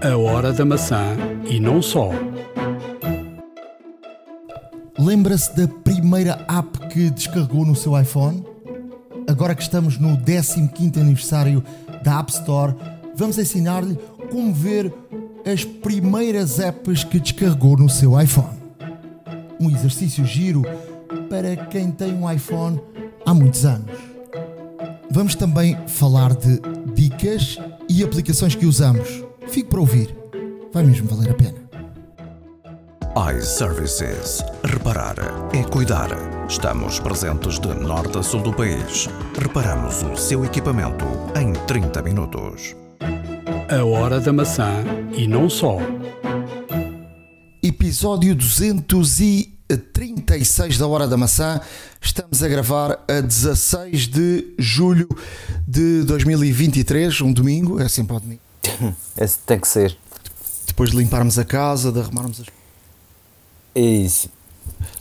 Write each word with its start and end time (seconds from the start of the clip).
A 0.00 0.16
hora 0.16 0.52
da 0.52 0.64
maçã 0.64 1.16
e 1.50 1.58
não 1.58 1.82
só. 1.82 2.10
Lembra-se 4.96 5.56
da 5.56 5.66
primeira 5.66 6.44
app 6.48 6.86
que 6.88 7.10
descarregou 7.10 7.66
no 7.66 7.74
seu 7.74 8.00
iPhone? 8.00 8.44
Agora 9.26 9.56
que 9.56 9.62
estamos 9.62 9.98
no 9.98 10.16
15 10.16 11.00
aniversário 11.00 11.64
da 12.04 12.20
App 12.20 12.30
Store, 12.30 12.76
vamos 13.16 13.38
ensinar-lhe 13.38 13.98
como 14.30 14.54
ver 14.54 14.94
as 15.44 15.64
primeiras 15.64 16.60
apps 16.60 17.02
que 17.02 17.18
descarregou 17.18 17.76
no 17.76 17.88
seu 17.88 18.20
iPhone. 18.20 18.56
Um 19.60 19.68
exercício 19.68 20.24
giro 20.24 20.62
para 21.28 21.56
quem 21.56 21.90
tem 21.90 22.14
um 22.14 22.30
iPhone 22.30 22.80
há 23.26 23.34
muitos 23.34 23.64
anos. 23.64 23.90
Vamos 25.10 25.34
também 25.34 25.76
falar 25.88 26.36
de 26.36 26.60
dicas 26.94 27.58
e 27.88 28.04
aplicações 28.04 28.54
que 28.54 28.64
usamos. 28.64 29.27
Fique 29.50 29.68
para 29.68 29.80
ouvir, 29.80 30.14
vai 30.72 30.84
mesmo 30.84 31.08
valer 31.08 31.30
a 31.30 31.34
pena 31.34 31.68
iServices. 33.18 34.44
Reparar 34.62 35.16
é 35.52 35.64
cuidar. 35.64 36.08
Estamos 36.48 37.00
presentes 37.00 37.58
de 37.58 37.74
norte 37.74 38.16
a 38.16 38.22
sul 38.22 38.42
do 38.42 38.52
país. 38.52 39.08
Reparamos 39.36 40.04
o 40.04 40.16
seu 40.16 40.44
equipamento 40.44 41.04
em 41.34 41.52
30 41.66 42.00
minutos. 42.02 42.76
A 43.68 43.84
hora 43.84 44.20
da 44.20 44.32
maçã 44.32 44.84
e 45.12 45.26
não 45.26 45.50
só. 45.50 45.78
Episódio 47.60 48.36
236 48.36 50.78
da 50.78 50.86
Hora 50.86 51.08
da 51.08 51.16
Maçã. 51.16 51.60
Estamos 52.00 52.40
a 52.40 52.48
gravar 52.48 53.04
a 53.08 53.20
16 53.20 54.06
de 54.06 54.54
julho 54.56 55.08
de 55.66 56.04
2023, 56.04 57.20
um 57.20 57.32
domingo. 57.32 57.80
É 57.80 57.86
assim 57.86 58.04
para 58.04 58.14
o 58.16 58.20
domingo. 58.20 58.47
Esse 59.18 59.38
tem 59.40 59.58
que 59.58 59.68
ser. 59.68 59.96
Depois 60.66 60.90
de 60.90 60.96
limparmos 60.96 61.38
a 61.38 61.44
casa, 61.44 61.90
de 61.90 62.00
arrumarmos 62.00 62.40
as 62.40 62.46
é 63.74 63.80
isso. 63.80 64.28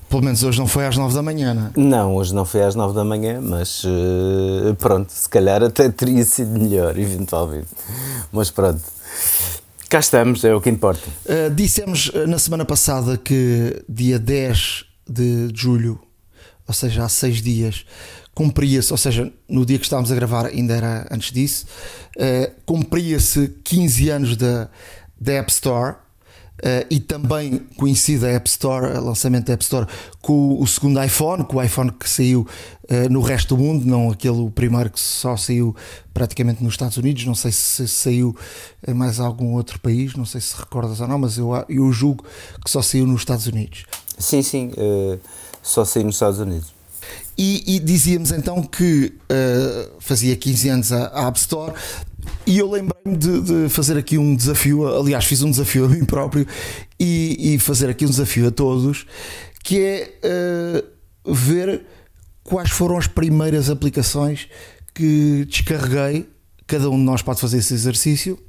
Pelo 0.08 0.24
menos 0.24 0.44
hoje 0.44 0.60
não 0.60 0.68
foi 0.68 0.86
às 0.86 0.96
9 0.96 1.14
da 1.14 1.22
manhã, 1.22 1.54
não 1.54 1.66
é? 1.68 1.72
Não, 1.76 2.16
hoje 2.16 2.34
não 2.34 2.46
foi 2.46 2.64
às 2.64 2.76
9 2.76 2.94
da 2.94 3.04
manhã, 3.04 3.42
mas 3.42 3.84
uh, 3.84 4.76
pronto, 4.78 5.12
se 5.12 5.28
calhar 5.28 5.64
até 5.64 5.90
teria 5.90 6.24
sido 6.24 6.52
melhor, 6.52 6.96
eventualmente. 7.00 7.68
Mas 8.32 8.52
pronto, 8.52 8.82
cá 9.90 10.00
estamos, 10.00 10.44
é 10.46 10.54
o 10.54 10.62
que 10.62 10.70
importa. 10.70 11.02
Uh, 11.26 11.54
dissemos 11.54 12.12
eh, 12.14 12.28
na 12.28 12.38
semana 12.38 12.66
passada 12.66 13.18
que 13.18 13.84
dia 13.90 14.20
10 14.20 14.86
de 15.10 15.50
julho, 15.54 16.00
ou 16.68 16.74
seja, 16.74 17.04
há 17.04 17.10
seis 17.10 17.42
dias, 17.42 17.86
cumpria-se, 18.38 18.94
ou 18.94 18.98
seja, 18.98 19.34
no 19.50 19.66
dia 19.66 19.80
que 19.80 19.86
estávamos 19.86 20.12
a 20.12 20.16
gravar, 20.16 20.46
ainda 20.46 20.76
era 20.76 21.08
antes 21.10 21.32
disso, 21.32 21.66
uh, 22.16 22.52
cumpria-se 22.68 23.48
15 23.64 24.10
anos 24.12 24.38
da, 24.38 24.70
App 25.26 25.52
Store 25.52 25.96
Uh, 26.58 26.82
e 26.90 27.00
também 27.00 27.60
conhecida 27.78 28.26
a 28.26 28.32
App 28.32 28.50
Store, 28.50 28.98
o 28.98 29.06
lançamento 29.06 29.46
da 29.46 29.54
App 29.54 29.64
Store, 29.64 29.86
com 30.24 30.60
o 30.60 30.66
segundo 30.66 31.00
iPhone, 31.04 31.44
com 31.44 31.58
o 31.58 31.62
iPhone 31.62 31.92
que 31.92 32.10
saiu 32.10 32.48
uh, 32.86 33.10
no 33.12 33.22
resto 33.22 33.56
do 33.56 33.62
mundo, 33.62 33.86
não 33.86 34.10
aquele 34.10 34.50
primeiro 34.50 34.90
que 34.90 35.00
só 35.00 35.38
saiu 35.38 35.76
praticamente 36.12 36.64
nos 36.64 36.74
Estados 36.74 36.98
Unidos. 36.98 37.26
Não 37.26 37.36
sei 37.36 37.52
se 37.52 37.88
saiu 37.88 38.36
em 38.88 38.94
mais 38.96 39.20
algum 39.20 39.54
outro 39.54 39.80
país, 39.80 40.16
não 40.16 40.26
sei 40.26 40.42
se 40.42 40.58
recordas 40.58 41.00
ou 41.00 41.08
não, 41.08 41.20
mas 41.20 41.38
eu, 41.38 41.52
eu 41.70 41.92
julgo 41.92 42.26
que 42.66 42.72
só 42.72 42.82
saiu 42.82 43.06
nos 43.06 43.22
Estados 43.22 43.46
Unidos. 43.46 43.86
Sim, 44.18 44.42
sim, 44.42 44.72
só 45.62 45.86
saiu 45.86 46.06
nos 46.06 46.16
Estados 46.16 46.40
Unidos. 46.40 46.77
E, 47.38 47.76
e 47.76 47.80
dizíamos 47.80 48.32
então 48.32 48.64
que 48.64 49.14
fazia 50.00 50.36
15 50.36 50.70
anos 50.70 50.92
a, 50.92 51.08
a 51.08 51.28
App 51.28 51.38
Store 51.38 51.74
e 52.46 52.58
eu 52.58 52.70
lembrei-me 52.70 53.18
de, 53.18 53.42
de, 53.42 53.70
fazer 53.70 53.98
aqui 53.98 54.18
um 54.18 54.36
desafio, 54.36 54.88
aliás, 54.88 55.26
fiz 55.26 55.42
um 55.42 55.52
desafio 55.52 55.86
a 55.86 55.90
mim 55.90 56.06
próprio 56.06 56.48
e, 57.00 57.56
e 57.56 57.60
fazer 57.60 57.90
aqui 57.90 58.06
um 58.06 58.10
desafio 58.10 58.48
a 58.48 58.52
todos, 58.52 59.06
que 59.64 59.80
é 59.82 60.84
uh, 61.26 61.34
ver 61.34 61.86
quais 62.44 62.70
foram 62.70 62.98
as 62.98 63.08
primeiras 63.08 63.70
aplicações 63.70 64.48
que 64.94 65.46
descarreguei. 65.46 66.30
Cada 66.66 66.90
um 66.90 66.98
de 66.98 67.04
nós 67.04 67.22
pode 67.22 67.40
fazer 67.40 67.58
esse 67.58 67.74
exercício. 67.74 68.40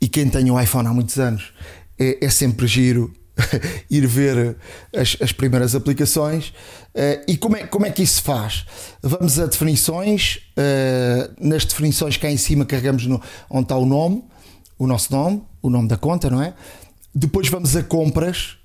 E 0.00 0.08
quem 0.08 0.28
tem 0.28 0.50
um 0.50 0.60
iPhone 0.60 0.88
há 0.88 0.92
muitos 0.92 1.18
anos 1.18 1.52
é, 1.98 2.24
é 2.24 2.28
sempre 2.28 2.66
giro 2.66 3.12
ir 3.90 4.06
ver 4.06 4.56
as, 4.94 5.16
as 5.20 5.32
primeiras 5.32 5.74
aplicações. 5.74 6.48
Uh, 6.94 7.24
e 7.28 7.36
como 7.36 7.56
é, 7.56 7.66
como 7.66 7.86
é 7.86 7.90
que 7.90 8.02
isso 8.02 8.16
se 8.16 8.22
faz? 8.22 8.66
Vamos 9.02 9.38
a 9.38 9.46
definições, 9.46 10.40
uh, 10.56 11.34
nas 11.38 11.64
definições 11.64 12.16
cá 12.16 12.30
em 12.30 12.36
cima 12.36 12.64
carregamos 12.64 13.06
no, 13.06 13.20
onde 13.48 13.64
está 13.64 13.76
o 13.76 13.86
nome, 13.86 14.24
o 14.78 14.86
nosso 14.86 15.12
nome, 15.12 15.42
o 15.62 15.70
nome 15.70 15.88
da 15.88 15.96
conta, 15.96 16.30
não 16.30 16.42
é? 16.42 16.54
Depois 17.14 17.48
vamos 17.48 17.76
a 17.76 17.82
compras, 17.82 18.56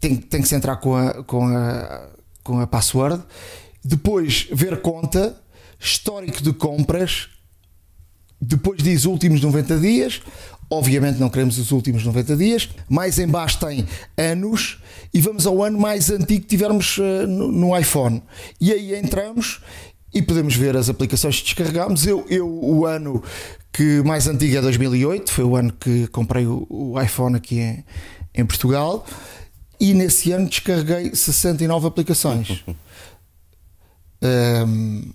tem, 0.00 0.16
tem 0.16 0.42
que 0.42 0.48
se 0.48 0.54
entrar 0.54 0.76
com 0.76 0.96
a, 0.96 1.22
com, 1.24 1.44
a, 1.46 2.08
com 2.42 2.60
a 2.60 2.66
password. 2.66 3.22
Depois 3.84 4.48
ver 4.52 4.80
conta, 4.80 5.40
histórico 5.78 6.42
de 6.42 6.52
compras, 6.52 7.28
depois 8.40 8.82
diz 8.82 9.04
últimos 9.04 9.40
90 9.40 9.78
dias, 9.78 10.22
Obviamente 10.70 11.18
não 11.18 11.30
queremos 11.30 11.58
os 11.58 11.70
últimos 11.70 12.04
90 12.04 12.36
dias. 12.36 12.68
Mais 12.88 13.18
em 13.18 13.26
baixo 13.26 13.58
tem 13.58 13.86
anos 14.16 14.78
e 15.12 15.20
vamos 15.20 15.46
ao 15.46 15.62
ano 15.62 15.78
mais 15.78 16.10
antigo 16.10 16.42
que 16.42 16.48
tivermos 16.48 16.98
uh, 16.98 17.26
no, 17.26 17.78
iPhone. 17.78 18.22
E 18.60 18.72
aí 18.72 18.94
entramos 18.94 19.60
e 20.12 20.20
podemos 20.20 20.54
ver 20.54 20.76
as 20.76 20.88
aplicações 20.88 21.38
que 21.38 21.44
descarregamos. 21.44 22.06
Eu, 22.06 22.26
eu 22.28 22.46
o 22.46 22.84
ano 22.84 23.22
que 23.72 24.02
mais 24.02 24.26
antigo 24.26 24.56
é 24.56 24.60
2008, 24.60 25.32
foi 25.32 25.44
o 25.44 25.56
ano 25.56 25.72
que 25.72 26.06
comprei 26.08 26.46
o, 26.46 26.66
o 26.68 27.00
iPhone 27.00 27.36
aqui 27.36 27.60
em, 27.60 27.84
em 28.34 28.44
Portugal. 28.44 29.06
E 29.80 29.94
nesse 29.94 30.32
ano 30.32 30.48
descarreguei 30.48 31.14
69 31.14 31.86
aplicações. 31.86 32.62
um, 34.66 35.12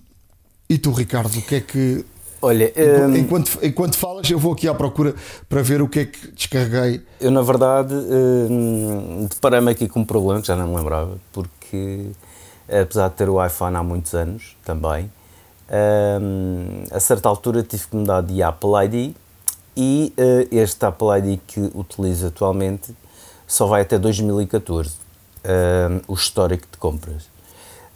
e 0.68 0.78
tu, 0.78 0.90
Ricardo, 0.90 1.38
o 1.38 1.42
que 1.42 1.56
é 1.56 1.60
que 1.60 2.04
Olha, 2.44 2.70
um... 2.76 3.16
enquanto, 3.16 3.58
enquanto 3.62 3.96
falas, 3.96 4.28
eu 4.30 4.38
vou 4.38 4.52
aqui 4.52 4.68
à 4.68 4.74
procura 4.74 5.14
para 5.48 5.62
ver 5.62 5.80
o 5.80 5.88
que 5.88 6.00
é 6.00 6.04
que 6.04 6.30
descarreguei. 6.32 7.02
Eu, 7.18 7.30
na 7.30 7.40
verdade, 7.40 7.94
um, 7.94 9.26
deparei-me 9.30 9.70
aqui 9.70 9.88
com 9.88 10.00
um 10.00 10.04
problema 10.04 10.42
que 10.42 10.46
já 10.48 10.54
não 10.54 10.68
me 10.68 10.76
lembrava, 10.76 11.16
porque 11.32 12.10
apesar 12.68 13.08
de 13.08 13.14
ter 13.14 13.30
o 13.30 13.42
iPhone 13.42 13.74
há 13.76 13.82
muitos 13.82 14.14
anos 14.14 14.58
também, 14.62 15.10
um, 16.20 16.84
a 16.90 17.00
certa 17.00 17.30
altura 17.30 17.62
tive 17.62 17.86
que 17.86 17.96
mudar 17.96 18.20
de 18.20 18.42
Apple 18.42 18.72
ID 18.84 19.16
e 19.74 20.12
uh, 20.18 20.54
este 20.54 20.84
Apple 20.84 21.08
ID 21.18 21.40
que 21.46 21.60
utilizo 21.74 22.26
atualmente 22.26 22.94
só 23.46 23.66
vai 23.66 23.80
até 23.80 23.98
2014, 23.98 24.90
um, 24.90 26.12
o 26.12 26.14
histórico 26.14 26.66
de 26.70 26.76
compras. 26.76 27.33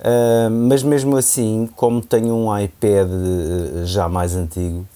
Uh, 0.00 0.50
mas 0.50 0.82
mesmo 0.82 1.16
assim, 1.16 1.68
como 1.74 2.00
tenho 2.00 2.34
um 2.34 2.56
iPad 2.56 3.08
uh, 3.08 3.84
já 3.84 4.08
mais 4.08 4.34
antigo, 4.34 4.86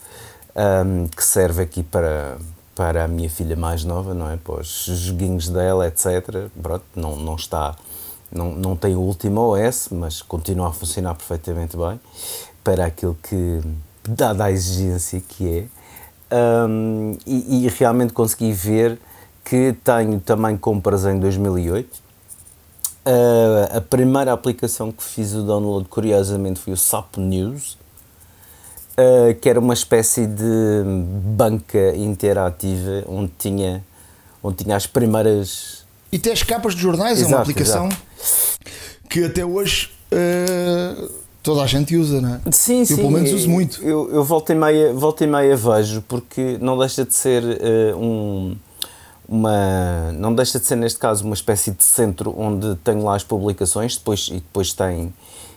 um, 0.55 1.09
que 1.09 1.25
serve 1.25 1.63
aqui 1.63 1.83
para, 1.83 2.37
para 2.75 3.05
a 3.05 3.09
minha 3.09 3.29
filha 3.29 3.57
mais 3.57 3.85
nova, 3.85 4.15
não 4.15 4.31
é? 4.31 4.37
Para 4.37 4.61
os 4.61 4.85
joguinhos 4.87 5.49
dela, 5.49 5.87
etc. 5.87 6.49
Pronto, 6.61 6.85
não, 6.95 7.17
não 7.17 7.35
está, 7.35 7.75
não, 8.31 8.53
não 8.53 8.77
tem 8.77 8.95
o 8.95 9.01
último 9.01 9.41
OS, 9.41 9.89
mas 9.91 10.23
continua 10.23 10.69
a 10.69 10.73
funcionar 10.73 11.15
perfeitamente 11.15 11.77
bem 11.77 12.01
para 12.63 12.87
aquilo 12.87 13.17
que, 13.23 13.61
dada 14.09 14.45
a 14.45 14.53
exigência 14.53 15.21
que 15.21 15.59
é. 15.59 15.83
Um, 16.35 17.19
e, 17.27 17.67
e 17.67 17.69
realmente 17.69 18.13
consegui 18.13 18.53
ver 18.53 18.99
que 19.45 19.77
tenho 19.85 20.19
também 20.21 20.57
compras 20.57 21.05
em 21.05 21.19
2008 21.19 22.01
Uh, 23.05 23.79
a 23.79 23.81
primeira 23.81 24.33
aplicação 24.33 24.93
que 24.93 25.03
fiz 25.03 25.35
o 25.35 25.43
download, 25.43 25.89
curiosamente, 25.89 26.61
foi 26.61 26.73
o 26.73 26.77
SAP 26.77 27.17
News, 27.17 27.77
uh, 28.93 29.35
que 29.41 29.49
era 29.49 29.59
uma 29.59 29.75
espécie 29.75 30.25
de 30.25 30.85
banca 31.25 31.97
interativa 31.97 33.03
onde 33.09 33.33
tinha, 33.37 33.85
onde 34.41 34.63
tinha 34.63 34.77
as 34.77 34.87
primeiras. 34.87 35.85
E 36.13 36.19
tem 36.19 36.33
as 36.33 36.45
capas 36.45 36.77
de 36.77 36.81
jornais, 36.81 37.19
exato, 37.19 37.33
é 37.33 37.37
uma 37.37 37.43
aplicação 37.43 37.87
exato. 37.87 38.03
que 39.11 39.25
até 39.25 39.45
hoje 39.45 39.91
uh, 40.13 41.11
toda 41.43 41.63
a 41.63 41.67
gente 41.67 41.97
usa, 41.97 42.21
não 42.21 42.37
é? 42.37 42.53
Sim, 42.53 42.81
eu, 42.81 42.87
sim. 42.87 42.93
Eu 42.93 42.99
pelo 42.99 43.11
menos 43.11 43.33
uso 43.33 43.49
muito. 43.49 43.83
Eu, 43.83 44.13
eu 44.13 44.23
volta, 44.23 44.53
e 44.53 44.57
meia, 44.57 44.93
volta 44.93 45.25
e 45.25 45.27
meia 45.27 45.57
vejo, 45.57 46.03
porque 46.03 46.57
não 46.61 46.79
deixa 46.79 47.05
de 47.05 47.15
ser 47.15 47.43
um 47.97 48.55
uma 49.33 50.13
não 50.13 50.35
deixa 50.35 50.61
de 50.61 50.67
ser 50.67 50.77
neste 50.77 50.99
caso 50.99 51.25
uma 51.25 51.35
espécie 51.35 51.71
de 51.71 51.83
centro 51.83 52.35
onde 52.39 52.77
tenho 52.77 53.03
lá 53.03 53.17
as 53.17 53.25
publicações 53.25 53.97
depois 53.97 54.29
e 54.29 54.35
depois 54.35 54.73
tem 54.75 55.13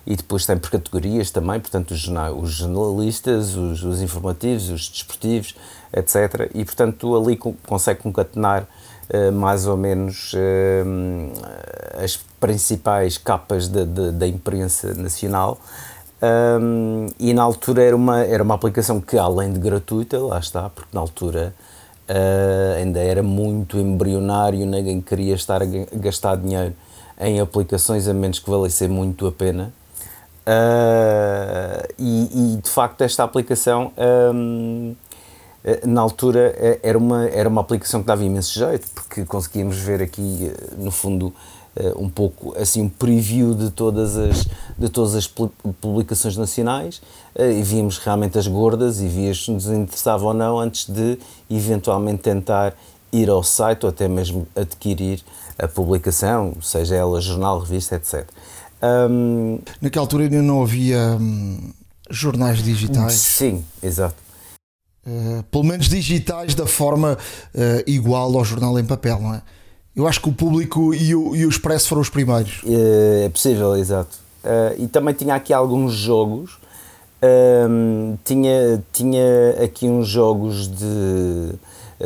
e 0.08 0.16
depois 0.16 0.46
tem 0.46 0.58
por 0.58 0.72
categorias 0.72 1.30
também 1.30 1.60
portanto 1.60 1.92
os, 1.92 2.08
os 2.38 2.52
jornalistas 2.52 3.56
os, 3.56 3.84
os, 3.84 4.02
informativos 4.02 4.70
os 4.70 4.88
desportivos 4.88 5.56
etc 5.92 6.50
e 6.54 6.64
portanto 6.64 7.16
ali 7.18 7.36
consegue 7.36 8.00
concatenar 8.00 8.66
uh, 9.14 9.32
mais 9.34 9.68
ou 9.68 9.76
menos 9.76 10.34
uh, 10.34 12.04
as 12.04 12.18
principais 12.40 13.18
capas 13.18 13.68
de, 13.68 13.86
de, 13.86 14.12
da 14.12 14.28
imprensa 14.28 14.94
nacional. 14.94 15.60
Um, 16.22 17.08
e 17.20 17.34
na 17.34 17.44
altura 17.44 17.84
era 17.84 17.96
uma 17.96 18.20
era 18.24 18.42
uma 18.42 18.56
aplicação 18.56 19.02
que 19.02 19.18
além 19.18 19.52
de 19.52 19.60
gratuita 19.60 20.18
lá 20.18 20.40
está 20.40 20.70
porque 20.70 20.90
na 20.94 21.02
altura 21.02 21.54
Uh, 22.08 22.78
ainda 22.78 23.00
era 23.00 23.24
muito 23.24 23.80
embrionário, 23.80 24.64
ninguém 24.64 25.02
queria 25.02 25.34
estar 25.34 25.64
a 25.64 25.66
gastar 25.94 26.38
dinheiro 26.38 26.76
em 27.20 27.40
aplicações 27.40 28.08
a 28.08 28.14
menos 28.14 28.38
que 28.38 28.48
valesse 28.48 28.88
muito 28.88 29.26
a 29.26 29.32
pena. 29.32 29.74
Uh, 30.46 31.94
e, 31.98 32.54
e, 32.54 32.62
de 32.62 32.70
facto 32.70 33.02
esta 33.02 33.24
aplicação 33.24 33.92
um, 34.32 34.96
na 35.84 36.02
altura 36.02 36.56
era 36.84 36.96
uma, 36.96 37.28
era 37.30 37.50
uma 37.50 37.62
aplicação 37.62 38.02
que 38.02 38.08
dava 38.08 38.24
imenso 38.24 38.54
jeito, 38.54 38.88
porque 38.94 39.26
conseguíamos 39.26 39.78
ver 39.78 40.04
aqui 40.04 40.54
no 40.78 40.92
fundo 40.92 41.34
um 41.98 42.08
pouco 42.08 42.56
assim 42.58 42.84
um 42.84 42.88
preview 42.88 43.56
de 43.56 43.72
todas 43.72 44.16
as, 44.16 44.46
de 44.78 44.88
todas 44.88 45.16
as 45.16 45.28
publicações 45.28 46.38
nacionais 46.38 47.02
e 47.38 47.62
víamos 47.62 47.98
realmente 47.98 48.38
as 48.38 48.48
gordas 48.48 49.02
e 49.02 49.08
víamos 49.08 49.46
se 49.46 49.52
nos 49.52 49.68
interessava 49.68 50.26
ou 50.26 50.34
não 50.34 50.60
antes 50.60 50.90
de 50.90 51.18
eventualmente 51.50 52.24
tentar 52.24 52.74
ir 53.12 53.30
ao 53.30 53.44
site 53.44 53.84
ou 53.84 53.90
até 53.90 54.08
mesmo 54.08 54.48
adquirir 54.56 55.22
a 55.58 55.68
publicação, 55.68 56.54
seja 56.62 56.96
ela 56.96 57.20
jornal, 57.22 57.60
revista, 57.60 57.96
etc. 57.96 58.28
Um, 59.10 59.60
Naquela 59.82 60.04
altura 60.04 60.24
ainda 60.24 60.42
não 60.42 60.62
havia 60.62 61.18
hum, 61.20 61.72
jornais 62.10 62.62
digitais. 62.62 63.14
Sim, 63.14 63.64
exato. 63.82 64.16
Uh, 65.08 65.44
pelo 65.44 65.64
menos 65.64 65.88
digitais 65.88 66.56
da 66.56 66.66
forma 66.66 67.18
uh, 67.54 67.60
igual 67.86 68.36
ao 68.38 68.44
jornal 68.44 68.78
em 68.80 68.86
papel, 68.86 69.20
não 69.20 69.34
é? 69.34 69.42
Eu 69.96 70.08
acho 70.08 70.20
que 70.20 70.28
o 70.28 70.34
público 70.34 70.94
e 70.94 71.16
o, 71.16 71.36
e 71.36 71.46
o 71.46 71.50
Expresso 71.50 71.88
foram 71.88 72.02
os 72.02 72.10
primeiros. 72.10 72.62
É, 72.66 73.26
é 73.26 73.30
possível, 73.30 73.78
exato. 73.78 74.18
Uh, 74.44 74.84
e 74.84 74.88
também 74.88 75.14
tinha 75.14 75.36
aqui 75.36 75.54
alguns 75.54 75.94
jogos. 75.94 76.58
Um, 77.24 78.18
tinha, 78.24 78.84
tinha 78.92 79.64
aqui 79.64 79.88
uns 79.88 80.08
jogos 80.08 80.68
de 80.68 81.56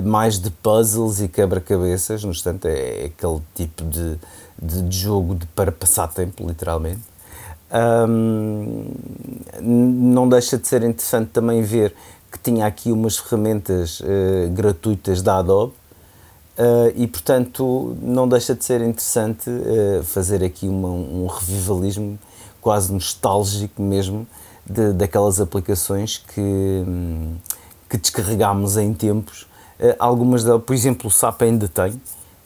mais 0.04 0.40
de 0.40 0.52
puzzles 0.52 1.20
e 1.20 1.28
quebra-cabeças, 1.28 2.24
no 2.24 2.32
entanto 2.32 2.68
é 2.68 3.06
aquele 3.06 3.42
tipo 3.56 3.84
de, 3.84 4.20
de, 4.62 4.82
de 4.84 4.98
jogo 4.98 5.36
de, 5.36 5.48
para 5.48 5.72
passar 5.72 6.08
tempo, 6.08 6.48
literalmente. 6.48 7.02
Um, 8.08 8.86
não 9.62 10.28
deixa 10.28 10.58
de 10.58 10.68
ser 10.68 10.84
interessante 10.84 11.30
também 11.30 11.62
ver 11.62 11.94
que 12.32 12.40
tinha 12.40 12.66
aqui 12.66 12.92
umas 12.92 13.18
ferramentas 13.18 14.00
uh, 14.00 14.50
gratuitas 14.52 15.22
da 15.22 15.38
Adobe 15.38 15.74
uh, 16.58 16.92
e, 16.96 17.08
portanto, 17.08 17.96
não 18.02 18.28
deixa 18.28 18.56
de 18.56 18.64
ser 18.66 18.82
interessante 18.82 19.50
uh, 19.50 20.04
fazer 20.04 20.44
aqui 20.44 20.68
uma, 20.68 20.90
um 20.90 21.28
revivalismo 21.28 22.18
quase 22.62 22.92
nostálgico 22.92 23.82
mesmo 23.82 24.28
de, 24.69 24.94
daquelas 24.94 25.42
aplicações 25.42 26.18
que, 26.18 26.86
que 27.89 27.98
descarregámos 27.98 28.77
em 28.77 28.94
tempos 28.94 29.50
eh, 29.80 29.95
algumas 29.98 30.44
delas, 30.44 30.62
por 30.63 30.74
exemplo, 30.74 31.07
o 31.07 31.12
SAP 31.12 31.44
ainda 31.44 31.68
tem. 31.68 32.00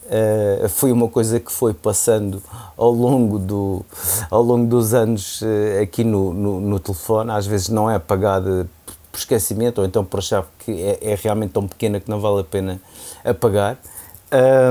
Uh, 0.05 0.67
foi 0.67 0.91
uma 0.91 1.07
coisa 1.07 1.39
que 1.39 1.51
foi 1.51 1.73
passando 1.73 2.43
ao 2.75 2.91
longo, 2.91 3.39
do, 3.39 3.85
ao 4.29 4.43
longo 4.43 4.67
dos 4.67 4.93
anos 4.93 5.41
uh, 5.41 5.81
aqui 5.81 6.03
no, 6.03 6.33
no, 6.33 6.59
no, 6.59 6.77
telefone, 6.77 7.31
às 7.31 7.47
vezes 7.47 7.69
não 7.69 7.89
é 7.89 7.95
apagada 7.95 8.67
por 8.85 9.17
esquecimento 9.17 9.79
ou 9.79 9.87
então 9.87 10.03
por 10.03 10.19
achar 10.19 10.45
que 10.59 10.71
é, 10.71 10.99
é 11.13 11.15
realmente 11.15 11.51
tão 11.51 11.65
pequena 11.65 12.01
que 12.01 12.09
não 12.09 12.19
vale 12.19 12.41
a 12.41 12.43
pena 12.43 12.81
apagar. 13.23 13.77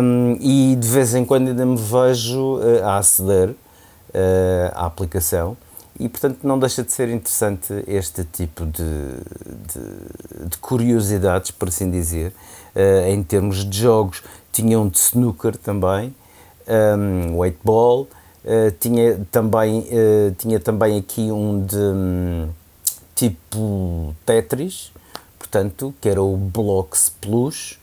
Um, 0.02 0.36
e 0.38 0.76
de 0.76 0.86
vez 0.86 1.14
em 1.14 1.24
quando 1.24 1.48
ainda 1.48 1.64
me 1.64 1.78
vejo 1.78 2.58
uh, 2.58 2.84
a 2.84 2.98
aceder 2.98 3.54
à 4.74 4.84
aplicação 4.84 5.56
e 5.98 6.08
portanto 6.08 6.38
não 6.42 6.58
deixa 6.58 6.82
de 6.82 6.92
ser 6.92 7.08
interessante 7.08 7.84
este 7.86 8.24
tipo 8.24 8.64
de, 8.64 8.82
de, 8.82 10.48
de 10.48 10.56
curiosidades, 10.58 11.50
por 11.50 11.68
assim 11.68 11.90
dizer, 11.90 12.32
uh, 12.74 13.08
em 13.08 13.22
termos 13.22 13.64
de 13.64 13.78
jogos. 13.78 14.22
Tinha 14.52 14.78
um 14.78 14.88
de 14.88 14.98
snooker 14.98 15.56
também, 15.56 16.14
um, 16.68 17.38
weight 17.38 17.58
ball, 17.64 18.08
uh, 18.44 18.70
tinha, 18.78 19.24
também, 19.30 19.80
uh, 19.80 20.34
tinha 20.36 20.60
também 20.60 20.98
aqui 20.98 21.30
um 21.32 21.64
de 21.64 21.76
um, 21.76 22.48
tipo 23.14 24.14
Tetris, 24.26 24.92
portanto, 25.38 25.94
que 26.00 26.08
era 26.08 26.22
o 26.22 26.36
Blocks 26.36 27.12
Plus, 27.20 27.78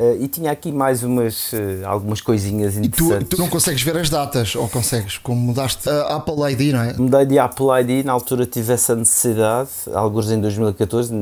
Uh, 0.00 0.16
e 0.18 0.28
tinha 0.28 0.50
aqui 0.50 0.72
mais 0.72 1.02
umas, 1.02 1.52
uh, 1.52 1.84
algumas 1.84 2.22
coisinhas 2.22 2.74
interessantes. 2.74 3.20
E 3.20 3.24
tu, 3.26 3.36
tu, 3.36 3.38
não 3.38 3.50
consegues 3.50 3.82
ver 3.82 3.98
as 3.98 4.08
datas, 4.08 4.56
ou 4.56 4.66
consegues? 4.66 5.18
Como 5.18 5.38
mudaste 5.38 5.90
a 5.90 6.16
Apple 6.16 6.36
ID, 6.50 6.72
não 6.72 6.80
é? 6.80 6.94
Mudei 6.94 7.26
de 7.26 7.38
Apple 7.38 7.66
ID, 7.82 8.06
na 8.06 8.12
altura 8.12 8.46
tive 8.46 8.72
essa 8.72 8.96
necessidade, 8.96 9.68
alguns 9.92 10.30
em 10.30 10.40
2014, 10.40 11.12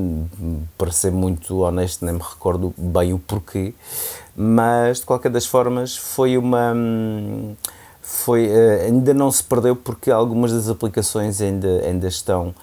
para 0.78 0.92
ser 0.92 1.10
muito 1.10 1.58
honesto, 1.58 2.04
nem 2.04 2.14
me 2.14 2.20
recordo 2.20 2.72
bem 2.78 3.12
o 3.12 3.19
porquê, 3.19 3.75
mas 4.36 5.00
de 5.00 5.06
qualquer 5.06 5.32
das 5.32 5.44
formas 5.44 5.96
foi 5.96 6.38
uma. 6.38 6.72
Foi, 8.00 8.46
uh, 8.46 8.84
ainda 8.84 9.12
não 9.12 9.32
se 9.32 9.42
perdeu 9.42 9.74
porque 9.74 10.08
algumas 10.08 10.52
das 10.52 10.69
aplicações 10.69 11.40
ainda, 11.40 11.82
ainda 11.84 12.06
estão 12.06 12.54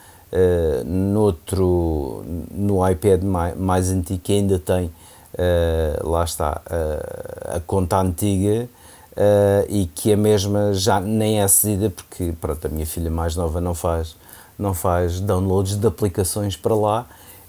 noutro, 0.86 2.24
no 2.52 2.90
iPad 2.90 3.22
mais, 3.22 3.58
mais 3.58 3.90
antigo 3.90 4.20
que 4.22 4.34
ainda 4.34 4.60
tem 4.60 4.92
uh, 5.36 6.10
lá 6.10 6.24
está, 6.24 6.62
uh, 6.66 7.58
a 7.58 7.60
conta 7.60 8.00
antiga 8.00 8.68
uh, 9.12 9.66
e 9.70 9.88
que 9.88 10.12
a 10.12 10.18
mesma 10.18 10.74
já 10.74 11.00
nem 11.00 11.42
é 11.42 11.48
cedida 11.48 11.90
porque 11.90 12.34
pronto, 12.40 12.66
a 12.66 12.70
minha 12.70 12.86
filha 12.86 13.12
mais 13.12 13.36
nova 13.36 13.60
não 13.62 13.76
faz, 13.76 14.16
não 14.58 14.74
faz 14.74 15.20
downloads 15.20 15.76
de 15.76 15.88
aplicações 15.88 16.56
para 16.56 16.76
lá 16.76 17.08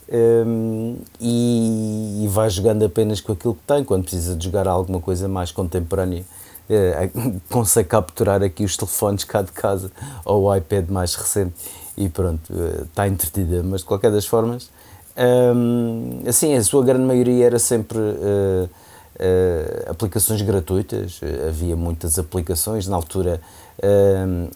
um, 0.09 0.99
e, 1.21 2.23
e, 2.25 2.29
vai 2.29 2.49
jogando 2.49 2.85
apenas 2.85 3.21
com 3.21 3.33
aquilo 3.33 3.55
que 3.55 3.63
tem, 3.67 3.83
quando 3.83 4.03
precisa 4.03 4.37
de 4.37 4.45
jogar 4.45 4.69
alguma 4.69 5.01
coisa 5.01 5.27
mais 5.27 5.51
contemporânea. 5.51 6.25
Uh, 6.69 7.41
consegue 7.51 7.89
capturar 7.89 8.43
aqui 8.43 8.65
os 8.65 8.77
telefones 8.77 9.25
cá 9.25 9.43
de 9.43 9.53
casa 9.53 9.91
ou 10.25 10.45
o 10.45 10.55
iPad 10.55 10.89
mais 10.91 11.15
recente 11.15 11.55
e 11.97 12.09
pronto, 12.09 12.53
está 12.83 13.09
entretida, 13.09 13.63
mas 13.65 13.81
de 13.81 13.87
qualquer 13.87 14.13
das 14.13 14.27
formas 14.27 14.71
um, 15.17 16.23
assim, 16.27 16.55
a 16.55 16.63
sua 16.63 16.85
grande 16.85 17.05
maioria 17.05 17.47
era 17.47 17.59
sempre 17.59 17.99
uh, 17.99 18.65
uh, 18.65 19.91
aplicações 19.91 20.43
gratuitas, 20.43 21.21
havia 21.49 21.75
muitas 21.75 22.19
aplicações. 22.19 22.87
Na 22.87 22.97
altura, 22.97 23.41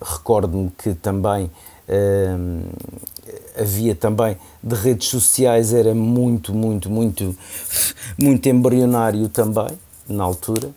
recordo-me 0.03 0.71
que 0.71 0.95
também 0.95 1.51
havia 3.59 3.95
também 3.95 4.37
de 4.63 4.75
redes 4.75 5.09
sociais, 5.09 5.73
era 5.73 5.95
muito, 5.95 6.55
muito, 6.55 6.91
muito, 6.91 7.35
muito 8.19 8.49
embrionário 8.49 9.29
também, 9.29 9.79
na 10.09 10.25
altura. 10.25 10.69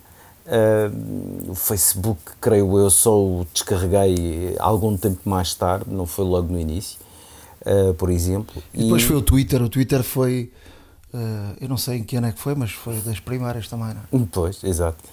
Uh, 0.46 1.51
o 1.51 1.55
Facebook, 1.55 2.19
creio 2.41 2.77
eu, 2.77 2.89
só 2.89 3.17
o 3.17 3.48
descarreguei 3.53 4.55
algum 4.60 4.98
tempo 4.98 5.19
mais 5.24 5.53
tarde, 5.53 5.86
não 5.88 6.05
foi 6.05 6.25
logo 6.25 6.51
no 6.51 6.60
início 6.60 7.02
uh, 7.65 7.93
por 7.93 8.10
exemplo. 8.10 8.62
E 8.74 8.84
depois 8.84 9.03
e... 9.03 9.05
foi 9.05 9.15
o 9.15 9.22
Twitter, 9.22 9.62
o 9.62 9.70
Twitter 9.70 10.03
foi, 10.03 10.51
uh, 11.13 11.17
eu 11.60 11.70
não 11.70 11.77
sei 11.77 11.98
em 11.98 12.03
que 12.03 12.15
ano 12.15 12.27
é 12.27 12.32
que 12.32 12.39
foi, 12.39 12.55
mas 12.55 12.72
foi 12.72 12.96
das 13.01 13.20
primárias 13.20 13.67
também, 13.67 13.93
não 13.93 14.22
é? 14.22 14.27
Pois, 14.32 14.63
exato. 14.63 15.03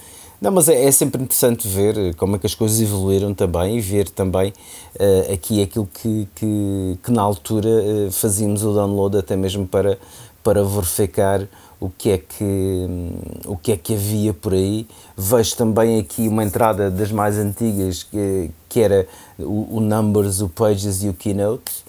Não, 0.41 0.51
mas 0.51 0.71
é, 0.71 0.85
é, 0.87 0.91
sempre 0.91 1.23
interessante 1.23 1.69
ver 1.69 1.99
eh, 1.99 2.13
como 2.15 2.37
é 2.37 2.39
que 2.39 2.47
as 2.47 2.55
coisas 2.55 2.81
evoluíram 2.81 3.35
também 3.35 3.77
e 3.77 3.81
ver 3.81 4.09
também 4.09 4.55
uh, 4.99 5.35
aqui 5.35 5.63
aquilo 5.63 5.87
que, 5.87 6.27
que, 6.35 6.99
que 7.03 7.13
na 7.13 7.21
altura 7.21 7.69
uh, 7.69 8.11
fazíamos 8.11 8.65
o 8.65 8.73
download 8.73 9.19
até 9.19 9.37
mesmo 9.37 9.69
para, 9.69 9.99
para 10.43 10.65
verificar 10.65 11.47
o 11.79 11.91
que 11.91 12.11
é 12.13 12.19
que 12.19 12.43
um, 12.43 13.53
o 13.53 13.57
que 13.57 13.73
é 13.73 13.77
que 13.77 13.93
havia 13.93 14.33
por 14.33 14.55
aí 14.55 14.87
vejo 15.15 15.57
também 15.57 15.99
aqui 15.99 16.27
uma 16.27 16.43
entrada 16.43 16.91
das 16.91 17.13
mais 17.13 17.37
antigas 17.37 18.03
que, 18.03 18.51
que 18.67 18.81
era 18.81 19.07
o, 19.39 19.77
o 19.77 19.81
Numbers, 19.81 20.41
o 20.41 20.49
Pages 20.49 21.03
e 21.03 21.11
o 21.11 21.13
Keynote 21.13 21.85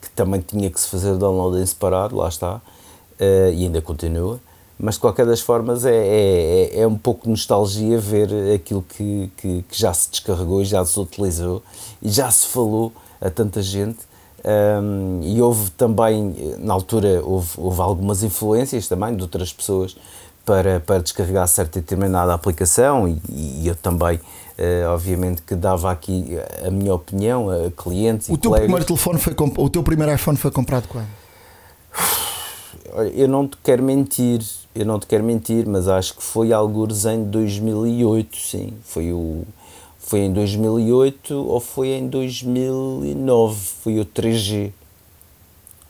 que 0.00 0.10
também 0.10 0.40
tinha 0.40 0.70
que 0.70 0.80
se 0.80 0.88
fazer 0.88 1.16
download 1.16 1.58
em 1.58 1.66
separado, 1.66 2.16
lá 2.16 2.28
está, 2.28 2.56
uh, 2.56 3.52
e 3.52 3.64
ainda 3.64 3.80
continua. 3.80 4.40
Mas 4.78 4.94
de 4.94 5.00
qualquer 5.00 5.26
das 5.26 5.40
formas 5.40 5.84
é, 5.84 5.94
é, 5.94 6.70
é, 6.74 6.80
é 6.80 6.86
um 6.86 6.98
pouco 6.98 7.28
nostalgia 7.28 7.98
ver 7.98 8.28
aquilo 8.54 8.82
que, 8.82 9.30
que, 9.36 9.64
que, 9.68 9.78
já 9.78 9.94
se 9.94 10.10
descarregou 10.10 10.64
já 10.64 10.84
se 10.84 10.98
utilizou 10.98 11.62
e 12.02 12.08
já 12.08 12.28
se 12.30 12.46
falou 12.48 12.92
a 13.20 13.30
tanta 13.30 13.62
gente. 13.62 14.00
Um, 14.44 15.20
e 15.22 15.40
houve 15.40 15.70
também, 15.70 16.34
na 16.58 16.74
altura, 16.74 17.22
houve, 17.24 17.50
houve 17.56 17.80
algumas 17.80 18.24
influências 18.24 18.88
também 18.88 19.14
de 19.14 19.22
outras 19.22 19.52
pessoas 19.52 19.96
para, 20.44 20.80
para 20.80 21.00
descarregar 21.00 21.46
certa 21.48 21.78
e 21.78 21.82
determinada 21.82 22.34
aplicação 22.34 23.08
e, 23.08 23.20
e 23.28 23.68
eu 23.68 23.74
também 23.76 24.20
Uh, 24.52 24.86
obviamente 24.90 25.40
que 25.40 25.54
dava 25.54 25.90
aqui 25.90 26.36
a 26.64 26.70
minha 26.70 26.94
opinião 26.94 27.48
a 27.48 27.70
clientes 27.70 28.28
o 28.28 28.34
e 28.34 28.36
teu 28.36 28.50
colegas. 28.50 28.66
primeiro 28.66 28.84
telefone 28.84 29.18
foi 29.18 29.34
o 29.56 29.70
teu 29.70 29.82
primeiro 29.82 30.14
iPhone 30.14 30.36
foi 30.36 30.50
comprado 30.50 30.86
quando? 30.88 31.08
Eu 33.14 33.26
não 33.26 33.48
te 33.48 33.56
quero 33.64 33.82
mentir, 33.82 34.42
eu 34.74 34.84
não 34.84 35.00
te 35.00 35.06
quero 35.06 35.24
mentir, 35.24 35.66
mas 35.66 35.88
acho 35.88 36.14
que 36.14 36.22
foi 36.22 36.52
alguns 36.52 37.06
em 37.06 37.24
2008, 37.24 38.36
sim. 38.36 38.74
Foi 38.84 39.10
o 39.12 39.44
foi 39.98 40.20
em 40.20 40.32
2008 40.32 41.34
ou 41.34 41.58
foi 41.58 41.88
em 41.88 42.06
2009, 42.06 43.56
foi 43.82 44.00
o 44.00 44.04
3G. 44.04 44.70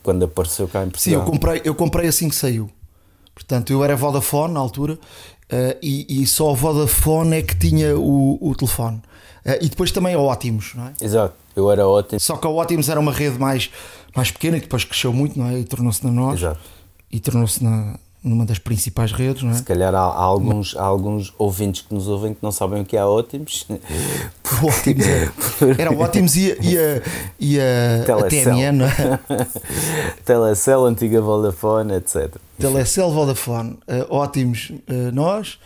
quando 0.01 0.23
apareceu 0.23 0.67
cá 0.69 0.85
em 0.85 0.91
Sim, 0.95 1.11
eu 1.11 1.19
Portugal. 1.19 1.25
comprei, 1.25 1.61
eu 1.65 1.75
comprei 1.75 2.07
assim 2.07 2.29
que 2.29 2.35
saiu. 2.35 2.69
Portanto, 3.35 3.71
eu 3.73 3.83
era 3.83 3.95
Vodafone 3.95 4.53
na 4.53 4.59
altura 4.59 4.97
eh, 5.49 5.77
e, 5.81 6.21
e 6.21 6.27
só 6.27 6.51
a 6.51 6.53
Vodafone 6.53 7.37
é 7.37 7.41
que 7.41 7.55
tinha 7.57 7.97
o, 7.97 8.37
o 8.41 8.55
telefone. 8.55 9.01
Eh, 9.45 9.59
e 9.63 9.69
depois 9.69 9.91
também 9.91 10.13
a 10.13 10.19
Ótimos, 10.19 10.73
não 10.75 10.87
é? 10.87 10.93
Exato, 11.01 11.33
eu 11.55 11.69
era 11.71 11.87
ótimo. 11.87 12.19
Só 12.19 12.37
que 12.37 12.45
a 12.47 12.49
Ótimos 12.49 12.89
era 12.89 12.99
uma 12.99 13.11
rede 13.11 13.39
mais, 13.39 13.69
mais 14.15 14.29
pequena 14.31 14.57
que 14.57 14.63
depois 14.65 14.83
cresceu 14.83 15.11
muito, 15.11 15.37
não 15.37 15.47
é? 15.47 15.59
E 15.59 15.63
tornou-se 15.63 16.03
na 16.05 16.11
nós. 16.11 16.39
Exato. 16.39 16.59
E 17.11 17.19
tornou-se 17.19 17.63
na- 17.63 17.97
numa 18.23 18.45
das 18.45 18.57
principais 18.57 19.11
redes, 19.11 19.43
não 19.43 19.51
é? 19.51 19.55
Se 19.55 19.63
calhar 19.63 19.93
há, 19.93 19.99
há 19.99 20.21
alguns, 20.21 20.75
há 20.77 20.83
alguns 20.83 21.33
ouvintes 21.37 21.81
que 21.81 21.93
nos 21.93 22.07
ouvem 22.07 22.33
que 22.33 22.41
não 22.41 22.51
sabem 22.51 22.81
o 22.81 22.85
que 22.85 22.95
há 22.95 23.05
ótimos. 23.05 23.67
Ótimos 24.63 25.05
era, 25.05 25.31
era 25.77 25.91
o 25.91 25.99
Ótimos 25.99 26.35
e 26.37 26.51
a, 26.51 26.55
e 26.61 26.77
a, 26.77 27.01
e 27.39 27.59
a, 27.59 28.15
a. 28.17 28.23
TMN, 28.29 28.71
não 28.77 28.85
é? 28.85 29.19
Telecel, 30.23 30.85
antiga 30.85 31.21
Vodafone, 31.21 31.95
etc. 31.95 32.35
Telecel, 32.57 33.11
Vodafone, 33.11 33.77
eh, 33.87 34.05
Ótimos, 34.09 34.71
eh, 34.87 35.11
nós 35.11 35.59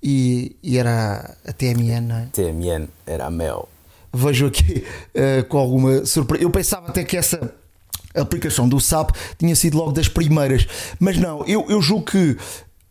e, 0.00 0.56
e 0.62 0.78
era 0.78 1.36
a 1.44 1.52
TMN, 1.52 2.00
não 2.02 2.16
é? 2.16 2.28
TMN 2.32 2.88
era 3.06 3.26
a 3.26 3.30
Mel. 3.30 3.68
vejo 4.12 4.46
aqui 4.46 4.84
eh, 5.14 5.42
com 5.42 5.58
alguma 5.58 6.04
surpresa. 6.06 6.44
Eu 6.44 6.50
pensava 6.50 6.88
até 6.88 7.02
que 7.02 7.16
essa 7.16 7.54
aplicação 8.22 8.68
do 8.68 8.80
SAP 8.80 9.10
tinha 9.38 9.54
sido 9.56 9.76
logo 9.76 9.92
das 9.92 10.08
primeiras, 10.08 10.66
mas 11.00 11.16
não, 11.18 11.44
eu, 11.46 11.64
eu 11.68 11.80
julgo 11.82 12.04
que. 12.06 12.36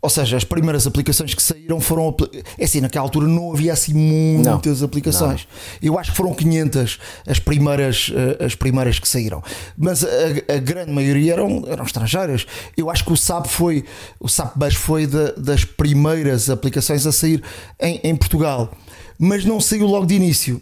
Ou 0.01 0.09
seja, 0.09 0.35
as 0.35 0.43
primeiras 0.43 0.85
aplicações 0.85 1.33
que 1.33 1.41
saíram 1.41 1.79
foram. 1.79 2.13
É 2.57 2.65
assim, 2.65 2.81
naquela 2.81 3.05
altura 3.05 3.25
não 3.25 3.53
havia 3.53 3.71
assim 3.71 3.93
muitas 3.93 4.81
Não, 4.81 4.85
aplicações. 4.85 5.47
Eu 5.81 5.97
acho 5.97 6.11
que 6.11 6.17
foram 6.17 6.33
500 6.33 6.99
as 7.25 7.39
primeiras, 7.39 8.11
eh, 8.13 8.43
as 8.43 8.53
primeiras 8.53 8.99
que 8.99 9.07
saíram. 9.07 9.41
Mas 9.77 10.03
a, 10.03 10.07
a 10.55 10.57
grande 10.57 10.91
maioria 10.91 11.31
eram, 11.31 11.63
eram 11.67 11.85
estrangeiras. 11.85 12.45
Eu 12.75 12.89
acho 12.89 13.05
que 13.05 13.13
o 13.13 13.15
SAP 13.15 13.45
foi. 13.47 13.85
O 14.19 14.27
SAP 14.27 14.57
Bus 14.57 14.75
foi 14.75 15.07
da- 15.07 15.31
das 15.37 15.63
primeiras 15.63 16.49
aplicações 16.49 17.07
a 17.07 17.11
sair 17.13 17.41
em, 17.79 18.01
em 18.03 18.13
Portugal. 18.13 18.73
Mas 19.17 19.45
não 19.45 19.61
saiu 19.61 19.87
logo 19.87 20.05
de 20.05 20.15
início. 20.15 20.61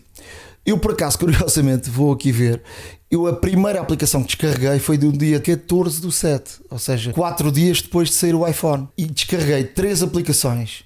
Eu, 0.64 0.78
por 0.78 0.92
acaso, 0.92 1.18
curiosamente, 1.20 1.90
vou 1.90 2.12
aqui 2.12 2.32
ver. 2.32 2.62
Eu, 3.12 3.28
a 3.28 3.34
primeira 3.34 3.82
aplicação 3.82 4.22
que 4.22 4.28
descarreguei 4.28 4.80
foi 4.80 4.98
do 4.98 5.12
dia 5.12 5.38
14 5.38 6.00
do 6.00 6.10
7, 6.10 6.62
ou 6.70 6.80
seja, 6.80 7.12
4 7.12 7.52
dias 7.52 7.82
depois 7.82 8.08
de 8.08 8.16
sair 8.16 8.34
o 8.34 8.48
iPhone. 8.48 8.88
E 8.98 9.06
descarreguei 9.06 9.66
três 9.66 10.02
aplicações. 10.02 10.86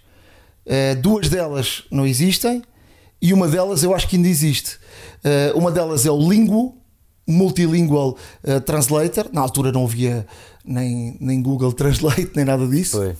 Eh, 0.65 0.96
duas 0.96 1.29
delas 1.29 1.84
não 1.91 2.08
existem 2.08 2.63
e 3.22 3.32
uma 3.32 3.48
delas 3.48 3.84
eu 3.84 3.94
acho 3.94 4.08
que 4.08 4.15
ainda 4.15 4.27
existe. 4.27 4.79
Eh, 5.24 5.53
uma 5.55 5.70
delas 5.72 6.03
é 6.08 6.10
o 6.10 6.17
Linguo, 6.17 6.75
Multilingual 7.27 8.17
eh, 8.44 8.60
Translator. 8.60 9.29
Na 9.32 9.41
altura 9.41 9.72
não 9.72 9.86
havia 9.86 10.25
nem, 10.65 11.15
nem 11.20 11.44
Google 11.44 11.74
Translate, 11.74 12.32
nem 12.36 12.44
nada 12.44 12.67
disso. 12.67 12.98
Foi. 12.98 13.15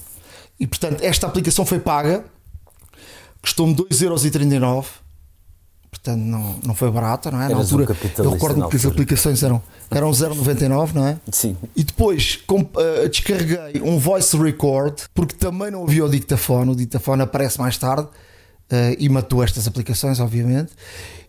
E 0.60 0.66
portanto, 0.66 1.04
esta 1.04 1.28
aplicação 1.28 1.64
foi 1.64 1.80
paga, 1.80 2.26
custou-me 3.40 3.76
2,39€. 3.76 5.05
Portanto, 6.06 6.22
não, 6.24 6.56
não 6.64 6.76
foi 6.76 6.92
barata, 6.92 7.32
não 7.32 7.40
é? 7.42 7.46
Na 7.46 7.56
Eras 7.56 7.58
um 7.58 7.62
altura, 7.78 7.88
capitalista 7.88 8.22
eu 8.22 8.30
recordo 8.32 8.68
que 8.70 8.76
as 8.76 8.86
aplicações 8.86 9.42
eram, 9.42 9.62
eram 9.90 10.12
0,99, 10.12 10.94
não 10.94 11.08
é? 11.08 11.18
Sim. 11.32 11.58
E 11.76 11.84
depois 11.84 12.38
com- 12.46 12.64
eh, 12.78 13.08
descarreguei 13.08 13.82
um 13.84 13.98
voice 13.98 14.38
record, 14.38 15.00
porque 15.16 15.36
também 15.36 15.72
não 15.72 15.84
havia 15.84 16.06
o 16.06 16.10
dictafone. 16.10 16.72
O 16.72 16.76
dictafone 16.76 17.24
aparece 17.24 17.60
mais 17.60 17.76
tarde 17.80 18.08
eh, 18.70 18.96
e 19.00 19.10
matou 19.10 19.44
estas 19.44 19.68
aplicações, 19.68 20.20
obviamente. 20.20 20.72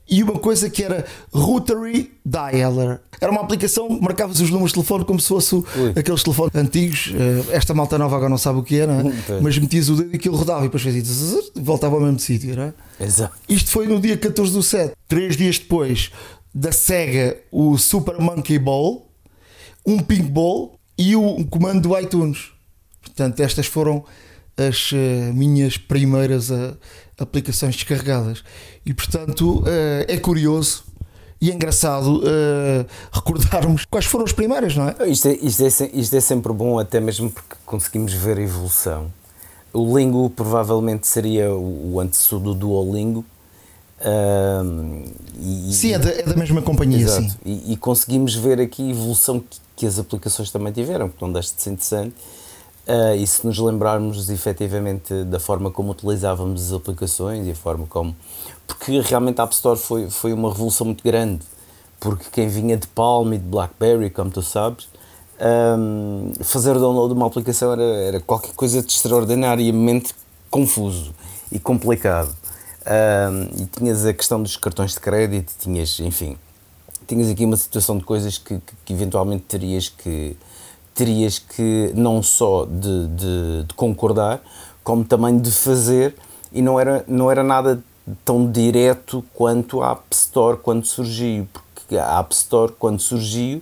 E 0.08 0.22
uma 0.22 0.38
coisa 0.38 0.70
que 0.70 0.84
era 0.84 1.04
Rotary 1.32 2.12
Dialer. 2.24 3.00
Era 3.20 3.32
uma 3.32 3.40
aplicação 3.40 3.88
que 3.88 4.00
marcavas 4.00 4.40
os 4.40 4.50
números 4.50 4.70
de 4.70 4.74
telefone 4.74 5.04
como 5.04 5.18
se 5.18 5.26
fosse 5.28 5.54
Ui. 5.56 5.64
aqueles 5.96 6.22
telefones 6.22 6.54
antigos. 6.54 7.12
Eh, 7.14 7.56
esta 7.56 7.74
malta 7.74 7.98
nova 7.98 8.14
agora 8.16 8.28
não 8.30 8.38
sabe 8.38 8.58
o 8.60 8.62
que 8.62 8.78
é, 8.80 8.86
não 8.86 9.00
é? 9.00 9.12
Pois. 9.26 9.42
Mas 9.42 9.58
metias 9.58 9.88
o 9.88 9.96
dedo 9.96 10.12
e 10.12 10.16
aquilo 10.16 10.36
rodava 10.36 10.60
e 10.60 10.64
depois 10.64 10.82
fazia 10.82 11.02
zzz, 11.02 11.50
e 11.56 11.60
voltava 11.60 11.96
ao 11.96 12.00
mesmo 12.02 12.18
sítio, 12.20 12.54
não 12.54 12.62
é? 12.64 12.74
Exato. 13.00 13.34
Isto 13.48 13.70
foi 13.70 13.86
no 13.86 13.98
dia 14.00 14.16
14 14.16 14.52
do 14.52 14.62
7. 14.62 14.92
Três 15.08 15.36
dias 15.36 15.58
depois 15.58 16.10
da 16.54 16.70
SEGA, 16.70 17.36
o 17.50 17.76
Super 17.76 18.18
Monkey 18.20 18.58
Ball, 18.58 19.06
um 19.84 19.98
Pink 19.98 20.22
Ball 20.30 20.78
e 20.96 21.16
o- 21.16 21.36
um 21.38 21.44
comando 21.44 21.88
do 21.88 21.98
iTunes. 21.98 22.50
Portanto, 23.02 23.40
estas 23.40 23.66
foram 23.66 24.04
as 24.56 24.90
eh, 24.94 25.32
minhas 25.34 25.76
primeiras 25.76 26.50
eh, 26.50 26.74
aplicações 27.18 27.74
descarregadas. 27.74 28.44
E 28.84 28.92
portanto, 28.92 29.62
eh, 29.66 30.06
é 30.08 30.16
curioso 30.18 30.84
e 31.40 31.50
é 31.50 31.54
engraçado 31.54 32.22
eh, 32.24 32.86
recordarmos 33.12 33.84
quais 33.84 34.06
foram 34.06 34.24
as 34.24 34.32
primeiras, 34.32 34.76
não 34.76 34.88
é? 34.88 35.08
Isto 35.08 35.28
é, 35.28 35.32
isto, 35.34 35.62
é, 35.62 35.90
isto 35.92 36.16
é 36.16 36.20
sempre 36.20 36.52
bom, 36.52 36.78
até 36.78 37.00
mesmo 37.00 37.30
porque 37.30 37.56
conseguimos 37.64 38.12
ver 38.12 38.38
a 38.38 38.42
evolução. 38.42 39.12
O 39.72 39.96
Lingo 39.96 40.30
provavelmente 40.30 41.06
seria 41.06 41.52
o, 41.52 42.00
antecessor 42.00 42.40
do 42.40 42.54
Duolingo. 42.54 43.24
e, 45.38 45.72
Sim, 45.74 45.92
é 45.92 45.98
da, 45.98 46.08
é 46.10 46.22
da 46.22 46.34
mesma 46.34 46.62
companhia, 46.62 47.04
Exato. 47.04 47.28
sim. 47.28 47.36
E, 47.44 47.72
e 47.72 47.76
conseguimos 47.76 48.34
ver 48.34 48.58
aqui 48.58 48.82
a 48.82 48.90
evolução 48.90 49.40
que, 49.40 49.58
que 49.76 49.86
as 49.86 49.98
aplicações 49.98 50.50
também 50.50 50.72
tiveram, 50.72 51.10
que 51.10 51.20
não 51.20 51.30
deixa 51.30 51.54
de 51.54 51.62
ser 51.62 51.70
interessante. 51.70 52.14
Ah, 52.88 53.16
e 53.16 53.26
se 53.26 53.44
nos 53.44 53.58
lembrarmos 53.58 54.30
efetivamente 54.30 55.24
da 55.24 55.40
forma 55.40 55.70
como 55.70 55.90
utilizávamos 55.90 56.66
as 56.66 56.72
aplicações 56.72 57.46
e 57.46 57.50
a 57.50 57.54
forma 57.54 57.86
como. 57.86 58.14
Porque 58.66 59.00
realmente 59.00 59.40
a 59.40 59.44
App 59.44 59.54
Store 59.54 59.78
foi, 59.78 60.08
foi 60.08 60.32
uma 60.32 60.50
revolução 60.50 60.86
muito 60.86 61.02
grande. 61.02 61.42
Porque 61.98 62.26
quem 62.30 62.46
vinha 62.48 62.76
de 62.76 62.86
Palm 62.88 63.32
e 63.32 63.38
de 63.38 63.44
Blackberry, 63.44 64.10
como 64.10 64.30
tu 64.30 64.42
sabes, 64.42 64.86
ahm, 65.40 66.32
fazer 66.44 66.76
o 66.76 66.80
download 66.80 67.14
de 67.14 67.18
uma 67.18 67.26
aplicação 67.26 67.72
era, 67.72 67.82
era 67.82 68.20
qualquer 68.20 68.52
coisa 68.54 68.82
de 68.82 68.92
extraordinariamente 68.92 70.14
confuso 70.50 71.12
e 71.50 71.58
complicado. 71.58 72.34
Ahm, 72.84 73.48
e 73.60 73.66
tinhas 73.66 74.04
a 74.06 74.12
questão 74.12 74.40
dos 74.42 74.56
cartões 74.56 74.92
de 74.92 75.00
crédito, 75.00 75.52
tinhas, 75.58 75.98
enfim, 76.00 76.36
tinhas 77.06 77.28
aqui 77.30 77.44
uma 77.44 77.56
situação 77.56 77.98
de 77.98 78.04
coisas 78.04 78.38
que, 78.38 78.58
que- 78.60 78.74
que 78.84 78.92
eventualmente 78.92 79.44
terias 79.44 79.88
que 79.88 80.36
terias 80.96 81.38
que 81.38 81.92
não 81.94 82.22
só 82.22 82.64
de, 82.64 83.06
de- 83.08 83.64
de 83.68 83.74
concordar 83.76 84.40
como 84.82 85.04
também 85.04 85.38
de 85.38 85.50
fazer 85.50 86.14
e 86.52 86.62
não 86.62 86.80
era 86.80 87.04
não 87.06 87.30
era 87.30 87.42
nada 87.44 87.82
tão 88.24 88.50
direto 88.50 89.22
quanto 89.34 89.82
a 89.82 89.92
App 89.92 90.02
Store 90.12 90.56
quando 90.58 90.86
surgiu 90.86 91.46
porque 91.52 91.96
a 91.98 92.18
App 92.18 92.32
Store 92.34 92.72
quando 92.78 93.00
surgiu 93.00 93.60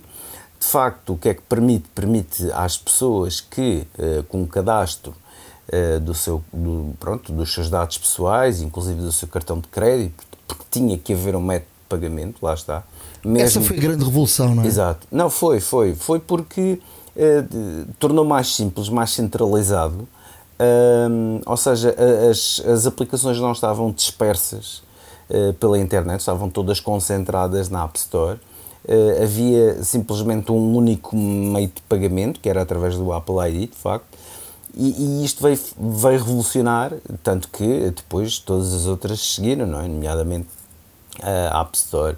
de 0.59 0.65
facto 0.65 1.13
o 1.13 1.17
que 1.17 1.29
é 1.29 1.33
que 1.33 1.41
permite 1.41 1.85
permite 1.93 2.49
às 2.53 2.77
pessoas 2.77 3.41
que 3.41 3.85
eh, 3.99 4.23
com 4.29 4.41
um 4.43 4.47
cadastro 4.47 5.13
eh, 5.67 5.99
do 5.99 6.13
seu 6.13 6.41
do, 6.53 6.93
pronto 6.99 7.33
dos 7.33 7.53
seus 7.53 7.69
dados 7.69 7.97
pessoais 7.97 8.61
inclusive 8.61 9.01
do 9.01 9.11
seu 9.11 9.27
cartão 9.27 9.59
de 9.59 9.67
crédito 9.67 10.23
porque 10.47 10.63
tinha 10.71 10.97
que 10.97 11.11
haver 11.13 11.35
um 11.35 11.41
método 11.41 11.67
de 11.81 11.89
pagamento 11.89 12.37
lá 12.45 12.53
está 12.53 12.77
Essa 13.23 13.27
Mesmo- 13.59 13.63
foi 13.63 13.77
a 13.77 13.79
grande 13.81 14.03
revolução, 14.05 14.53
não 14.55 14.63
é? 14.63 14.67
Exato. 14.67 15.07
Não, 15.11 15.29
foi, 15.31 15.59
foi. 15.59 15.95
Foi 15.95 16.19
porque 16.19 16.79
eh, 17.15 17.43
tornou 17.99 18.25
mais 18.25 18.53
simples, 18.55 18.89
mais 18.89 19.11
centralizado. 19.11 20.07
Ahm, 20.59 21.41
ou 21.45 21.57
seja, 21.57 21.95
as, 22.29 22.61
as 22.65 22.85
aplicações 22.85 23.39
não 23.39 23.51
estavam 23.51 23.91
dispersas 23.91 24.83
eh, 25.29 25.53
pela 25.59 25.79
internet, 25.79 26.19
estavam 26.19 26.49
todas 26.49 26.79
concentradas 26.79 27.69
na 27.69 27.83
App 27.83 27.97
Store. 27.97 28.39
Eh, 28.87 29.23
havia 29.23 29.83
simplesmente 29.83 30.51
um 30.51 30.75
único 30.75 31.15
meio 31.15 31.67
de 31.67 31.81
pagamento, 31.89 32.39
que 32.39 32.47
era 32.49 32.61
através 32.61 32.95
do 32.95 33.11
Apple 33.11 33.35
ID, 33.49 33.71
de 33.71 33.77
facto. 33.77 34.05
E, 34.75 35.21
e 35.21 35.25
isto 35.25 35.41
veio, 35.41 35.59
veio 35.77 36.19
revolucionar, 36.19 36.93
tanto 37.23 37.47
que 37.49 37.91
depois 37.91 38.39
todas 38.39 38.73
as 38.73 38.85
outras 38.85 39.19
seguiram, 39.19 39.65
não 39.65 39.79
é? 39.79 39.87
nomeadamente 39.87 40.47
a 41.23 41.61
App 41.61 41.75
Store, 41.77 42.17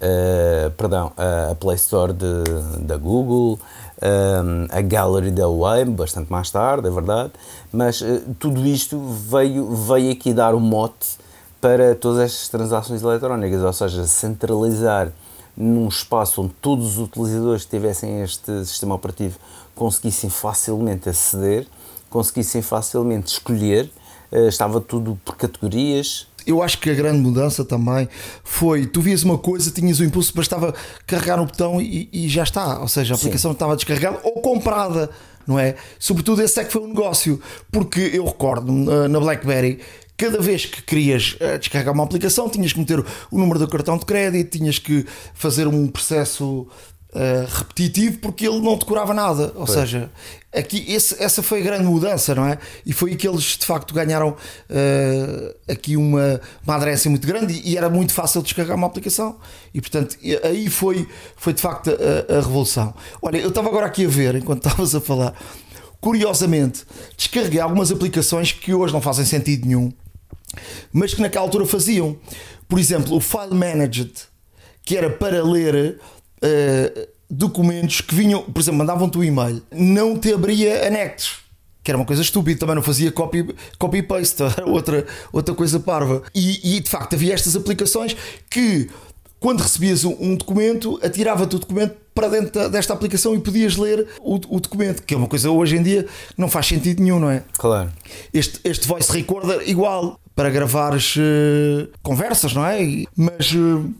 eh, 0.00 0.70
perdão, 0.76 1.12
a 1.16 1.54
Play 1.54 1.76
Store 1.76 2.12
de, 2.12 2.44
da 2.80 2.96
Google, 2.96 3.58
eh, 4.04 4.78
a 4.78 4.82
Gallery 4.82 5.30
da 5.30 5.48
Huawei, 5.48 5.86
bastante 5.86 6.30
mais 6.30 6.50
tarde, 6.50 6.86
é 6.86 6.90
verdade, 6.90 7.32
mas 7.72 8.02
eh, 8.02 8.20
tudo 8.38 8.64
isto 8.66 9.00
veio, 9.00 9.74
veio 9.74 10.12
aqui 10.12 10.34
dar 10.34 10.54
o 10.54 10.60
mote 10.60 11.16
para 11.58 11.94
todas 11.94 12.20
estas 12.20 12.48
transações 12.50 13.02
eletrónicas, 13.02 13.62
ou 13.62 13.72
seja, 13.72 14.06
centralizar 14.06 15.10
num 15.56 15.88
espaço 15.88 16.42
onde 16.42 16.52
todos 16.60 16.98
os 16.98 16.98
utilizadores 16.98 17.64
que 17.64 17.70
tivessem 17.70 18.20
este 18.20 18.66
sistema 18.66 18.94
operativo 18.94 19.38
conseguissem 19.74 20.28
facilmente 20.28 21.08
aceder, 21.08 21.66
conseguissem 22.10 22.60
facilmente 22.60 23.32
escolher, 23.32 23.90
eh, 24.30 24.48
estava 24.48 24.82
tudo 24.82 25.18
por 25.24 25.36
categorias, 25.36 26.26
Eu 26.46 26.62
acho 26.62 26.78
que 26.78 26.90
a 26.90 26.94
grande 26.94 27.18
mudança 27.18 27.64
também 27.64 28.08
foi: 28.42 28.86
tu 28.86 29.00
vias 29.00 29.22
uma 29.22 29.38
coisa, 29.38 29.70
tinhas 29.70 30.00
o 30.00 30.04
impulso, 30.04 30.34
bastava 30.34 30.74
carregar 31.06 31.36
no 31.36 31.46
botão 31.46 31.80
e, 31.80 32.08
e 32.12 32.28
já 32.28 32.42
está. 32.42 32.80
Ou 32.80 32.88
seja, 32.88 33.14
a 33.14 33.16
aplicação 33.16 33.52
estava 33.52 33.76
descarregada 33.76 34.20
ou 34.22 34.40
comprada, 34.40 35.10
não 35.46 35.58
é? 35.58 35.76
Sobretudo 35.98 36.42
esse 36.42 36.60
é 36.60 36.64
que 36.64 36.72
foi 36.72 36.82
um 36.82 36.88
negócio, 36.88 37.40
porque 37.70 38.00
eu 38.12 38.24
recordo 38.24 38.72
na 38.72 39.08
na 39.08 39.20
Blackberry. 39.20 39.80
Cada 40.16 40.40
vez 40.40 40.64
que 40.64 40.80
querias 40.80 41.36
eh, 41.40 41.58
descarregar 41.58 41.92
uma 41.92 42.04
aplicação, 42.04 42.48
tinhas 42.48 42.72
que 42.72 42.78
meter 42.78 43.04
o 43.32 43.36
número 43.38 43.58
do 43.58 43.66
cartão 43.66 43.98
de 43.98 44.04
crédito, 44.04 44.56
tinhas 44.56 44.78
que 44.78 45.04
fazer 45.34 45.66
um 45.66 45.88
processo 45.88 46.68
uh, 47.14 47.46
repetitivo 47.58 48.18
porque 48.18 48.46
ele 48.46 48.60
não 48.60 48.76
decorava 48.76 49.14
nada. 49.14 49.52
Ou 49.54 49.66
seja, 49.66 50.10
aqui 50.52 50.84
esse, 50.88 51.22
essa 51.22 51.42
foi 51.42 51.60
a 51.60 51.62
grande 51.62 51.84
mudança, 51.84 52.34
não 52.34 52.46
é? 52.46 52.58
E 52.84 52.92
foi 52.92 53.10
aí 53.10 53.16
que 53.16 53.26
eles 53.26 53.56
de 53.56 53.64
facto 53.64 53.94
ganharam 53.94 54.30
uh, 54.30 55.54
aqui 55.70 55.96
uma, 55.96 56.40
uma 56.64 56.74
aderência 56.74 57.10
muito 57.10 57.26
grande 57.26 57.54
e, 57.54 57.72
e, 57.72 57.76
era 57.76 57.88
muito 57.88 58.12
fácil 58.12 58.42
descarregar 58.42 58.76
uma 58.76 58.86
aplicação. 58.86 59.36
E 59.72 59.80
portanto, 59.80 60.16
aí 60.42 60.68
foi, 60.68 61.08
foi 61.36 61.52
de 61.52 61.60
facto 61.60 61.90
a, 61.90 62.34
a 62.34 62.40
revolução. 62.40 62.94
Olha, 63.22 63.38
eu 63.38 63.48
estava 63.48 63.68
agora 63.68 63.86
aqui 63.86 64.04
a 64.04 64.08
ver, 64.08 64.34
enquanto 64.34 64.64
estavas 64.66 64.94
a 64.94 65.00
falar, 65.00 65.34
curiosamente, 66.00 66.84
descarreguei 67.16 67.60
algumas 67.60 67.90
aplicações 67.90 68.52
que 68.52 68.74
hoje 68.74 68.92
não 68.92 69.00
fazem 69.00 69.24
sentido 69.24 69.66
nenhum, 69.66 69.92
mas 70.92 71.14
que 71.14 71.22
naquela 71.22 71.44
altura 71.44 71.66
faziam. 71.66 72.16
Por 72.68 72.78
exemplo, 72.78 73.16
o 73.16 73.20
File 73.20 73.54
Managed, 73.54 74.12
que 74.84 74.96
era 74.96 75.10
para 75.10 75.42
ler 75.42 75.98
uh, 76.44 77.08
documentos 77.30 78.00
que 78.00 78.14
vinham, 78.14 78.42
por 78.42 78.60
exemplo, 78.60 78.78
mandavam-te 78.78 79.18
um 79.18 79.24
e-mail, 79.24 79.62
não 79.72 80.18
te 80.18 80.32
abria 80.32 80.86
anexos. 80.86 81.42
Que 81.82 81.90
era 81.90 81.98
uma 81.98 82.06
coisa 82.06 82.22
estúpida, 82.22 82.60
também 82.60 82.74
não 82.76 82.82
fazia 82.82 83.12
copy, 83.12 83.54
copy 83.78 84.02
paste, 84.02 84.42
outra, 84.64 85.06
outra 85.32 85.54
coisa 85.54 85.78
parva. 85.78 86.22
E, 86.34 86.76
e 86.76 86.80
de 86.80 86.88
facto 86.88 87.14
havia 87.14 87.34
estas 87.34 87.54
aplicações 87.54 88.16
que 88.48 88.88
quando 89.38 89.60
recebias 89.60 90.06
um, 90.06 90.34
documento, 90.36 90.98
atirava-te 91.02 91.56
o 91.56 91.58
documento 91.58 91.94
para 92.14 92.28
dentro 92.28 92.66
desta 92.70 92.94
aplicação 92.94 93.34
e 93.34 93.38
podias 93.38 93.76
ler 93.76 94.08
o, 94.20 94.36
o, 94.36 94.58
documento, 94.58 95.02
que 95.02 95.12
é 95.12 95.16
uma 95.18 95.26
coisa 95.26 95.50
hoje 95.50 95.76
em 95.76 95.82
dia 95.82 96.04
que 96.04 96.40
não 96.40 96.48
faz 96.48 96.66
sentido 96.66 97.02
nenhum, 97.02 97.20
não 97.20 97.30
é? 97.30 97.42
Claro. 97.58 97.92
Este, 98.32 98.58
este 98.64 98.88
voice 98.88 99.12
recorder, 99.12 99.68
igual, 99.68 100.18
para 100.34 100.48
gravares 100.48 101.16
uh, 101.16 101.86
conversas, 102.02 102.54
não 102.54 102.64
é? 102.64 103.04
Mas 103.14 103.52
uh, 103.52 103.92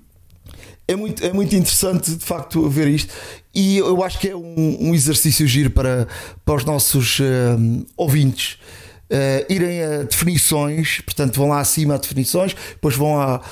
é, 0.87 0.97
muito, 0.97 1.25
é 1.25 1.33
muito 1.33 1.55
interessante 1.55 2.15
de 2.15 2.25
facto 2.25 2.69
ver 2.69 2.89
isto 2.89 3.13
e 3.55 3.79
eu 3.79 4.03
acho 4.03 4.19
que 4.19 4.29
é 4.29 4.37
um, 4.37 4.77
um 4.81 4.95
exercício 4.95 5.47
giro 5.47 5.71
para, 5.71 6.09
para 6.45 6.55
os 6.57 6.65
nossos 6.65 7.21
uh, 7.21 7.87
ouvintes. 7.97 8.59
Uh, 9.05 9.53
irem 9.53 9.83
a 9.83 10.03
definições, 10.03 11.01
portanto 11.03 11.37
vão 11.37 11.49
lá 11.49 11.61
acima 11.61 11.95
a 11.95 11.99
definições, 11.99 12.55
depois 12.55 12.97
vão 12.97 13.21
ao, 13.21 13.43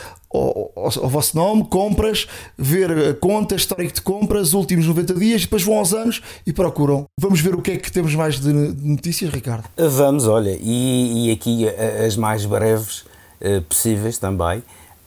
vosso 1.09 1.37
nome, 1.37 1.65
compras, 1.65 2.27
ver 2.57 2.91
a 2.91 3.15
conta, 3.15 3.55
histórico 3.55 3.95
de 3.95 4.01
compras, 4.01 4.55
últimos 4.55 4.87
90 4.87 5.15
dias, 5.15 5.43
depois 5.43 5.63
vão 5.63 5.77
aos 5.77 5.93
anos 5.93 6.23
e 6.47 6.53
procuram. 6.53 7.05
Vamos 7.21 7.41
ver 7.41 7.55
o 7.55 7.61
que 7.61 7.73
é 7.73 7.77
que 7.77 7.93
temos 7.93 8.15
mais 8.15 8.41
de 8.41 8.51
notícias, 8.51 9.31
Ricardo? 9.31 9.65
Vamos, 9.77 10.27
olha, 10.27 10.57
e, 10.61 11.29
e 11.29 11.31
aqui 11.31 11.69
as 11.69 12.17
mais 12.17 12.47
breves 12.47 13.05
uh, 13.41 13.61
possíveis 13.69 14.19
também. 14.19 14.63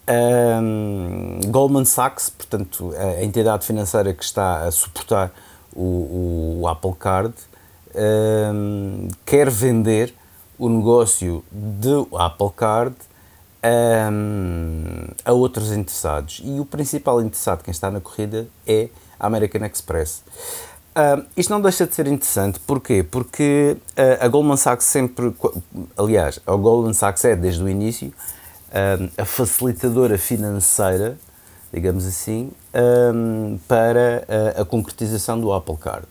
Um, 0.07 1.39
Goldman 1.49 1.85
Sachs, 1.85 2.29
portanto, 2.29 2.93
a 2.97 3.23
entidade 3.23 3.65
financeira 3.65 4.13
que 4.13 4.23
está 4.23 4.63
a 4.65 4.71
suportar 4.71 5.31
o, 5.73 6.59
o 6.61 6.67
Apple 6.67 6.93
Card, 6.97 7.33
um, 7.95 9.07
quer 9.25 9.49
vender 9.49 10.13
o 10.57 10.69
negócio 10.69 11.43
do 11.51 12.07
Apple 12.13 12.51
Card 12.55 12.95
um, 14.11 15.07
a 15.23 15.31
outros 15.33 15.71
interessados. 15.71 16.41
E 16.43 16.59
o 16.59 16.65
principal 16.65 17.21
interessado, 17.21 17.63
quem 17.63 17.71
está 17.71 17.89
na 17.89 17.99
corrida, 17.99 18.47
é 18.67 18.89
a 19.19 19.27
American 19.27 19.65
Express. 19.65 20.23
Uh, 20.95 21.25
isto 21.35 21.49
não 21.49 21.61
deixa 21.61 21.85
de 21.85 21.93
ser 21.93 22.07
interessante, 22.07 22.59
porquê? 22.59 23.03
Porque 23.03 23.75
uh, 23.97 24.23
a 24.23 24.27
Goldman 24.29 24.55
Sachs 24.55 24.85
sempre, 24.85 25.35
aliás, 25.97 26.39
a 26.45 26.55
Goldman 26.55 26.93
Sachs 26.93 27.25
é 27.25 27.35
desde 27.35 27.61
o 27.61 27.67
início 27.67 28.13
a 29.17 29.25
facilitadora 29.25 30.17
financeira, 30.17 31.17
digamos 31.73 32.05
assim, 32.05 32.51
para 33.67 34.25
a 34.59 34.65
concretização 34.65 35.39
do 35.39 35.53
Apple 35.53 35.77
Card. 35.77 36.05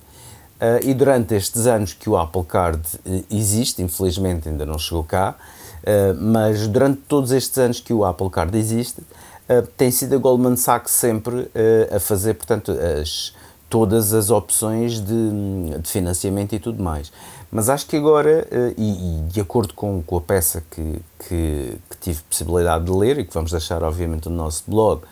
e 0.83 0.95
durante 0.95 1.35
estes 1.35 1.67
anos 1.67 1.93
que 1.93 2.09
o 2.09 2.17
Apple 2.17 2.45
Card 2.45 2.81
eh, 3.05 3.23
existe, 3.31 3.83
infelizmente 3.83 4.49
ainda 4.49 4.65
não 4.65 4.79
chegou 4.79 5.05
cá, 5.05 5.37
eh, 5.85 6.15
mas 6.15 6.67
durante 6.67 7.03
todos 7.03 7.31
estes 7.31 7.59
anos 7.59 7.79
que 7.79 7.93
o 7.93 8.05
Apple 8.05 8.31
Card 8.31 8.57
existe, 8.57 9.01
uh, 9.01 9.67
tem 9.77 9.91
sido 9.91 10.15
a 10.15 10.19
Goldman 10.19 10.57
Sachs 10.57 10.91
sempre 10.91 11.35
uh, 11.35 11.97
a 11.97 12.01
fazer, 12.01 12.35
portanto, 12.35 12.73
as, 12.73 13.35
todas 13.69 14.15
as 14.15 14.31
opções 14.31 14.99
de, 15.01 15.79
de, 15.79 15.89
financiamento 15.89 16.55
e 16.55 16.59
tudo 16.59 16.83
mais. 16.83 17.13
Mas 17.55 17.69
acho 17.69 17.87
que 17.87 17.97
agora, 17.97 18.47
e, 18.77 19.21
e, 19.21 19.23
de 19.29 19.41
acordo 19.41 19.75
com, 19.75 20.03
com 20.03 20.17
a 20.17 20.21
peça 20.21 20.61
que, 20.69 21.01
que, 21.21 21.79
que, 21.89 21.97
tive 22.01 22.21
possibilidade 22.23 22.85
de 22.85 22.91
ler 22.91 23.21
e 23.21 23.25
que 23.25 23.33
vamos 23.33 23.53
deixar, 23.53 23.81
obviamente, 23.85 24.29
no 24.29 24.35
nosso 24.35 24.65
blog, 24.67 25.03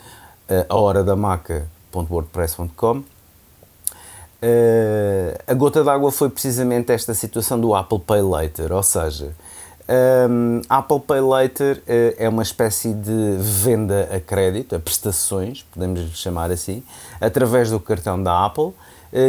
a 0.69 0.77
hora 0.77 1.05
da 1.05 1.15
maca.wordpress.com, 1.15 3.05
a 5.47 5.55
gota 5.55 5.85
d'água 5.85 6.11
foi 6.11 6.31
precisamente 6.31 6.91
esta 6.91 7.15
situação 7.15 7.61
do 7.61 7.77
Apple 7.77 8.01
Pay 8.01 8.23
Later, 8.23 8.73
ou 8.73 8.83
seja, 8.83 9.33
um, 10.31 10.63
Apple 10.69 11.01
Pay 11.01 11.21
Later 11.21 11.77
uh, 11.79 12.15
é 12.17 12.29
uma 12.29 12.43
espécie 12.43 12.95
de 12.95 13.37
venda 13.39 14.09
a 14.13 14.21
crédito, 14.21 14.77
a 14.77 14.79
prestações, 14.79 15.63
podemos 15.63 16.17
chamar 16.17 16.51
assim, 16.51 16.83
através 17.21 17.71
do 17.71 17.81
cartão 17.81 18.23
da 18.23 18.47
Apple, 18.47 18.73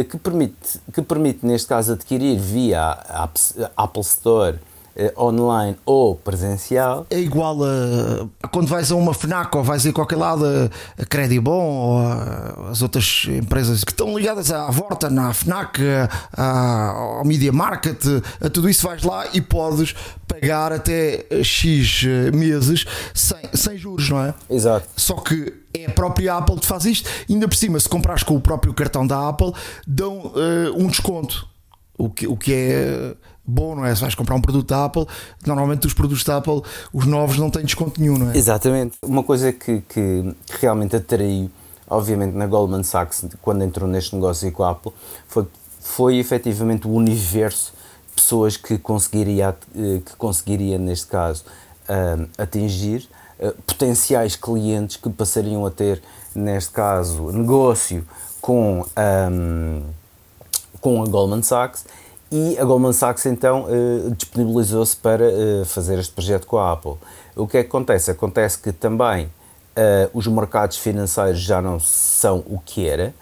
que, 0.04 0.16
permite, 0.16 0.80
que 0.92 1.02
permite, 1.02 1.46
neste 1.46 1.68
caso, 1.68 1.92
adquirir 1.92 2.38
via 2.38 2.92
Apple 3.76 4.02
Store 4.02 4.56
eh, 4.56 4.73
online 5.18 5.76
ou 5.84 6.14
presencial. 6.14 7.06
É 7.10 7.18
igual 7.18 7.58
a, 7.64 8.48
quando 8.48 8.68
vais 8.68 8.90
a 8.92 8.96
uma 8.96 9.12
FNAC 9.12 9.56
ou 9.56 9.64
vais 9.64 9.86
a 9.86 9.92
qualquer 9.92 10.16
lado 10.16 10.44
a, 10.46 11.04
Credibon 11.06 11.52
ou 11.52 11.98
a, 11.98 12.70
as 12.70 12.82
outras 12.82 13.26
empresas 13.28 13.82
que 13.84 13.92
estão 13.92 14.16
ligadas 14.16 14.52
à 14.52 14.70
Vorta, 14.70 15.08
à 15.08 15.32
FNAC, 15.32 15.80
a, 16.36 16.90
ao 17.18 17.24
Media 17.24 17.52
Market, 17.52 18.02
a 18.40 18.48
tudo 18.48 18.68
isso 18.68 18.86
vais 18.86 19.02
lá 19.02 19.26
e 19.32 19.40
podes 19.40 19.94
pagar 20.26 20.72
até 20.72 21.26
X 21.42 22.04
meses 22.32 22.84
sem, 23.12 23.38
sem 23.52 23.78
juros, 23.78 24.08
não 24.08 24.24
é? 24.24 24.34
Exato. 24.48 24.88
Só 24.96 25.14
que 25.14 25.52
é 25.74 25.86
a 25.86 25.90
própria 25.90 26.36
Apple 26.36 26.60
que 26.60 26.66
faz 26.66 26.84
isto, 26.84 27.08
ainda 27.28 27.48
por 27.48 27.56
cima, 27.56 27.78
se 27.80 27.88
comprares 27.88 28.22
com 28.22 28.36
o 28.36 28.40
próprio 28.40 28.72
cartão 28.72 29.06
da 29.06 29.28
Apple, 29.28 29.52
dão 29.86 30.18
uh, 30.18 30.32
um 30.76 30.86
desconto. 30.86 31.48
O 31.96 32.10
que, 32.10 32.26
o 32.26 32.36
que 32.36 32.52
é 32.52 33.14
bom, 33.46 33.74
não 33.74 33.84
é? 33.84 33.94
Se 33.94 34.00
vais 34.00 34.14
comprar 34.14 34.34
um 34.34 34.40
produto 34.40 34.68
da 34.68 34.84
Apple, 34.84 35.06
normalmente 35.46 35.86
os 35.86 35.94
produtos 35.94 36.24
da 36.24 36.38
Apple, 36.38 36.62
os 36.92 37.06
novos, 37.06 37.38
não 37.38 37.50
têm 37.50 37.64
desconto 37.64 38.00
nenhum, 38.00 38.18
não 38.18 38.30
é? 38.30 38.36
Exatamente. 38.36 38.96
Uma 39.02 39.22
coisa 39.22 39.52
que, 39.52 39.80
que 39.82 40.34
realmente 40.60 40.96
atraiu, 40.96 41.50
obviamente, 41.88 42.34
na 42.34 42.46
Goldman 42.46 42.82
Sachs, 42.82 43.26
quando 43.42 43.62
entrou 43.62 43.88
neste 43.88 44.14
negócio 44.14 44.50
com 44.52 44.62
a 44.62 44.70
Apple, 44.70 44.92
foi, 45.28 45.46
foi 45.80 46.16
efetivamente 46.16 46.86
o 46.86 46.92
universo 46.92 47.72
de 48.08 48.22
pessoas 48.22 48.56
que 48.56 48.78
conseguiria, 48.78 49.56
eh, 49.76 50.00
que 50.04 50.16
conseguiria 50.16 50.78
neste 50.78 51.06
caso, 51.06 51.44
eh, 51.88 52.26
atingir, 52.38 53.08
eh, 53.38 53.52
potenciais 53.66 54.36
clientes 54.36 54.96
que 54.96 55.10
passariam 55.10 55.66
a 55.66 55.70
ter, 55.70 56.02
neste 56.34 56.70
caso, 56.70 57.30
negócio 57.32 58.06
com, 58.40 58.84
um, 59.30 59.82
com 60.80 61.02
a 61.02 61.06
Goldman 61.06 61.42
Sachs 61.42 61.84
e 62.36 62.58
a 62.58 62.64
Goldman 62.64 62.92
Sachs 62.92 63.26
então 63.26 63.66
uh, 63.66 64.10
disponibilizou-se 64.10 64.96
para 64.96 65.24
uh, 65.24 65.64
fazer 65.64 66.00
este 66.00 66.12
projeto 66.12 66.48
com 66.48 66.58
a 66.58 66.72
Apple. 66.72 66.94
O 67.36 67.46
que 67.46 67.58
é 67.58 67.62
que 67.62 67.68
acontece? 67.68 68.10
Acontece 68.10 68.58
que 68.58 68.72
também 68.72 69.26
uh, 69.26 69.30
os 70.12 70.26
mercados 70.26 70.76
financeiros 70.76 71.38
já 71.38 71.62
não 71.62 71.78
são 71.78 72.38
o 72.46 72.58
que 72.58 72.88
era. 72.88 73.14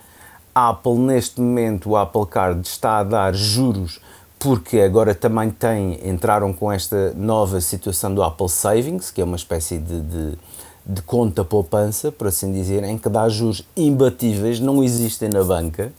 A 0.54 0.70
Apple, 0.70 0.94
neste 0.94 1.42
momento, 1.42 1.90
o 1.90 1.96
Apple 1.98 2.24
Card 2.24 2.66
está 2.66 3.00
a 3.00 3.04
dar 3.04 3.34
juros 3.34 4.00
porque 4.38 4.80
agora 4.80 5.14
também 5.14 5.50
tem, 5.50 6.00
entraram 6.08 6.50
com 6.50 6.72
esta 6.72 7.12
nova 7.14 7.60
situação 7.60 8.14
do 8.14 8.22
Apple 8.22 8.48
Savings, 8.48 9.10
que 9.10 9.20
é 9.20 9.24
uma 9.24 9.36
espécie 9.36 9.76
de, 9.76 10.00
de, 10.00 10.38
de 10.86 11.02
conta 11.02 11.44
poupança, 11.44 12.10
por 12.10 12.28
assim 12.28 12.50
dizer, 12.50 12.82
em 12.82 12.96
que 12.96 13.10
dá 13.10 13.28
juros 13.28 13.62
imbatíveis, 13.76 14.58
não 14.58 14.82
existem 14.82 15.28
na 15.28 15.44
banca 15.44 15.92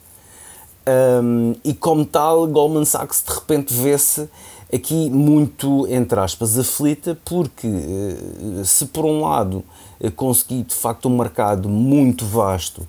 um, 0.88 1.56
e 1.63 1.74
como 1.74 2.06
tal, 2.06 2.48
Goldman 2.48 2.86
Sachs 2.86 3.24
de 3.26 3.34
repente 3.34 3.74
vê-se 3.74 4.30
aqui 4.74 5.10
muito, 5.10 5.88
entre 5.88 6.19
aspas, 6.19 6.58
aflita, 6.58 7.17
porque 7.24 7.67
eh, 7.67 8.63
se 8.65 8.88
por 8.88 9.06
um 9.06 9.22
lado 9.22 9.63
eh, 10.02 10.10
conseguir 10.10 10.63
de 10.63 10.74
facto 10.74 11.08
um 11.08 11.15
mercado 11.15 11.69
muito 11.69 12.26
vasto 12.26 12.88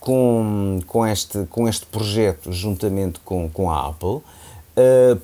com, 0.00 0.80
com, 0.86 1.06
este, 1.06 1.44
com 1.50 1.68
este 1.68 1.84
projeto 1.86 2.50
juntamente 2.50 3.20
com, 3.20 3.50
com 3.50 3.70
a 3.70 3.88
Apple, 3.88 4.08
uh, 4.08 4.22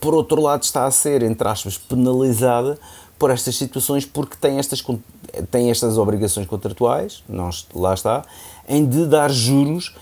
por 0.00 0.12
outro 0.12 0.42
lado 0.42 0.64
está 0.64 0.84
a 0.84 0.90
ser, 0.90 1.22
entre 1.22 1.48
aspas, 1.48 1.78
penalizada 1.78 2.78
por 3.18 3.30
estas 3.30 3.56
situações 3.56 4.04
porque 4.04 4.36
tem 4.36 4.58
estas, 4.58 4.84
tem 5.50 5.70
estas 5.70 5.96
obrigações 5.96 6.46
contratuais, 6.46 7.22
nós, 7.28 7.66
lá 7.74 7.94
está, 7.94 8.24
em 8.68 8.84
de 8.84 9.06
dar 9.06 9.30
juros 9.30 9.94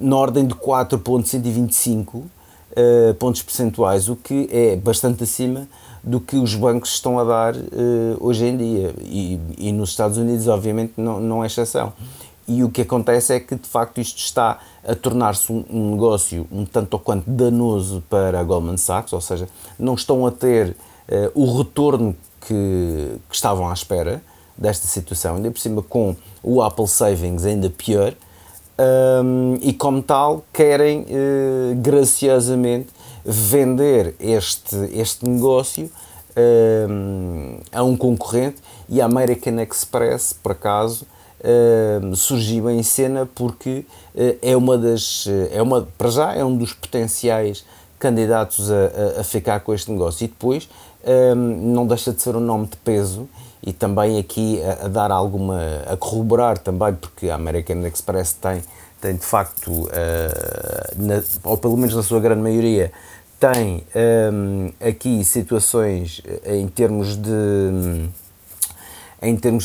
na 0.00 0.16
ordem 0.16 0.46
de 0.46 0.54
4,125 0.54 2.18
uh, 2.18 2.30
eh, 2.74 3.12
pontos 3.14 3.42
percentuais, 3.42 4.08
o 4.08 4.16
que 4.16 4.48
é 4.50 4.76
bastante 4.76 5.22
acima 5.22 5.68
do 6.02 6.20
que 6.20 6.36
os 6.36 6.54
bancos 6.54 6.90
estão 6.90 7.18
a 7.18 7.24
dar 7.24 7.54
uh, 7.54 8.16
hoje 8.20 8.46
em 8.46 8.56
dia. 8.56 8.94
E, 9.00 9.38
e, 9.58 9.72
nos 9.72 9.90
Estados 9.90 10.18
Unidos, 10.18 10.48
obviamente, 10.48 10.94
não, 10.96 11.20
não 11.20 11.44
é 11.44 11.46
exceção. 11.46 11.92
e 12.48 12.64
o 12.64 12.70
que 12.70 12.82
acontece 12.82 13.34
é 13.34 13.40
que 13.40 13.54
de 13.54 13.68
facto 13.68 14.00
isto 14.00 14.18
está 14.18 14.58
a 14.86 14.94
tornar-se 14.94 15.52
um, 15.52 15.64
um, 15.70 15.92
negócio 15.92 16.46
um 16.50 16.64
tanto 16.64 16.94
ou 16.94 17.00
quanto 17.00 17.30
danoso 17.30 18.02
para 18.10 18.40
a 18.40 18.42
Goldman 18.42 18.76
Sachs, 18.76 19.12
ou 19.12 19.20
seja, 19.20 19.48
não 19.78 19.94
estão 19.94 20.26
a 20.26 20.30
ter 20.30 20.70
uh, 20.70 21.30
o 21.34 21.58
retorno 21.58 22.16
que, 22.40 23.16
que, 23.28 23.34
estavam 23.34 23.68
à 23.68 23.72
espera 23.72 24.22
desta 24.58 24.88
situação, 24.88 25.36
ainda 25.36 25.50
por 25.50 25.60
cima 25.60 25.82
com 25.82 26.16
o 26.42 26.60
Apple 26.60 26.88
Savings 26.88 27.44
ainda 27.44 27.70
pior, 27.70 28.14
um, 28.78 29.58
e 29.60 29.72
como 29.72 30.02
tal 30.02 30.44
querem 30.52 31.02
uh, 31.02 31.74
graciosamente 31.76 32.88
vender 33.24 34.14
este, 34.18 34.76
este 34.92 35.28
negócio 35.28 35.90
um, 36.36 37.58
a 37.70 37.82
um 37.82 37.96
concorrente. 37.96 38.56
E 38.88 39.00
a 39.00 39.06
American 39.06 39.58
Express, 39.60 40.32
por 40.32 40.52
acaso, 40.52 41.06
uh, 41.40 42.14
surgiu 42.16 42.68
em 42.70 42.82
cena 42.82 43.28
porque 43.34 43.84
uh, 44.14 44.36
é 44.42 44.56
uma 44.56 44.76
das, 44.76 45.26
é 45.50 45.62
uma, 45.62 45.88
para 45.96 46.10
já, 46.10 46.34
é 46.34 46.44
um 46.44 46.56
dos 46.56 46.72
potenciais 46.72 47.64
candidatos 47.98 48.70
a, 48.70 49.18
a, 49.18 49.20
a 49.20 49.24
ficar 49.24 49.60
com 49.60 49.72
este 49.72 49.90
negócio. 49.90 50.24
E 50.24 50.28
depois 50.28 50.68
um, 51.04 51.34
não 51.74 51.86
deixa 51.86 52.12
de 52.12 52.20
ser 52.20 52.36
um 52.36 52.40
nome 52.40 52.66
de 52.66 52.76
peso 52.78 53.28
e 53.62 53.72
também 53.72 54.18
aqui 54.18 54.60
a, 54.62 54.86
a, 54.86 54.88
dar 54.88 55.10
alguma, 55.10 55.60
a 55.86 55.96
corroborar 55.96 56.58
também, 56.58 56.94
porque 56.94 57.30
a 57.30 57.36
American 57.36 57.86
Express 57.86 58.32
tem, 58.32 58.62
tem 59.00 59.14
de 59.14 59.24
facto, 59.24 59.70
uh, 59.70 59.88
na, 60.96 61.22
ou 61.44 61.56
pelo 61.56 61.76
menos 61.76 61.94
na 61.94 62.02
sua 62.02 62.20
grande 62.20 62.42
maioria, 62.42 62.92
tem 63.38 63.84
um, 64.32 64.72
aqui 64.80 65.24
situações 65.24 66.22
em 66.44 66.68
termos 66.68 67.16
de 67.16 68.08
em 69.20 69.36
termos 69.36 69.64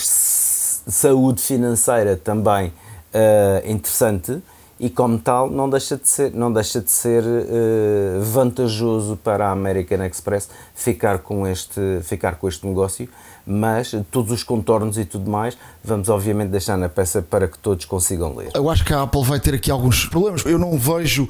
de 0.85 0.91
saúde 0.91 1.43
financeira 1.43 2.15
também 2.15 2.69
uh, 2.69 3.69
interessante. 3.71 4.41
E 4.79 4.91
como 4.91 5.17
tal 5.17 5.49
não 5.49 5.67
deixa 5.67 5.97
de 5.97 6.07
ser 6.07 6.31
não 6.33 6.53
deixa 6.53 6.81
de 6.81 6.91
ser 6.91 7.23
uh, 7.23 8.21
vantajoso 8.21 9.15
para 9.17 9.47
a 9.47 9.51
American 9.51 10.03
Express 10.05 10.49
ficar 10.73 11.19
com 11.19 11.47
este 11.47 11.99
ficar 12.03 12.35
com 12.35 12.47
este 12.47 12.65
negócio 12.65 13.07
mas 13.47 13.95
todos 14.11 14.31
os 14.31 14.43
contornos 14.43 14.97
e 14.97 15.05
tudo 15.05 15.31
mais 15.31 15.57
vamos 15.83 16.09
obviamente 16.09 16.49
deixar 16.49 16.77
na 16.77 16.89
peça 16.89 17.21
para 17.21 17.47
que 17.47 17.57
todos 17.57 17.85
consigam 17.85 18.35
ler. 18.35 18.51
Eu 18.53 18.69
acho 18.69 18.83
que 18.83 18.93
a 18.93 19.03
Apple 19.03 19.23
vai 19.23 19.39
ter 19.39 19.53
aqui 19.53 19.71
alguns 19.71 20.05
problemas. 20.05 20.45
Eu 20.45 20.59
não 20.59 20.77
vejo 20.77 21.23
uh, 21.23 21.29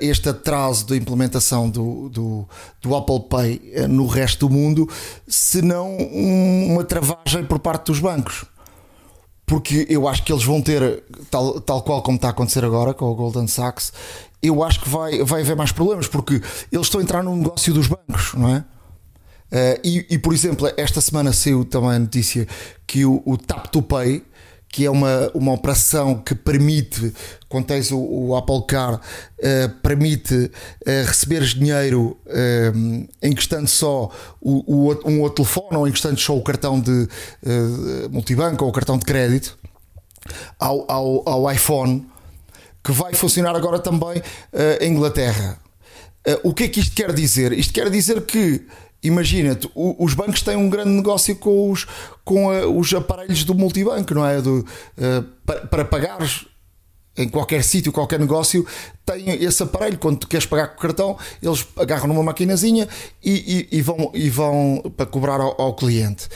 este 0.00 0.28
atraso 0.28 0.86
da 0.86 0.96
implementação 0.96 1.70
do, 1.70 2.10
do, 2.10 2.48
do 2.82 2.94
Apple 2.94 3.20
Pay 3.28 3.72
uh, 3.76 3.88
no 3.88 4.06
resto 4.06 4.48
do 4.48 4.54
mundo, 4.54 4.88
senão 5.26 5.96
um, 5.96 6.74
uma 6.74 6.84
travagem 6.84 7.44
por 7.44 7.58
parte 7.58 7.86
dos 7.86 8.00
bancos 8.00 8.44
porque 9.46 9.86
eu 9.88 10.08
acho 10.08 10.24
que 10.24 10.32
eles 10.32 10.42
vão 10.42 10.60
ter, 10.60 11.04
tal, 11.30 11.60
tal 11.60 11.80
qual 11.80 12.02
como 12.02 12.16
está 12.16 12.26
a 12.26 12.30
acontecer 12.32 12.64
agora 12.64 12.92
com 12.92 13.04
o 13.08 13.14
Golden 13.14 13.46
Sachs, 13.46 13.92
eu 14.42 14.62
acho 14.62 14.80
que 14.80 14.88
vai, 14.88 15.22
vai 15.22 15.42
haver 15.42 15.54
mais 15.54 15.70
problemas, 15.70 16.08
porque 16.08 16.42
eles 16.72 16.86
estão 16.86 17.00
a 17.00 17.04
entrar 17.04 17.22
no 17.22 17.34
negócio 17.36 17.72
dos 17.72 17.86
bancos, 17.86 18.34
não 18.34 18.48
é? 18.48 18.64
Uh, 19.52 19.78
e, 19.84 20.06
e, 20.10 20.18
por 20.18 20.34
exemplo, 20.34 20.70
esta 20.76 21.00
semana 21.00 21.32
saiu 21.32 21.64
também 21.64 21.90
a 21.90 21.98
notícia 21.98 22.46
que 22.86 23.04
o, 23.04 23.22
o 23.24 23.36
Tap 23.36 23.68
to 23.68 23.80
Pay, 23.80 24.24
que 24.76 24.84
é 24.84 24.90
uma, 24.90 25.30
uma 25.32 25.52
operação 25.52 26.16
que 26.18 26.34
permite, 26.34 27.10
quando 27.48 27.64
tens 27.64 27.90
o, 27.90 27.98
o 27.98 28.36
Apple 28.36 28.66
Car, 28.66 28.96
uh, 28.96 29.00
permite 29.82 30.34
uh, 30.34 30.50
receberes 31.06 31.54
dinheiro 31.54 32.18
uh, 32.26 33.08
encostando 33.22 33.68
só 33.68 34.10
o, 34.38 34.90
o, 34.90 35.10
um 35.10 35.22
outro 35.22 35.44
telefone 35.44 35.78
ou 35.78 35.88
encostando 35.88 36.20
só 36.20 36.36
o 36.36 36.42
cartão 36.42 36.78
de 36.78 36.90
uh, 36.90 38.10
multibanco 38.10 38.64
ou 38.64 38.70
o 38.70 38.72
cartão 38.72 38.98
de 38.98 39.06
crédito 39.06 39.56
ao, 40.58 40.84
ao, 40.90 41.26
ao 41.26 41.52
iPhone, 41.52 42.06
que 42.84 42.92
vai 42.92 43.14
funcionar 43.14 43.56
agora 43.56 43.78
também 43.78 44.20
em 44.80 44.92
Inglaterra. 44.92 45.58
o 46.42 46.52
que 46.52 46.64
é 46.64 46.68
que 46.68 46.80
isto 46.80 46.94
quer 46.94 47.12
dizer? 47.12 47.52
Isto 47.52 47.72
quer 47.72 47.90
dizer 47.90 48.20
que 48.26 48.66
imagina-te, 49.02 49.70
os 49.74 50.14
bancos 50.14 50.42
têm 50.42 50.56
um 50.56 50.68
grande 50.68 50.90
negócio 50.90 51.34
com 51.36 51.70
os, 51.70 51.86
com 52.24 52.50
a, 52.50 52.66
os 52.66 52.92
aparelhos 52.92 53.44
do 53.44 53.54
multibanco, 53.54 54.14
não 54.14 54.26
é? 54.26 54.40
Do, 54.40 54.60
uh, 54.60 55.22
para, 55.44 55.66
para 55.66 55.84
pagares 55.84 56.46
em 57.16 57.28
qualquer 57.28 57.64
sítio, 57.64 57.90
qualquer 57.92 58.20
negócio, 58.20 58.66
tem 59.04 59.30
esse 59.42 59.62
aparelho. 59.62 59.98
Quando 59.98 60.18
tu 60.18 60.28
queres 60.28 60.46
pagar 60.46 60.68
com 60.68 60.76
o 60.76 60.80
cartão, 60.80 61.18
eles 61.42 61.66
agarram 61.76 62.08
numa 62.08 62.22
maquinazinha 62.22 62.86
e, 63.24 63.66
e, 63.72 63.78
e 63.78 63.82
vão, 63.82 64.10
e 64.14 64.28
vão 64.28 64.82
para 64.96 65.06
cobrar 65.06 65.40
ao, 65.40 65.60
ao, 65.60 65.74
cliente. 65.74 66.28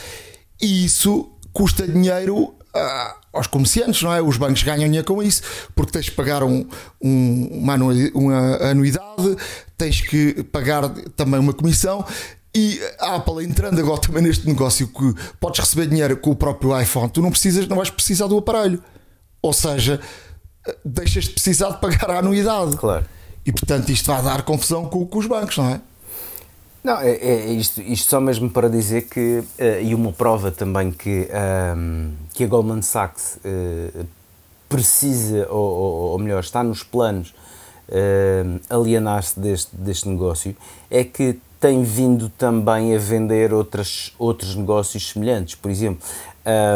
E 0.60 0.84
isso 0.84 1.30
custa 1.52 1.86
dinheiro 1.86 2.44
uh, 2.44 3.14
aos 3.32 3.46
comerciantes, 3.46 4.02
não 4.02 4.12
é? 4.12 4.22
Os 4.22 4.36
bancos 4.36 4.62
ganham 4.62 4.84
dinheiro 4.84 5.06
com 5.06 5.22
isso, 5.22 5.42
porque 5.74 5.92
tens 5.92 6.08
que 6.08 6.14
pagar 6.14 6.42
um, 6.42 6.66
um, 7.00 7.48
uma 7.52 7.74
anuidade, 7.74 9.36
tens 9.76 10.00
que 10.00 10.42
pagar 10.44 10.88
também 11.14 11.38
uma 11.38 11.52
comissão 11.52 12.04
e 12.54 12.80
a 12.98 13.16
Apple 13.16 13.44
entrando 13.44 13.78
agora 13.78 14.00
também 14.00 14.22
neste 14.22 14.46
negócio 14.46 14.88
que 14.88 15.14
podes 15.38 15.60
receber 15.60 15.86
dinheiro 15.86 16.16
com 16.16 16.30
o 16.30 16.36
próprio 16.36 16.78
iPhone, 16.80 17.08
tu 17.08 17.22
não 17.22 17.30
precisas, 17.30 17.68
não 17.68 17.76
vais 17.76 17.90
precisar 17.90 18.26
do 18.26 18.38
aparelho. 18.38 18.82
Ou 19.42 19.52
seja, 19.52 20.00
deixas 20.84 21.24
de 21.24 21.30
precisar 21.30 21.70
de 21.70 21.80
pagar 21.80 22.10
a 22.10 22.18
anuidade. 22.18 22.76
Claro. 22.76 23.04
E 23.46 23.52
portanto 23.52 23.88
isto 23.90 24.06
vai 24.06 24.22
dar 24.22 24.42
confusão 24.42 24.86
com, 24.86 25.06
com 25.06 25.18
os 25.18 25.26
bancos, 25.26 25.56
não 25.56 25.70
é? 25.70 25.80
Não, 26.82 26.98
é, 26.98 27.10
é 27.10 27.52
isto, 27.52 27.80
isto, 27.82 28.08
só 28.08 28.20
mesmo 28.20 28.48
para 28.48 28.68
dizer 28.68 29.02
que, 29.02 29.38
uh, 29.40 29.82
e 29.82 29.94
uma 29.94 30.12
prova 30.12 30.50
também 30.50 30.90
que, 30.90 31.28
um, 31.76 32.12
que 32.32 32.44
a 32.44 32.46
Goldman 32.46 32.80
Sachs 32.80 33.38
uh, 33.44 34.06
precisa, 34.66 35.46
ou, 35.50 35.58
ou, 35.58 35.94
ou, 36.12 36.18
melhor, 36.18 36.40
está 36.40 36.62
nos 36.62 36.82
planos 36.82 37.34
uh, 37.88 38.60
alienar-se 38.70 39.38
deste, 39.38 39.76
deste 39.76 40.08
negócio, 40.08 40.56
é 40.90 41.04
que 41.04 41.38
tem 41.60 41.82
vindo 41.82 42.30
também 42.30 42.96
a 42.96 42.98
vender 42.98 43.52
outras, 43.52 44.12
outros 44.18 44.56
negócios 44.56 45.10
semelhantes. 45.10 45.54
Por 45.54 45.70
exemplo, 45.70 46.02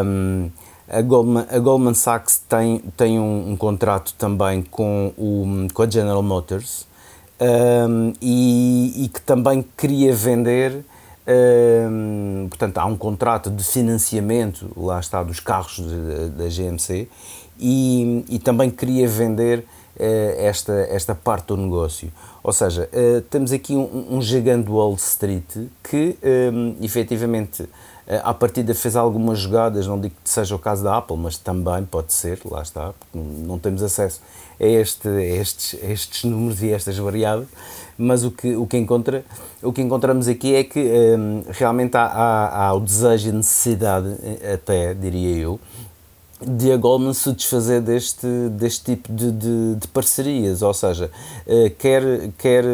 um, 0.05 0.51
a, 0.87 1.01
Goldman, 1.01 1.47
a 1.51 1.59
Goldman 1.59 1.95
Sachs 1.95 2.43
tem, 2.47 2.79
tem 2.97 3.19
um, 3.19 3.53
um 3.53 3.57
contrato 3.57 4.13
também 4.19 4.63
com, 4.63 5.13
o, 5.17 5.67
com 5.73 5.83
a 5.83 5.89
General 5.89 6.23
Motors 6.23 6.87
um, 7.41 8.13
e, 8.21 9.05
e, 9.05 9.09
que 9.09 9.21
também 9.23 9.65
queria 9.77 10.15
vender. 10.15 10.85
Um, 11.27 12.47
portanto, 12.51 12.77
há 12.77 12.85
um 12.85 12.97
contrato 12.99 13.51
de 13.51 13.65
financiamento, 13.65 14.71
lá 14.77 15.01
está, 15.01 15.23
dos 15.23 15.41
carros 15.41 15.81
da 16.37 16.45
GMC 16.45 17.09
e, 17.59 18.25
e 18.29 18.39
também 18.39 18.69
queria 18.69 19.09
vender 19.09 19.61
uh, 19.61 20.35
esta, 20.37 20.73
esta 20.91 21.15
parte 21.15 21.47
do 21.47 21.57
negócio. 21.57 22.13
Ou 22.45 22.53
seja, 22.53 22.91
uh, 22.93 23.23
temos 23.23 23.53
aqui 23.53 23.75
um, 23.75 24.17
um, 24.17 24.21
gigante 24.21 24.69
Wall 24.71 24.93
Street 24.97 25.71
que 25.83 26.19
um, 26.53 26.77
efetivamente 26.83 27.63
uh, 27.63 27.69
à 28.23 28.35
partida 28.35 28.75
fez 28.75 28.97
algumas 28.97 29.39
jogadas, 29.39 29.87
não 29.87 29.99
digo 29.99 30.15
que 30.23 30.29
seja 30.29 30.55
o 30.55 30.59
caso 30.59 30.85
da 30.85 30.99
Apple, 30.99 31.17
mas 31.17 31.39
também 31.39 31.87
pode 31.87 32.13
ser, 32.13 32.39
lá 32.45 32.61
está, 32.61 32.93
não 33.15 33.59
temos 33.59 33.83
acesso 33.83 34.21
a, 34.61 34.67
este, 34.67 35.09
a, 35.09 35.23
estes, 35.23 35.83
a 35.83 35.87
estes 35.87 36.25
números 36.25 36.63
e 36.63 36.71
a 36.71 36.77
estas 36.77 36.99
variáveis, 36.99 37.49
mas 37.97 38.25
o 38.25 38.31
que, 38.31 38.55
o 38.55 38.67
que, 38.67 38.77
encontra, 38.77 39.25
o 39.63 39.73
que 39.73 39.81
encontramos 39.81 40.29
aqui 40.29 40.55
é 40.55 40.65
que 40.65 40.81
um, 41.17 41.45
realmente 41.49 41.97
há, 41.97 42.05
há, 42.05 42.67
há 42.67 42.75
o 42.75 42.81
desejo 42.81 43.31
e 43.31 43.33
necessidade, 43.33 44.19
até 44.53 44.93
diria 44.93 45.39
eu, 45.39 45.59
de 46.47 46.73
a 46.73 46.77
Goldman 46.77 47.15
se 47.15 47.33
desfazer 47.33 47.81
deste, 47.81 48.27
deste 48.51 48.95
tipo 48.95 49.13
de, 49.13 49.31
de, 49.31 49.75
de 49.77 49.89
parcerias, 49.89 50.63
ou 50.63 50.75
seja, 50.75 51.11
uh, 51.47 51.71
quer, 51.79 52.31
quer 52.39 52.65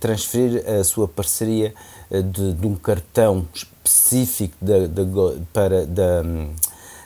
transferir 0.00 0.62
a 0.68 0.84
sua 0.84 1.08
parceria 1.08 1.74
uh, 2.10 2.22
de, 2.22 2.52
de, 2.54 2.66
um 2.66 2.74
cartão 2.74 3.46
específico 3.54 4.56
da, 4.60 4.86
da, 4.86 5.02
para, 5.52 5.86
da, 5.86 6.22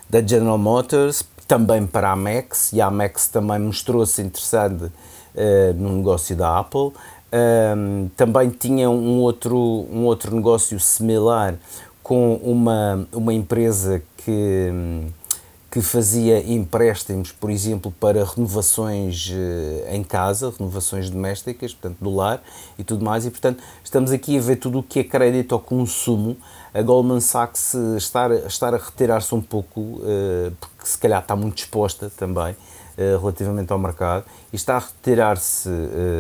da 0.08 0.26
General 0.26 0.58
Motors, 0.58 1.22
também 1.46 1.86
para 1.86 2.08
a 2.10 2.12
Amex, 2.12 2.72
e 2.72 2.80
a 2.80 2.86
Amex 2.86 3.28
também 3.28 3.58
mostrou-se 3.58 4.22
interessada 4.22 4.92
uh, 5.34 5.74
no 5.74 5.96
negócio 5.96 6.36
da 6.36 6.58
Apple. 6.58 6.92
Um, 7.32 8.08
também 8.16 8.50
tinha 8.50 8.90
um 8.90 9.20
outro, 9.20 9.56
um 9.56 10.04
outro 10.04 10.34
negócio 10.34 10.80
similar 10.80 11.54
com 12.02 12.34
uma, 12.42 13.06
uma 13.12 13.32
empresa 13.32 14.02
que 14.16 14.68
que 15.70 15.80
fazia 15.80 16.40
empréstimos, 16.52 17.30
por 17.30 17.48
exemplo, 17.48 17.94
para 18.00 18.24
renovações 18.24 19.30
eh, 19.32 19.94
em 19.94 20.02
casa, 20.02 20.52
renovações 20.58 21.08
domésticas, 21.08 21.72
portanto, 21.72 21.98
do 22.00 22.12
lar 22.12 22.42
e 22.76 22.82
tudo 22.82 23.04
mais, 23.04 23.24
e 23.24 23.30
portanto 23.30 23.62
estamos 23.84 24.10
aqui 24.10 24.36
a 24.36 24.40
ver 24.40 24.56
tudo 24.56 24.80
o 24.80 24.82
que 24.82 24.98
é 24.98 25.04
crédito 25.04 25.54
ao 25.54 25.60
consumo, 25.60 26.36
a 26.74 26.82
Goldman 26.82 27.20
Sachs 27.20 27.74
estar, 27.96 28.32
estar 28.32 28.74
a 28.74 28.78
retirar-se 28.78 29.32
um 29.32 29.40
pouco, 29.40 30.00
eh, 30.02 30.50
porque 30.58 30.86
se 30.88 30.98
calhar 30.98 31.22
está 31.22 31.36
muito 31.36 31.58
exposta 31.58 32.10
também, 32.16 32.56
eh, 32.98 33.16
relativamente 33.20 33.72
ao 33.72 33.78
mercado 33.78 34.24
e 34.52 34.56
está 34.56 34.74
a 34.74 34.80
retirar-se 34.80 35.68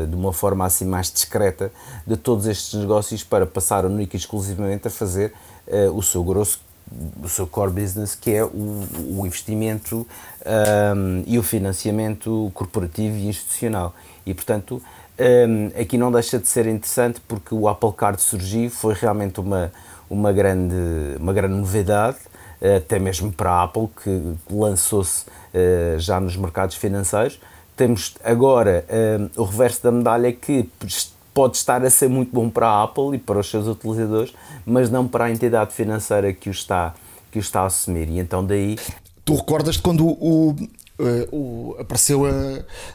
de 0.08 0.14
uma 0.14 0.32
forma 0.32 0.64
assim 0.64 0.84
mais 0.84 1.10
discreta 1.10 1.72
de 2.06 2.16
todos 2.16 2.46
estes 2.46 2.78
negócios 2.78 3.24
para 3.24 3.44
passar 3.46 3.84
única 3.84 4.16
e 4.16 4.20
exclusivamente 4.20 4.86
a 4.86 4.90
fazer 4.90 5.32
o 5.92 6.02
seu 6.02 6.24
grosso 6.24 6.60
o 7.22 7.28
seu 7.28 7.46
core 7.46 7.70
business, 7.70 8.14
que 8.14 8.32
é 8.32 8.44
o, 8.44 8.84
o 9.16 9.26
investimento 9.26 10.06
um, 10.96 11.22
e 11.26 11.38
o 11.38 11.42
financiamento 11.42 12.50
corporativo 12.54 13.16
e 13.16 13.28
institucional. 13.28 13.94
E, 14.26 14.34
portanto, 14.34 14.82
um, 15.18 15.80
aqui 15.80 15.96
não 15.96 16.10
deixa 16.10 16.38
de 16.38 16.48
ser 16.48 16.66
interessante 16.66 17.20
porque 17.28 17.54
o 17.54 17.68
Apple 17.68 17.92
Card 17.92 18.20
surgiu, 18.20 18.70
foi 18.70 18.94
realmente 18.94 19.38
uma, 19.40 19.72
uma, 20.08 20.32
grande, 20.32 20.74
uma 21.18 21.32
grande 21.32 21.54
novidade, 21.54 22.18
até 22.76 22.98
mesmo 22.98 23.32
para 23.32 23.50
a 23.50 23.62
Apple, 23.64 23.88
que 24.02 24.34
lançou-se 24.50 25.24
uh, 25.24 25.98
já 25.98 26.20
nos 26.20 26.36
mercados 26.36 26.76
financeiros. 26.76 27.40
Temos 27.76 28.14
agora 28.22 28.84
um, 29.36 29.42
o 29.42 29.44
reverso 29.44 29.82
da 29.82 29.92
medalha 29.92 30.32
que 30.32 30.68
pode 31.32 31.56
estar 31.56 31.84
a 31.84 31.90
ser 31.90 32.08
muito 32.08 32.32
bom 32.32 32.50
para 32.50 32.68
a 32.68 32.84
Apple 32.84 33.16
e 33.16 33.18
para 33.18 33.38
os 33.38 33.48
seus 33.48 33.66
utilizadores, 33.66 34.32
mas 34.64 34.90
não 34.90 35.06
para 35.06 35.24
a 35.24 35.30
entidade 35.30 35.72
financeira 35.72 36.32
que 36.32 36.48
o 36.48 36.52
está, 36.52 36.94
que 37.30 37.38
o 37.38 37.40
está 37.40 37.62
a 37.62 37.66
assumir. 37.66 38.08
E 38.08 38.18
então 38.18 38.44
daí. 38.44 38.76
Tu 39.24 39.34
recordas-te 39.34 39.82
quando 39.82 40.06
o, 40.06 40.56
o, 41.32 41.76
apareceu 41.78 42.26
a, 42.26 42.30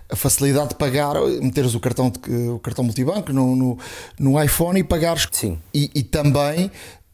a, 0.10 0.16
facilidade 0.16 0.70
de 0.70 0.76
pagar, 0.76 1.16
meteres 1.42 1.74
o 1.76 1.80
cartão, 1.80 2.10
de, 2.10 2.50
o 2.50 2.60
cartão 2.60 2.84
multibanco 2.84 3.32
no, 3.32 3.56
no, 3.56 3.78
no 4.20 4.44
iPhone 4.44 4.80
e 4.80 4.84
pagares. 4.84 5.28
Sim. 5.32 5.60
E, 5.74 5.90
e 5.94 6.04
também 6.04 6.72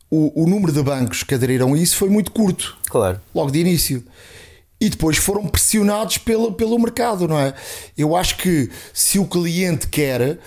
o, 0.10 0.44
o, 0.44 0.48
número 0.48 0.72
de 0.72 0.82
bancos 0.82 1.24
que 1.24 1.36
aderiram 1.36 1.74
a 1.74 1.78
isso 1.78 1.96
foi 1.96 2.10
muito 2.10 2.32
curto. 2.32 2.78
Claro. 2.90 3.22
Logo 3.34 3.52
de 3.52 3.60
início. 3.60 4.04
E 4.80 4.90
depois 4.90 5.18
foram 5.18 5.48
pressionados 5.48 6.18
pelo, 6.18 6.54
pelo 6.54 6.78
mercado, 6.80 7.28
não 7.28 7.40
é? 7.40 7.54
Eu 7.96 8.16
acho 8.16 8.38
que 8.38 8.70
se 8.92 9.20
o 9.20 9.26
cliente 9.26 9.88
quer, 9.88 10.40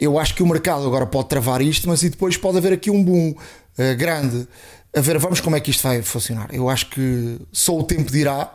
eu 0.00 0.18
acho 0.18 0.34
que 0.34 0.42
o 0.42 0.46
mercado 0.46 0.86
agora 0.86 1.04
pode 1.04 1.28
travar 1.28 1.60
isto, 1.60 1.86
mas 1.86 2.02
e 2.02 2.08
depois 2.08 2.36
pode 2.36 2.56
haver 2.56 2.72
aqui 2.72 2.90
um 2.90 3.04
boom 3.04 3.30
uh, 3.30 3.96
grande. 3.96 4.48
A 4.96 5.00
ver, 5.00 5.18
vamos 5.18 5.40
como 5.40 5.54
é 5.54 5.60
que 5.60 5.70
isto 5.70 5.82
vai 5.82 6.00
funcionar. 6.02 6.48
Eu 6.52 6.68
acho 6.68 6.86
que 6.86 7.38
só 7.52 7.78
o 7.78 7.82
tempo 7.82 8.10
dirá, 8.10 8.52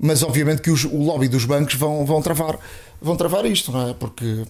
mas 0.00 0.22
obviamente 0.22 0.62
que 0.62 0.70
os, 0.70 0.84
o 0.84 0.96
lobby 0.96 1.28
dos 1.28 1.44
bancos 1.44 1.74
vão, 1.74 2.06
vão, 2.06 2.22
travar, 2.22 2.58
vão 3.00 3.16
travar 3.16 3.44
isto, 3.44 3.70
não 3.70 3.90
é? 3.90 3.94
Porque 3.94 4.44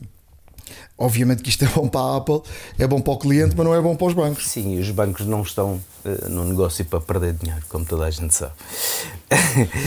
obviamente 0.96 1.42
que 1.42 1.50
isto 1.50 1.64
é 1.66 1.68
bom 1.68 1.88
para 1.88 2.00
a 2.00 2.16
Apple, 2.18 2.40
é 2.78 2.86
bom 2.86 3.00
para 3.00 3.12
o 3.12 3.18
cliente, 3.18 3.54
mas 3.56 3.66
não 3.66 3.74
é 3.74 3.80
bom 3.80 3.96
para 3.96 4.06
os 4.06 4.14
bancos. 4.14 4.46
Sim, 4.46 4.76
e 4.76 4.80
os 4.80 4.90
bancos 4.92 5.26
não 5.26 5.42
estão 5.42 5.80
uh, 6.04 6.28
no 6.30 6.44
negócio 6.44 6.84
para 6.84 7.00
perder 7.00 7.32
dinheiro, 7.32 7.62
como 7.68 7.84
toda 7.84 8.04
a 8.04 8.10
gente 8.10 8.32
sabe. 8.32 8.52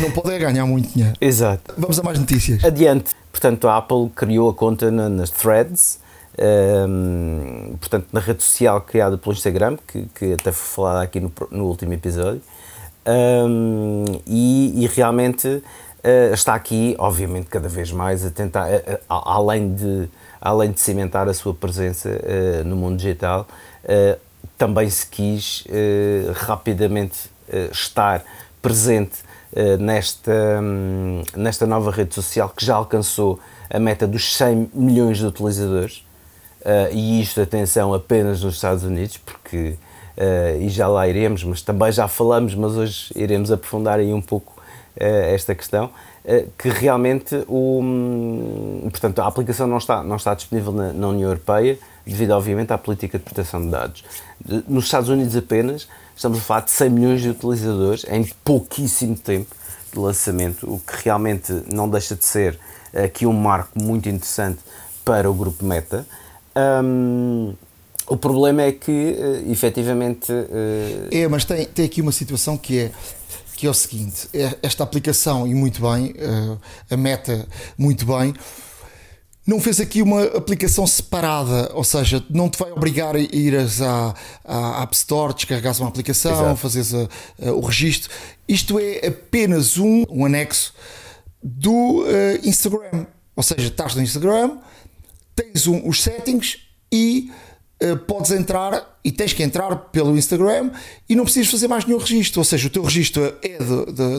Não 0.02 0.12
podem 0.12 0.38
ganhar 0.38 0.66
muito 0.66 0.94
dinheiro. 0.94 1.16
Exato. 1.22 1.74
Vamos 1.78 1.98
a 1.98 2.04
mais 2.04 2.20
notícias. 2.20 2.62
Adiante. 2.64 3.16
Portanto, 3.32 3.70
a 3.70 3.78
Apple 3.78 4.10
criou 4.14 4.50
a 4.50 4.54
conta 4.54 4.92
na, 4.92 5.08
nas 5.08 5.30
Threads 5.30 6.01
um, 6.40 7.76
portanto, 7.80 8.08
na 8.12 8.20
rede 8.20 8.42
social 8.44 8.82
criada 8.82 9.18
pelo 9.18 9.34
Instagram, 9.34 9.78
que, 9.88 10.06
que 10.16 10.34
até 10.34 10.52
foi 10.52 10.76
falada 10.76 11.02
aqui 11.04 11.20
no, 11.20 11.32
no 11.52 11.66
último 11.66 11.94
episódio, 11.94 12.42
um, 13.06 14.06
e, 14.28 14.84
e, 14.84 14.88
realmente 14.88 15.48
uh, 15.48 16.34
está 16.34 16.54
aqui, 16.54 16.96
obviamente, 17.00 17.48
cada 17.48 17.68
vez 17.68 17.92
mais 17.92 18.26
a 18.26 18.30
tentar, 18.30 18.70
uh, 18.70 19.00
além, 19.10 19.74
de, 19.74 20.08
além 20.40 20.72
de 20.72 20.80
cimentar 20.80 21.28
a 21.28 21.34
sua 21.34 21.54
presença 21.54 22.10
uh, 22.10 22.64
no 22.64 22.76
mundo 22.76 22.98
digital, 22.98 23.48
também 24.60 24.88
se 24.92 25.08
quis 25.08 25.66
rapidamente 26.36 27.32
estar 27.72 28.24
presente 28.62 29.24
nesta, 29.80 30.32
um, 30.62 31.24
nesta 31.36 31.66
nova 31.66 31.90
rede 31.90 32.14
social 32.14 32.48
que 32.50 32.64
já 32.64 32.76
alcançou 32.76 33.40
a 33.72 33.80
meta 33.80 34.06
dos 34.06 34.38
100 34.38 34.70
milhões 34.72 35.18
de 35.18 35.26
utilizadores. 35.26 36.04
Uh, 36.62 36.94
e 36.94 37.22
isto, 37.22 37.42
atenção, 37.42 37.92
apenas 37.94 38.44
nos 38.44 38.56
Estados 38.56 38.84
Unidos, 38.84 39.18
porque, 39.18 39.76
uh, 40.16 40.62
e 40.62 40.70
já 40.70 40.88
lá 40.88 41.08
iremos, 41.08 41.44
mas 41.44 41.62
também 41.62 41.92
já 41.92 42.08
falamos, 42.08 42.54
mas 42.54 42.74
hoje 42.74 43.12
iremos 43.16 43.52
aprofundar 43.52 43.98
aí 43.98 44.14
um 44.14 44.22
pouco 44.22 44.54
uh, 44.96 45.04
esta 45.34 45.56
questão, 45.56 45.90
que 46.56 46.70
realmente 46.70 47.36
o, 47.48 47.80
um, 47.82 48.88
portanto, 48.92 49.24
a 49.24 49.28
aplicação 49.28 49.66
não 49.66 49.80
está, 49.80 50.04
não 50.04 50.18
está 50.18 50.36
disponível 50.36 50.72
na, 50.72 50.94
na, 50.94 51.08
União 51.08 51.28
Europeia, 51.28 51.80
devido, 52.06 52.30
obviamente, 52.30 52.72
à 52.72 52.78
política 52.78 53.18
de 53.18 53.24
proteção 53.24 53.60
de 53.60 53.70
dados. 53.72 54.04
Nos 54.68 54.86
Estados 54.86 55.10
Unidos 55.10 55.36
apenas, 55.36 55.88
estamos 56.16 56.38
a 56.38 56.42
falar 56.42 56.60
de 56.60 56.70
100 56.70 56.90
milhões 56.92 57.22
de 57.22 57.30
utilizadores 57.30 58.06
em 58.08 58.24
pouquíssimo 58.46 59.16
tempo 59.16 59.56
de 59.92 59.98
lançamento, 59.98 60.72
o 60.72 60.78
que 60.78 61.04
realmente 61.06 61.64
não 61.74 61.90
deixa 61.90 62.16
de 62.16 62.24
ser 62.24 62.60
aqui 62.94 63.26
um 63.26 63.34
marco 63.34 63.82
muito 63.82 64.08
interessante 64.08 64.60
para 65.04 65.28
o 65.28 65.34
grupo 65.34 65.66
Meta. 65.66 66.06
Um, 66.56 67.54
o 68.08 68.18
problema 68.18 68.64
é 68.64 68.72
que, 68.72 68.92
uh, 68.92 69.52
efetivamente. 69.52 70.32
Uh... 70.32 71.08
É, 71.12 71.28
mas 71.28 71.46
tem, 71.46 71.66
tem 71.66 71.86
aqui 71.86 72.02
uma 72.02 72.12
situação 72.12 72.58
que 72.58 72.78
é, 72.78 72.92
que 73.56 73.66
é 73.66 73.70
o 73.70 73.74
seguinte: 73.74 74.28
é 74.34 74.58
esta 74.62 74.84
aplicação, 74.84 75.48
e 75.48 75.54
muito 75.54 75.82
bem, 75.82 76.12
uh, 76.12 76.60
a 76.90 76.98
meta, 76.98 77.48
muito 77.78 78.06
bem, 78.06 78.34
não 79.48 79.62
fez 79.62 79.80
aqui 79.80 80.02
uma 80.02 80.24
aplicação 80.24 80.86
separada, 80.86 81.72
ou 81.74 81.84
seja, 81.84 82.24
não 82.30 82.50
te 82.50 82.60
vai 82.60 82.72
obrigar 82.72 83.16
a 83.16 83.20
ir 83.20 83.56
à, 83.58 84.14
à 84.44 84.84
App 84.84 84.94
Store, 84.96 85.34
descarregares 85.34 85.80
uma 85.80 85.88
aplicação, 85.90 86.32
Exato. 86.32 86.58
fazeres 86.58 86.94
a, 86.94 87.08
a, 87.48 87.52
o 87.54 87.62
registro. 87.62 88.12
Isto 88.48 88.78
é 88.78 89.08
apenas 89.08 89.78
um, 89.78 90.04
um 90.10 90.26
anexo 90.26 90.74
do 91.42 92.04
Instagram. 92.44 93.08
Ou 93.36 93.42
seja, 93.42 93.68
estás 93.70 93.96
no 93.96 94.02
Instagram 94.02 94.58
tens 95.44 95.68
um, 95.68 95.88
os 95.88 96.02
settings 96.02 96.60
e 96.92 97.32
uh, 97.84 97.98
podes 97.98 98.32
entrar 98.32 99.00
e 99.04 99.12
tens 99.12 99.34
que 99.34 99.44
entrar 99.44 99.76
pelo 99.76 100.16
Instagram 100.18 100.72
e 101.10 101.16
não 101.16 101.24
precisas 101.24 101.50
fazer 101.50 101.68
mais 101.68 101.86
nenhum 101.86 102.00
registro. 102.00 102.40
Ou 102.40 102.46
seja, 102.46 102.68
o 102.68 102.70
teu 102.70 102.84
registro 102.84 103.36
é 103.42 103.58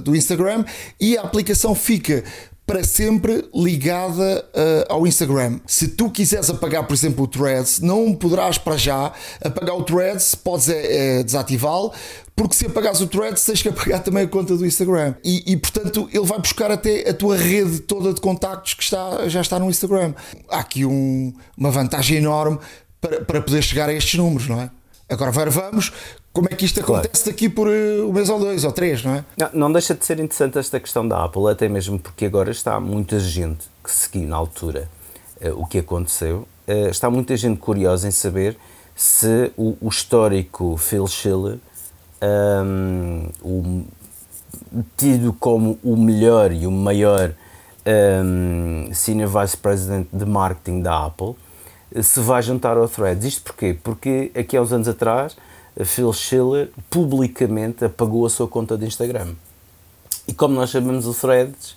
do, 0.00 0.16
Instagram 0.16 0.64
e 1.00 1.16
a 1.16 1.22
aplicação 1.22 1.74
fica 1.74 2.24
para 2.66 2.84
sempre 2.84 3.44
ligada 3.54 4.44
uh, 4.54 4.92
ao 4.92 5.06
Instagram. 5.06 5.60
Se 5.66 5.88
tu 5.88 6.10
quiseres 6.10 6.48
apagar, 6.48 6.86
por 6.86 6.94
exemplo, 6.94 7.24
o 7.24 7.28
Threads, 7.28 7.80
não 7.80 8.14
poderás 8.14 8.56
para 8.56 8.76
já 8.76 9.12
apagar 9.44 9.76
o 9.76 9.82
Threads, 9.82 10.34
podes 10.34 10.68
é, 10.68 11.18
é, 11.18 11.22
desativá-lo, 11.22 11.92
porque 12.36 12.54
se 12.54 12.66
apagares 12.66 13.00
o 13.00 13.06
Threads, 13.06 13.44
tens 13.44 13.62
que 13.62 13.68
apagar 13.68 14.02
também 14.02 14.24
a 14.24 14.28
conta 14.28 14.56
do 14.56 14.64
Instagram. 14.64 15.14
E, 15.24 15.52
e, 15.52 15.56
portanto, 15.56 16.08
ele 16.12 16.24
vai 16.24 16.38
buscar 16.38 16.70
até 16.70 17.08
a 17.08 17.12
tua 17.12 17.36
rede 17.36 17.80
toda 17.80 18.14
de 18.14 18.20
contactos 18.20 18.74
que 18.74 18.82
está, 18.82 19.28
já 19.28 19.40
está 19.40 19.58
no 19.58 19.68
Instagram. 19.68 20.14
Há 20.48 20.60
aqui 20.60 20.84
um, 20.84 21.32
uma 21.56 21.70
vantagem 21.70 22.18
enorme 22.18 22.58
para, 23.00 23.24
para 23.24 23.42
poder 23.42 23.62
chegar 23.62 23.88
a 23.88 23.92
estes 23.92 24.14
números, 24.14 24.48
não 24.48 24.60
é? 24.60 24.70
Agora 25.08 25.30
vamos 25.30 25.92
como 26.32 26.48
é 26.50 26.54
que 26.54 26.64
isto 26.64 26.80
acontece 26.80 27.24
claro. 27.24 27.26
daqui 27.26 27.48
por 27.48 27.68
uh, 27.68 28.08
um 28.08 28.12
mês 28.12 28.28
ou 28.30 28.38
dois 28.38 28.64
ou 28.64 28.72
três, 28.72 29.04
não 29.04 29.14
é? 29.14 29.24
Não, 29.36 29.50
não, 29.52 29.72
deixa 29.72 29.94
de 29.94 30.04
ser 30.04 30.18
interessante 30.18 30.58
esta 30.58 30.80
questão 30.80 31.06
da 31.06 31.24
Apple, 31.24 31.48
até 31.50 31.68
mesmo 31.68 31.98
porque 31.98 32.24
agora 32.24 32.50
está 32.50 32.80
muita 32.80 33.20
gente 33.20 33.68
que 33.84 33.90
seguiu 33.90 34.26
na 34.26 34.36
altura 34.36 34.88
uh, 35.44 35.60
o 35.60 35.66
que 35.66 35.78
aconteceu, 35.78 36.48
uh, 36.66 36.88
está 36.88 37.10
muita 37.10 37.36
gente 37.36 37.58
curiosa 37.58 38.08
em 38.08 38.10
saber 38.10 38.56
se 38.94 39.52
o, 39.56 39.76
o 39.80 39.88
histórico 39.88 40.76
Phil 40.78 41.06
Schiller, 41.06 41.58
um, 42.22 43.28
o, 43.42 43.84
tido 44.96 45.32
como 45.34 45.78
o 45.82 45.96
melhor 45.96 46.52
e 46.52 46.66
o 46.66 46.70
maior 46.70 47.32
um, 48.24 48.88
Senior 48.92 49.28
Vice 49.40 49.56
President 49.56 50.06
de 50.12 50.24
Marketing 50.24 50.80
da 50.80 51.06
Apple, 51.06 51.34
se 52.00 52.20
vai 52.20 52.42
juntar 52.42 52.76
ao 52.76 52.88
Threads. 52.88 53.24
Isto 53.24 53.42
porquê? 53.42 53.76
Porque 53.82 54.30
aqui 54.34 54.56
há 54.56 54.62
uns 54.62 54.72
anos 54.72 54.88
atrás 54.88 55.36
Phil 55.84 56.12
Schiller 56.12 56.70
publicamente 56.90 57.84
apagou 57.84 58.26
a 58.26 58.30
sua 58.30 58.46
conta 58.46 58.76
de 58.76 58.86
Instagram. 58.86 59.34
E 60.28 60.32
como 60.34 60.54
nós 60.54 60.70
sabemos, 60.70 61.06
o 61.06 61.14
Threads 61.14 61.76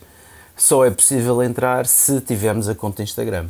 só 0.56 0.86
é 0.86 0.92
possível 0.92 1.42
entrar 1.42 1.86
se 1.86 2.22
tivermos 2.22 2.70
a 2.70 2.76
conta 2.76 3.04
Instagram. 3.04 3.48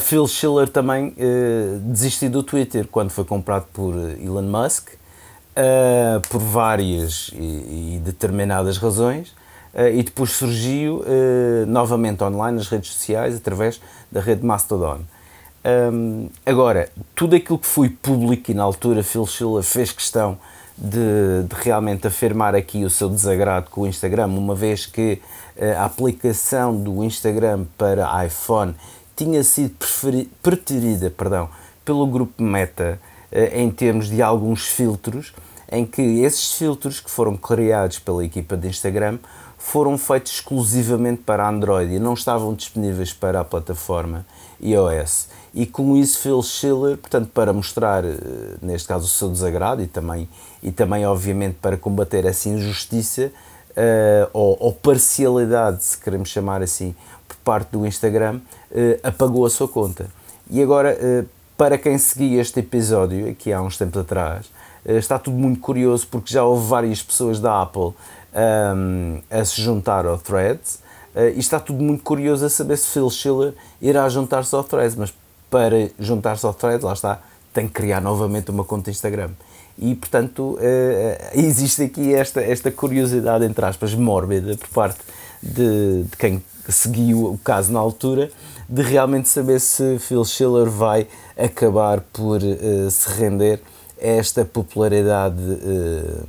Phil 0.00 0.26
Schiller 0.26 0.68
também 0.68 1.08
uh, 1.08 1.78
desistiu 1.80 2.30
do 2.30 2.42
Twitter 2.42 2.86
quando 2.90 3.10
foi 3.10 3.24
comprado 3.24 3.66
por 3.72 3.94
Elon 3.94 4.42
Musk, 4.42 4.88
uh, 4.88 6.20
por 6.28 6.40
várias 6.40 7.30
e, 7.34 7.96
e 7.96 8.00
determinadas 8.02 8.78
razões, 8.78 9.34
uh, 9.74 9.88
e 9.92 10.02
depois 10.02 10.30
surgiu 10.30 11.04
novamente 11.66 12.24
online 12.24 12.56
nas 12.56 12.68
redes 12.68 12.92
sociais 12.92 13.36
através 13.36 13.80
da 14.10 14.20
rede 14.20 14.44
Mastodon. 14.44 15.00
Um, 15.66 16.28
agora, 16.44 16.88
tudo 17.12 17.34
aquilo 17.34 17.58
que 17.58 17.66
foi 17.66 17.88
público 17.88 18.52
e 18.52 18.54
na 18.54 18.62
altura 18.62 19.02
Phil 19.02 19.26
Schiller 19.26 19.64
fez 19.64 19.90
questão 19.90 20.38
de, 20.78 21.42
de, 21.42 21.56
realmente 21.56 22.06
afirmar 22.06 22.54
aqui 22.54 22.84
o 22.84 22.90
seu 22.90 23.08
desagrado 23.08 23.68
com 23.68 23.80
o 23.80 23.86
Instagram, 23.88 24.28
uma 24.28 24.54
vez 24.54 24.86
que 24.86 25.20
uh, 25.56 25.78
a 25.78 25.86
aplicação 25.86 26.80
do 26.80 27.02
Instagram 27.02 27.64
para 27.76 28.24
iPhone 28.24 28.76
tinha 29.16 29.42
sido 29.42 29.74
preterida 30.40 31.10
perdão, 31.10 31.48
pelo 31.84 32.06
grupo 32.06 32.40
Meta 32.40 33.00
uh, 33.32 33.58
em 33.58 33.68
termos 33.68 34.08
de 34.08 34.22
alguns 34.22 34.68
filtros, 34.68 35.32
em 35.72 35.84
que 35.84 36.00
esses 36.20 36.52
filtros 36.52 37.00
que 37.00 37.10
foram 37.10 37.36
criados 37.36 37.98
pela 37.98 38.24
equipa 38.24 38.56
de 38.56 38.68
Instagram 38.68 39.18
foram 39.58 39.98
feitos 39.98 40.34
exclusivamente 40.34 41.22
para 41.22 41.48
Android 41.48 41.92
e 41.92 41.98
não 41.98 42.14
estavam 42.14 42.54
disponíveis 42.54 43.12
para 43.12 43.40
a 43.40 43.44
plataforma 43.44 44.24
iOS. 44.60 45.26
E 45.56 45.64
com 45.64 45.96
isso 45.96 46.18
Phil 46.18 46.42
Schiller, 46.42 46.98
portanto, 46.98 47.30
para 47.32 47.50
mostrar, 47.50 48.04
eh, 48.04 48.18
neste 48.60 48.86
caso, 48.86 49.06
o 49.06 49.08
seu 49.08 49.30
desagrado 49.30 49.82
e 49.82 49.86
também, 49.86 50.28
e 50.62 50.70
também 50.70 51.06
obviamente, 51.06 51.56
para 51.62 51.78
combater 51.78 52.26
essa 52.26 52.50
injustiça 52.50 53.32
uh, 53.70 54.28
ou, 54.34 54.54
ou, 54.60 54.72
parcialidade, 54.74 55.82
se 55.82 55.96
queremos 55.96 56.28
chamar 56.28 56.62
assim, 56.62 56.94
por 57.26 57.38
parte 57.38 57.70
do 57.70 57.86
Instagram, 57.86 58.36
uh, 58.70 59.00
apagou 59.02 59.46
a 59.46 59.50
sua 59.50 59.66
conta. 59.66 60.08
E 60.50 60.62
agora, 60.62 60.94
uh, 60.94 61.26
para 61.56 61.78
quem 61.78 61.96
seguia 61.96 62.42
este 62.42 62.60
episódio, 62.60 63.26
aqui 63.26 63.50
há 63.50 63.62
uns 63.62 63.78
tempos 63.78 63.98
atrás, 63.98 64.50
está 64.84 65.18
tudo 65.18 65.38
muito 65.38 65.60
curioso 65.60 66.06
porque 66.06 66.34
já 66.34 66.44
houve 66.44 66.68
várias 66.68 67.02
pessoas 67.02 67.40
da 67.40 67.62
Apple 67.62 67.80
um, 67.80 67.94
ehm, 68.34 69.22
a 69.30 69.42
se 69.42 69.60
juntar 69.60 70.06
ao 70.06 70.16
Threads 70.16 70.80
e 71.34 71.40
está 71.40 71.58
tudo 71.58 71.82
muito 71.82 72.04
curioso 72.04 72.44
a 72.44 72.48
saber 72.48 72.76
se 72.76 72.90
Phil 72.90 73.10
Schiller 73.10 73.54
irá 73.82 74.08
juntar-se 74.08 74.54
ao 74.54 74.62
Threads, 74.62 74.94
mas 74.94 75.12
para 75.50 75.90
juntar-se 75.98 76.44
ao 76.44 76.54
thread, 76.54 76.84
lá 76.84 76.92
está, 76.92 77.20
tem 77.52 77.66
que 77.66 77.72
criar 77.72 78.00
novamente 78.00 78.50
uma 78.50 78.64
conta 78.64 78.90
Instagram. 78.90 79.30
E, 79.78 79.94
portanto, 79.94 80.58
eh, 80.60 81.32
existe 81.34 81.82
aqui 81.82 82.14
esta, 82.14 82.40
esta 82.40 82.70
curiosidade, 82.70 83.44
entre 83.44 83.64
aspas, 83.64 83.94
mórbida 83.94 84.56
por 84.56 84.68
parte 84.68 85.00
de, 85.42 86.04
de 86.04 86.16
quem 86.16 86.42
seguiu 86.68 87.32
o 87.32 87.38
caso 87.38 87.72
na 87.72 87.78
altura, 87.78 88.30
de 88.68 88.82
realmente 88.82 89.28
saber 89.28 89.60
se 89.60 89.98
Phil 89.98 90.24
Schiller 90.24 90.68
vai 90.68 91.06
acabar 91.36 92.00
por 92.12 92.40
uh, 92.42 92.90
se 92.90 93.08
render 93.10 93.60
a 94.00 94.06
esta 94.06 94.44
popularidade 94.44 95.40
uh, 95.40 96.26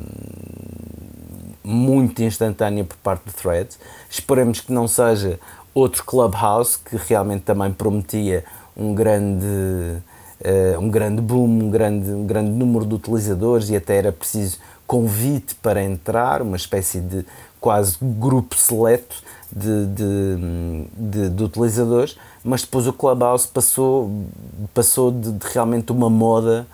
muito 1.64 2.22
instantânea 2.22 2.84
por 2.84 2.98
parte 2.98 3.24
do 3.26 3.32
Threads. 3.32 3.80
Esperemos 4.10 4.62
que 4.62 4.72
não 4.72 4.88
seja 4.88 5.40
outro 5.74 6.04
Clubhouse, 6.04 6.78
que 6.78 6.96
realmente 6.96 7.42
também 7.42 7.72
prometia 7.72 8.44
um 8.78 8.94
grande, 8.94 9.46
uh, 9.46 10.80
um 10.80 10.90
grande 10.90 11.22
boom, 11.22 11.46
um 11.46 11.70
grande, 11.70 12.12
um 12.12 12.26
grande 12.26 12.52
número 12.52 12.86
de 12.86 12.94
utilizadores 12.94 13.70
e 13.70 13.76
até 13.76 13.98
era 13.98 14.12
preciso 14.12 14.60
convite 14.86 15.56
para 15.56 15.84
entrar, 15.84 16.42
uma 16.42 16.56
espécie 16.56 17.02
de 17.02 17.26
quase 17.60 17.98
grupo 18.00 18.56
seleto 18.56 19.22
de, 19.52 19.86
de, 19.88 20.86
de, 20.96 21.30
de 21.30 21.44
utilizadores, 21.44 22.18
mas 22.44 22.62
depois 22.62 22.88
o 22.88 22.94
Clubhouse 22.94 23.48
passou, 23.48 24.26
passou 24.74 25.12
de, 25.12 25.32
de, 25.32 25.48
realmente 25.54 25.92
uma 25.92 26.10
moda 26.10 26.68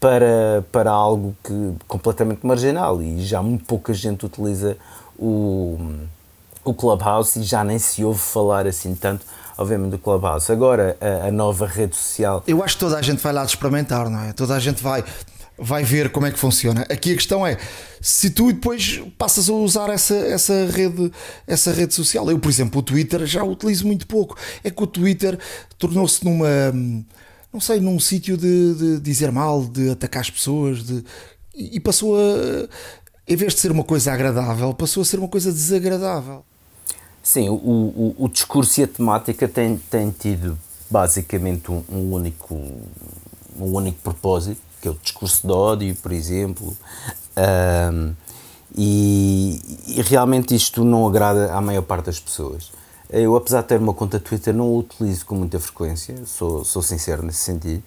para, 0.00 0.64
para 0.72 0.90
algo 0.90 1.36
que 1.44 1.74
completamente 1.86 2.44
marginal 2.44 3.02
e 3.02 3.22
já 3.22 3.42
muito 3.42 3.64
pouca 3.64 3.92
gente 3.92 4.24
utiliza 4.24 4.76
o, 5.18 5.78
o 6.64 6.72
Clubhouse 6.72 7.38
e 7.38 7.42
já 7.42 7.62
nem 7.62 7.78
se 7.78 8.02
ouve 8.02 8.18
falar 8.18 8.66
assim 8.66 8.94
tanto 8.94 9.26
obviamente, 9.60 9.90
do 9.90 9.98
Clubhouse. 9.98 10.50
Agora, 10.50 10.96
a, 11.00 11.28
a, 11.28 11.30
nova 11.30 11.66
rede 11.66 11.94
social. 11.94 12.42
Eu 12.46 12.64
acho 12.64 12.76
que 12.76 12.80
toda 12.80 12.96
a 12.96 13.02
gente 13.02 13.22
vai 13.22 13.32
lá 13.32 13.44
experimentar, 13.44 14.08
não 14.08 14.20
é? 14.22 14.32
Toda 14.32 14.54
a 14.54 14.58
gente 14.58 14.82
vai, 14.82 15.04
vai 15.58 15.84
ver 15.84 16.10
como 16.10 16.26
é 16.26 16.30
que 16.30 16.38
funciona. 16.38 16.82
Aqui 16.90 17.12
a 17.12 17.14
questão 17.14 17.46
é 17.46 17.58
se 18.00 18.30
tu 18.30 18.50
depois 18.50 19.02
passas 19.18 19.50
a 19.50 19.52
usar 19.52 19.90
essa, 19.90 20.14
essa, 20.14 20.66
rede, 20.66 21.12
essa 21.46 21.72
rede 21.72 21.94
social. 21.94 22.30
Eu, 22.30 22.38
por 22.38 22.48
exemplo, 22.48 22.80
o 22.80 22.82
Twitter 22.82 23.26
já 23.26 23.44
utilizo 23.44 23.86
muito 23.86 24.06
pouco. 24.06 24.36
É 24.64 24.70
que 24.70 24.82
o 24.82 24.86
Twitter 24.86 25.38
tornou-se 25.78 26.24
numa. 26.24 26.48
Não 27.52 27.60
sei, 27.60 27.80
num 27.80 27.98
sítio 28.00 28.36
de, 28.36 28.74
de, 28.74 29.00
dizer 29.00 29.30
mal, 29.30 29.64
de 29.64 29.90
atacar 29.90 30.22
as 30.22 30.30
pessoas, 30.30 30.84
de, 30.84 31.04
e 31.54 31.78
passou 31.78 32.16
a. 32.16 32.68
Em 33.28 33.36
vez 33.36 33.54
de 33.54 33.60
ser 33.60 33.70
uma 33.70 33.84
coisa 33.84 34.12
agradável, 34.12 34.72
passou 34.72 35.02
a 35.02 35.04
ser 35.04 35.18
uma 35.18 35.28
coisa 35.28 35.52
desagradável. 35.52 36.44
Sim, 37.30 37.48
o, 37.48 37.54
o, 37.54 38.14
o 38.24 38.28
discurso 38.28 38.80
e 38.80 38.82
a 38.82 38.88
temática 38.88 39.46
têm, 39.46 40.10
tido 40.18 40.58
basicamente 40.90 41.70
um, 41.70 41.84
um, 41.88 42.12
único, 42.12 42.56
um 42.56 43.72
único 43.72 44.00
propósito, 44.02 44.60
que 44.82 44.88
é 44.88 44.90
o 44.90 44.98
discurso 45.00 45.46
de 45.46 45.52
ódio, 45.52 45.94
por 45.94 46.10
exemplo. 46.10 46.76
Um, 47.36 48.14
e, 48.76 49.60
e, 49.86 50.02
realmente 50.02 50.56
isto 50.56 50.84
não 50.84 51.06
agrada 51.06 51.54
à 51.54 51.60
maior 51.60 51.82
parte 51.82 52.06
das 52.06 52.18
pessoas. 52.18 52.72
Eu, 53.08 53.36
apesar 53.36 53.62
de 53.62 53.68
ter 53.68 53.78
uma 53.78 53.94
conta 53.94 54.18
Twitter, 54.18 54.52
não 54.52 54.66
o 54.66 54.78
utilizo 54.78 55.24
com 55.24 55.36
muita 55.36 55.60
frequência, 55.60 56.16
sou, 56.26 56.64
sou 56.64 56.82
sincero 56.82 57.24
nesse 57.24 57.44
sentido. 57.44 57.84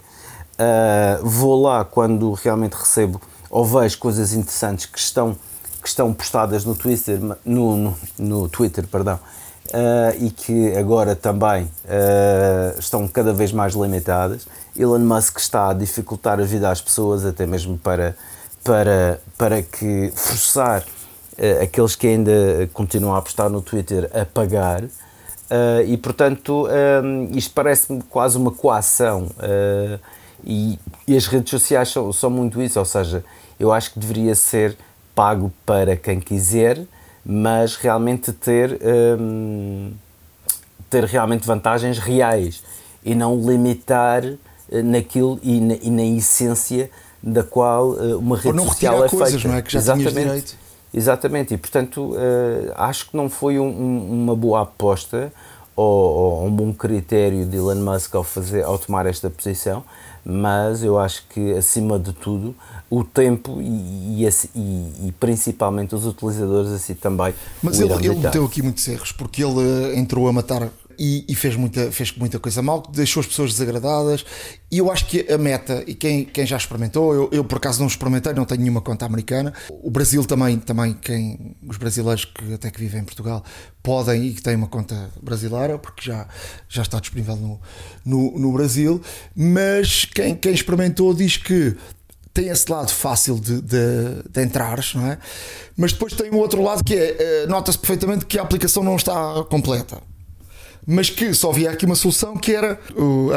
Uh, 0.54 1.28
vou 1.28 1.62
lá 1.62 1.84
quando 1.84 2.32
realmente 2.32 2.76
recebo 2.76 3.20
ou 3.50 3.66
vejo 3.66 4.00
coisas 4.00 4.32
interessantes 4.32 4.86
que 4.86 4.98
estão 4.98 5.36
que 5.84 5.90
estão 5.90 6.14
postadas 6.14 6.64
no 6.64 6.74
Twitter, 6.74 7.20
no, 7.44 7.78
no, 7.78 7.98
no 8.18 8.48
Twitter 8.48 8.88
perdão, 8.88 9.20
uh, 9.68 10.24
e 10.24 10.32
que 10.32 10.76
agora 10.78 11.14
também 11.14 11.66
uh, 11.66 12.80
estão 12.80 13.06
cada 13.06 13.34
vez 13.34 13.52
mais 13.52 13.74
limitadas. 13.74 14.48
Elon 14.78 15.00
Musk 15.00 15.38
está 15.40 15.70
a 15.70 15.74
dificultar 15.74 16.40
a 16.40 16.44
vida 16.44 16.70
às 16.70 16.80
pessoas, 16.80 17.26
até 17.26 17.46
mesmo 17.46 17.78
para, 17.78 18.16
para, 18.64 19.20
para 19.38 19.62
que 19.62 20.10
forçar 20.16 20.82
uh, 20.82 21.64
aqueles 21.64 21.98
que 21.98 22.08
ainda 22.08 22.32
continuam 22.72 23.14
a 23.14 23.18
apostar 23.18 23.50
no 23.50 23.62
Twitter 23.62 24.10
a 24.14 24.26
pagar. 24.26 24.86
e 25.86 25.98
portanto, 25.98 26.68
isto 27.32 27.54
parece-me 27.54 28.02
quase 28.04 28.38
uma 28.38 28.52
coação. 28.52 29.28
E, 30.44 30.80
e, 31.08 31.16
as 31.16 31.28
redes 31.28 31.52
sociais 31.52 31.90
são, 31.90 32.12
são 32.12 32.30
muito 32.30 32.62
isso, 32.62 32.80
ou 32.80 32.86
seja, 32.86 33.24
eu 33.60 33.72
acho 33.72 33.94
que 33.94 34.00
deveria 34.00 34.36
ser 34.36 34.76
pago 35.16 35.52
para 35.66 35.96
quem 35.96 36.20
quiser, 36.20 36.86
mas 37.26 37.76
realmente 37.76 38.32
ter, 38.32 38.80
hum, 39.20 39.92
ter 40.90 41.04
realmente 41.06 41.46
vantagens 41.46 42.00
reais 42.00 42.64
e 43.04 43.16
não 43.16 43.36
limitar 43.36 44.24
eh, 44.26 44.82
naquilo 44.82 45.40
e 45.44 45.60
na, 45.60 45.76
e 45.76 45.90
na 45.90 46.04
essência 46.04 46.90
da 47.22 47.44
qual 47.44 47.92
uh, 47.92 48.18
uma 48.18 48.36
rede 48.36 48.56
não 48.56 48.66
social 48.66 49.06
é 49.06 49.10
coisas, 49.10 49.42
feita. 49.42 49.48
Não 49.48 49.56
é? 49.56 49.62
Que 49.62 49.72
já 49.72 49.80
Exatamente. 49.80 50.58
Exatamente, 50.94 51.54
e 51.56 51.58
portanto 51.58 52.12
uh, 52.12 52.72
acho 52.76 53.10
que 53.10 53.18
não 53.18 53.28
foi 53.28 53.58
um, 53.58 54.24
uma 54.24 54.36
boa 54.36 54.62
aposta 54.62 55.34
ou, 55.76 55.86
ou, 55.86 56.46
um 56.46 56.52
bom 56.52 56.72
critério 56.72 57.48
de 57.48 57.58
Elon 57.58 57.78
Musk 57.78 58.14
ao, 58.14 58.24
fazer, 58.24 58.64
ao 58.64 58.78
tomar 58.78 59.08
esta 59.08 59.28
posição, 59.28 59.84
mas 60.24 60.84
eu 60.84 61.00
acho 61.00 61.26
que 61.30 61.54
acima 61.54 61.98
de 61.98 62.14
tudo 62.14 62.56
o 62.90 63.04
tempo 63.04 63.60
e, 63.62 64.24
e, 64.24 64.30
e, 64.56 65.08
e, 65.08 65.12
principalmente 65.20 65.96
os 65.96 66.06
utilizadores 66.06 66.72
assim 66.72 66.94
também. 66.94 67.34
Mas 67.62 67.80
ele, 67.80 67.94
ele 67.94 68.16
meteu 68.16 68.46
aqui 68.46 68.62
muitos 68.62 68.88
erros, 68.88 69.12
porque 69.12 69.44
ele 69.44 69.62
eh, 69.62 70.00
entrou 70.00 70.28
a 70.28 70.34
matar 70.34 70.70
e, 70.98 71.26
e, 71.28 71.36
fez, 71.36 71.56
muita, 71.56 71.92
fez 71.92 72.16
muita 72.16 72.40
coisa 72.40 72.62
mal, 72.62 72.84
deixou 72.94 73.22
as 73.22 73.28
pessoas 73.28 73.52
desagradadas. 73.52 74.26
E 74.72 74.78
eu 74.78 74.92
acho 74.92 75.06
que 75.06 75.32
a 75.32 75.38
meta, 75.38 75.84
e 75.88 75.94
quem, 75.94 76.26
quem 76.26 76.46
já 76.46 76.58
experimentou, 76.58 77.14
eu, 77.14 77.30
eu 77.32 77.44
por 77.44 77.58
acaso 77.58 77.80
não 77.80 77.88
experimentei, 77.88 78.34
não 78.34 78.46
tenho 78.46 78.62
nenhuma 78.62 78.82
conta 78.82 79.06
americana. 79.06 79.54
O 79.70 79.90
Brasil 79.90 80.24
também, 80.26 80.60
também 80.60 80.94
quem, 80.94 81.56
os 81.68 81.78
brasileiros 81.78 82.26
que 82.26 82.54
até 82.54 82.70
que 82.70 82.80
vivem 82.80 83.02
em 83.02 83.06
Portugal 83.06 83.44
podem 83.82 84.28
e 84.28 84.34
que 84.34 84.42
têm 84.42 84.56
uma 84.56 84.68
conta 84.68 85.10
brasileira, 85.22 85.78
porque 85.78 86.04
já, 86.04 86.28
já 86.70 86.82
está 86.82 87.00
disponível 87.00 87.36
no, 87.36 87.60
no, 88.06 88.40
no 88.40 88.52
Brasil. 88.54 89.02
Mas 89.36 90.06
quem, 90.06 90.36
quem 90.36 90.54
experimentou 90.54 91.14
diz 91.14 91.38
que 91.38 91.76
tem 92.34 92.48
esse 92.48 92.70
lado 92.72 92.92
fácil 92.92 93.40
de, 93.40 93.62
de, 93.62 94.24
de 94.30 94.44
entrares, 94.44 94.96
não 94.96 95.06
é? 95.06 95.18
Mas 95.78 95.94
depois 95.94 96.14
tem 96.14 96.32
o 96.32 96.38
outro 96.38 96.62
lado 96.64 96.84
que 96.84 96.96
é, 96.96 97.16
eh, 97.20 97.48
nota-se 97.48 97.78
perfeitamente 97.78 98.26
que 98.26 98.40
a 98.40 98.42
aplicação 98.42 98.84
não 98.84 98.96
está 98.96 99.14
completa. 99.50 100.02
Mas 100.86 101.10
que 101.10 101.34
só 101.34 101.52
havia 101.52 101.72
aqui 101.72 101.86
uma 101.86 101.96
solução 101.96 102.36
que 102.36 102.54
era 102.54 102.80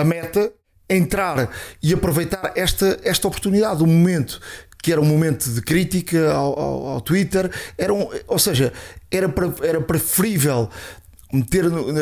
a 0.01 0.05
meta 0.05 0.51
entrar 0.89 1.51
e 1.83 1.93
aproveitar 1.93 2.53
esta, 2.57 2.99
esta 3.03 3.29
oportunidade, 3.29 3.83
o 3.83 3.87
momento 3.87 4.41
que 4.83 4.93
era 4.93 5.01
um 5.01 5.05
momento 5.05 5.51
de 5.51 5.61
crítica 5.63 6.33
ao, 6.33 6.59
ao, 6.59 6.87
ao 6.87 7.01
Twitter, 7.01 7.51
era 7.77 7.93
um, 7.93 8.09
ou 8.29 8.39
seja, 8.39 8.73
era, 9.11 9.33
era 9.63 9.81
preferível 9.81 10.71
meter 11.33 11.65
no, 11.65 11.93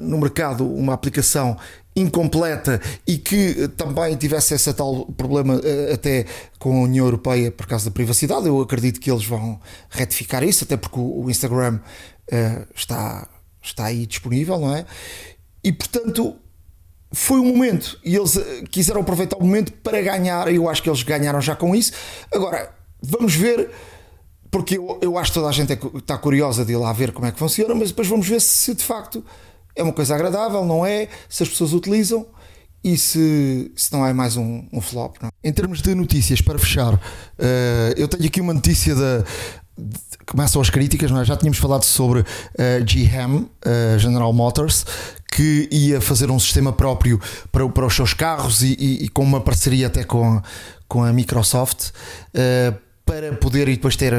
no 0.00 0.18
mercado 0.18 0.66
uma 0.66 0.92
aplicação 0.92 1.56
incompleta 1.94 2.80
e 3.06 3.18
que 3.18 3.68
também 3.76 4.16
tivesse 4.16 4.54
esse 4.54 4.72
tal 4.72 5.06
problema 5.06 5.60
eh, 5.62 5.92
até 5.92 6.26
com 6.58 6.80
a 6.80 6.82
União 6.84 7.04
Europeia 7.04 7.50
por 7.50 7.66
causa 7.66 7.86
da 7.86 7.90
privacidade. 7.90 8.46
Eu 8.46 8.60
acredito 8.60 9.00
que 9.00 9.10
eles 9.10 9.24
vão 9.24 9.60
retificar 9.90 10.42
isso, 10.42 10.64
até 10.64 10.76
porque 10.76 10.98
o 10.98 11.28
Instagram 11.28 11.78
uh, 12.32 12.66
está, 12.74 13.28
está 13.62 13.86
aí 13.86 14.06
disponível, 14.06 14.58
não 14.58 14.74
é? 14.74 14.86
E 15.62 15.72
portanto 15.72 16.36
foi 17.12 17.38
um 17.38 17.44
momento 17.44 18.00
e 18.02 18.16
eles 18.16 18.36
eh, 18.36 18.64
quiseram 18.70 19.02
aproveitar 19.02 19.36
o 19.36 19.44
momento 19.44 19.72
para 19.72 20.00
ganhar. 20.00 20.52
Eu 20.52 20.68
acho 20.68 20.82
que 20.82 20.88
eles 20.88 21.02
ganharam 21.02 21.40
já 21.40 21.54
com 21.54 21.74
isso. 21.74 21.92
Agora 22.32 22.74
vamos 23.02 23.34
ver. 23.34 23.70
Porque 24.50 24.76
eu, 24.76 24.98
eu 25.00 25.16
acho 25.16 25.30
que 25.30 25.38
toda 25.38 25.48
a 25.48 25.52
gente 25.52 25.72
é, 25.72 25.78
está 25.96 26.18
curiosa 26.18 26.62
de 26.62 26.72
ir 26.72 26.76
lá 26.76 26.92
ver 26.92 27.12
como 27.12 27.26
é 27.26 27.32
que 27.32 27.38
funciona, 27.38 27.74
mas 27.74 27.88
depois 27.88 28.06
vamos 28.06 28.28
ver 28.28 28.38
se 28.38 28.74
de 28.74 28.84
facto 28.84 29.24
é 29.74 29.82
uma 29.82 29.92
coisa 29.92 30.14
agradável, 30.14 30.64
não 30.64 30.84
é? 30.84 31.08
Se 31.28 31.42
as 31.42 31.48
pessoas 31.48 31.72
utilizam 31.72 32.26
e 32.84 32.96
se, 32.96 33.70
se 33.76 33.92
não 33.92 34.04
é 34.04 34.12
mais 34.12 34.36
um, 34.36 34.64
um 34.72 34.80
flop. 34.80 35.16
Não? 35.22 35.28
É? 35.28 35.48
Em 35.48 35.52
termos 35.52 35.80
de 35.80 35.94
notícias, 35.94 36.40
para 36.40 36.58
fechar, 36.58 36.94
uh, 36.94 37.00
eu 37.96 38.08
tenho 38.08 38.26
aqui 38.26 38.40
uma 38.40 38.52
notícia 38.52 38.94
da, 38.94 39.24
começam 40.26 40.60
as 40.60 40.70
críticas, 40.70 41.10
não 41.10 41.20
é? 41.20 41.24
já 41.24 41.36
tínhamos 41.36 41.58
falado 41.58 41.84
sobre 41.84 42.20
a 42.20 42.22
uh, 42.22 42.84
GM, 42.84 43.36
uh, 43.36 43.98
General 43.98 44.32
Motors, 44.32 44.84
que 45.30 45.68
ia 45.70 46.00
fazer 46.00 46.30
um 46.30 46.38
sistema 46.38 46.72
próprio 46.72 47.20
para, 47.50 47.68
para 47.68 47.86
os 47.86 47.94
seus 47.94 48.12
carros 48.12 48.62
e, 48.62 48.76
e, 48.78 49.04
e 49.04 49.08
com 49.08 49.22
uma 49.22 49.40
parceria 49.40 49.86
até 49.86 50.04
com, 50.04 50.42
com 50.88 51.04
a 51.04 51.12
Microsoft 51.12 51.90
uh, 51.90 52.76
para 53.04 53.32
poder 53.34 53.68
e 53.68 53.76
depois 53.76 53.96
ter. 53.96 54.12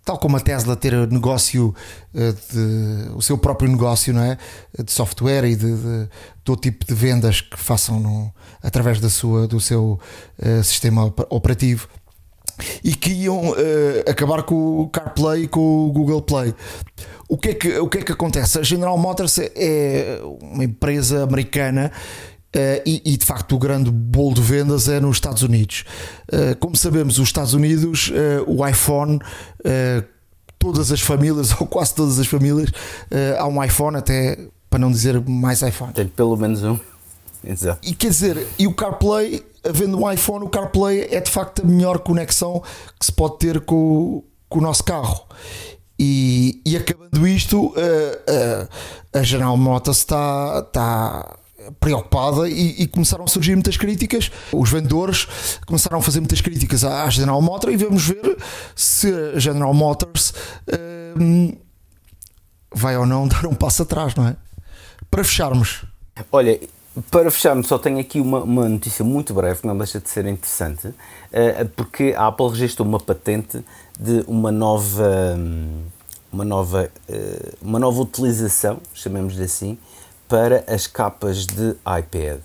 Uh, 0.00 0.04
tal 0.04 0.18
como 0.18 0.36
a 0.36 0.40
Tesla 0.40 0.76
ter 0.76 0.94
negócio 1.08 1.74
uh, 2.14 2.32
de, 2.52 3.10
o 3.14 3.22
seu 3.22 3.38
próprio 3.38 3.70
negócio 3.70 4.12
não 4.12 4.22
é 4.22 4.38
de 4.82 4.90
software 4.90 5.44
e 5.44 5.56
de, 5.56 5.76
de 5.76 6.08
todo 6.44 6.60
tipo 6.60 6.84
de 6.84 6.94
vendas 6.94 7.40
que 7.40 7.56
façam 7.56 8.00
no, 8.00 8.32
através 8.62 9.00
da 9.00 9.08
sua 9.08 9.46
do 9.46 9.60
seu 9.60 9.98
sistema 10.62 11.12
operativo 11.28 11.88
e 12.82 12.94
que 12.94 13.10
iam 13.10 13.50
uh, 13.50 13.54
acabar 14.08 14.42
com 14.42 14.80
o 14.80 14.88
CarPlay 14.88 15.44
e 15.44 15.48
com 15.48 15.86
o 15.86 15.92
Google 15.92 16.22
Play. 16.22 16.54
O 17.28 17.38
que, 17.38 17.50
é 17.50 17.54
que, 17.54 17.78
o 17.78 17.88
que 17.88 17.98
é 17.98 18.02
que 18.02 18.12
acontece? 18.12 18.58
A 18.58 18.62
General 18.62 18.98
Motors 18.98 19.38
é 19.38 20.20
uma 20.40 20.64
empresa 20.64 21.22
americana 21.22 21.92
Uh, 22.54 22.82
e, 22.84 23.00
e, 23.04 23.16
de 23.16 23.24
facto 23.24 23.54
o 23.54 23.58
grande 23.60 23.92
bolo 23.92 24.34
de 24.34 24.42
vendas 24.42 24.88
é 24.88 24.98
nos 24.98 25.16
Estados 25.16 25.42
Unidos. 25.42 25.84
Uh, 26.26 26.56
como 26.58 26.74
sabemos, 26.74 27.18
os 27.18 27.28
Estados 27.28 27.54
Unidos, 27.54 28.10
uh, 28.10 28.44
o 28.50 28.66
iPhone, 28.66 29.20
todas 30.58 30.90
as 30.90 31.00
famílias, 31.00 31.52
ou 31.60 31.66
quase 31.66 31.94
todas 31.94 32.18
as 32.18 32.26
famílias, 32.26 32.70
há 33.38 33.46
um 33.46 33.62
iPhone, 33.62 33.96
até 33.96 34.36
para 34.68 34.80
não 34.80 34.90
dizer 34.90 35.20
mais 35.20 35.62
iPhone. 35.62 35.92
Tem 35.92 36.08
pelo 36.08 36.36
menos 36.36 36.62
um. 36.64 36.78
Exato. 37.42 37.86
E 37.88 37.94
quer 37.94 38.10
dizer, 38.10 38.46
e 38.58 38.66
o 38.66 38.74
CarPlay, 38.74 39.42
havendo 39.64 39.98
um 39.98 40.10
iPhone, 40.10 40.44
o 40.44 40.48
CarPlay 40.48 41.08
é 41.10 41.20
de 41.20 41.30
facto 41.30 41.62
a 41.62 41.64
melhor 41.64 42.00
conexão 42.00 42.62
que 42.98 43.06
se 43.06 43.12
pode 43.12 43.38
ter 43.38 43.60
com, 43.60 44.24
com 44.48 44.58
o 44.58 44.62
nosso 44.62 44.82
carro. 44.82 45.24
E, 45.98 46.60
e 46.66 46.76
acabando 46.76 47.26
isto, 47.28 47.74
a 49.12 49.22
General 49.22 49.56
Motors 49.56 49.98
está, 49.98 50.64
está 50.66 51.39
preocupada 51.78 52.48
e, 52.48 52.82
e, 52.82 52.86
começaram 52.86 53.24
a 53.24 53.28
surgir 53.28 53.54
muitas 53.54 53.76
críticas. 53.76 54.30
Os 54.52 54.70
vendedores 54.70 55.28
começaram 55.66 55.98
a 55.98 56.02
fazer 56.02 56.20
muitas 56.20 56.40
críticas 56.40 56.84
à, 56.84 57.08
General 57.10 57.40
Motors 57.40 57.74
e 57.74 57.76
vamos 57.76 58.06
ver 58.06 58.36
se 58.74 59.12
a 59.34 59.38
General 59.38 59.72
Motors 59.72 60.30
uh, 60.30 61.58
vai 62.74 62.96
ou 62.96 63.06
não 63.06 63.26
dar 63.28 63.46
um 63.46 63.54
passo 63.54 63.82
atrás, 63.82 64.14
não 64.14 64.26
é? 64.26 64.36
Para 65.10 65.24
fecharmos. 65.24 65.84
Olha, 66.30 66.60
para 67.10 67.30
fecharmos, 67.30 67.68
só 67.68 67.78
tenho 67.78 67.98
aqui 67.98 68.20
uma, 68.20 68.42
uma, 68.42 68.68
notícia 68.68 69.04
muito 69.04 69.32
breve 69.32 69.60
que 69.60 69.66
não 69.66 69.76
deixa 69.76 70.00
de 70.00 70.08
ser 70.08 70.26
interessante, 70.26 70.88
uh, 70.88 71.68
porque 71.76 72.14
a 72.16 72.26
Apple 72.26 72.48
registrou 72.48 72.86
uma 72.86 72.98
patente 72.98 73.64
de 73.98 74.24
uma 74.26 74.50
nova, 74.50 75.38
uma 76.32 76.44
nova, 76.44 76.90
uh, 77.08 77.56
uma 77.62 77.78
nova 77.78 78.00
utilização, 78.00 78.80
chamemos-lhe 78.92 79.44
assim, 79.44 79.78
para 80.30 80.64
as 80.72 80.86
capas 80.86 81.44
de 81.44 81.70
iPad. 81.98 82.38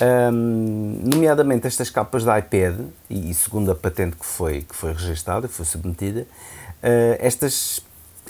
Um, 0.00 1.00
nomeadamente 1.04 1.68
estas 1.68 1.88
capas 1.88 2.24
de 2.24 2.38
iPad, 2.38 2.80
e, 3.08 3.32
segundo 3.32 3.70
a 3.70 3.76
patente 3.76 4.16
que 4.16 4.26
foi, 4.26 4.62
que 4.62 4.74
foi 4.74 4.92
registada, 4.92 5.46
que 5.46 5.54
foi 5.54 5.64
submetida, 5.64 6.22
uh, 6.22 7.16
estas, 7.20 7.80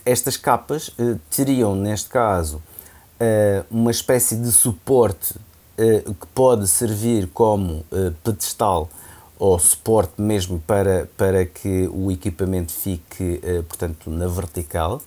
estas 0.04 0.36
capas 0.36 0.90
teriam, 1.30 1.74
neste 1.74 2.10
caso, 2.10 2.56
uh, 2.58 3.64
uma 3.70 3.90
espécie 3.90 4.36
de 4.36 4.52
suporte 4.52 5.36
uh, 5.38 6.14
que 6.14 6.26
pode 6.34 6.68
servir 6.68 7.28
como 7.28 7.84
uh, 7.90 8.12
pedestal 8.22 8.90
ou 9.38 9.58
suporte 9.58 10.20
mesmo 10.20 10.60
para, 10.60 11.08
para 11.16 11.46
que 11.46 11.88
o 11.92 12.12
equipamento 12.12 12.72
fique, 12.72 13.40
portanto, 13.68 14.08
na 14.08 14.28
vertical, 14.28 15.02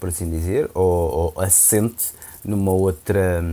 por 0.00 0.08
assim 0.08 0.28
dizer, 0.28 0.68
ou, 0.74 1.32
ou 1.36 1.40
assente 1.40 2.12
numa 2.44 2.72
outra 2.72 3.44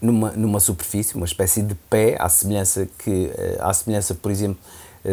numa, 0.00 0.32
numa 0.32 0.60
superfície, 0.60 1.14
uma 1.14 1.26
espécie 1.26 1.62
de 1.62 1.74
pé, 1.74 2.16
à 2.18 2.28
semelhança 2.28 2.88
que 2.98 3.30
à 3.58 3.72
semelhança, 3.72 4.14
por 4.14 4.30
exemplo, 4.30 4.58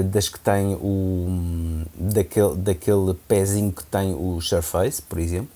das 0.06 0.30
que 0.30 0.40
tem 0.40 0.74
o 0.76 1.86
daquele, 1.96 2.56
daquele 2.56 3.14
pezinho 3.28 3.72
que 3.72 3.84
tem 3.84 4.14
o 4.14 4.40
Surface, 4.42 5.02
por 5.02 5.20
exemplo. 5.20 5.50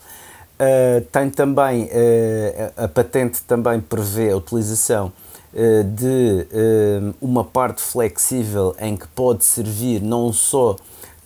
Uh, 0.56 1.02
tem 1.12 1.30
também, 1.30 1.84
uh, 1.84 2.84
a 2.84 2.88
patente 2.88 3.42
também 3.44 3.82
prevê 3.82 4.32
a 4.32 4.38
utilização 4.38 5.12
uh, 5.54 5.84
de 5.84 6.48
uma 7.20 7.44
parte 7.44 7.82
flexível 7.82 8.74
em 8.80 8.96
que 8.96 9.08
pode 9.10 9.44
servir 9.44 10.02
não 10.02 10.32
só 10.32 10.78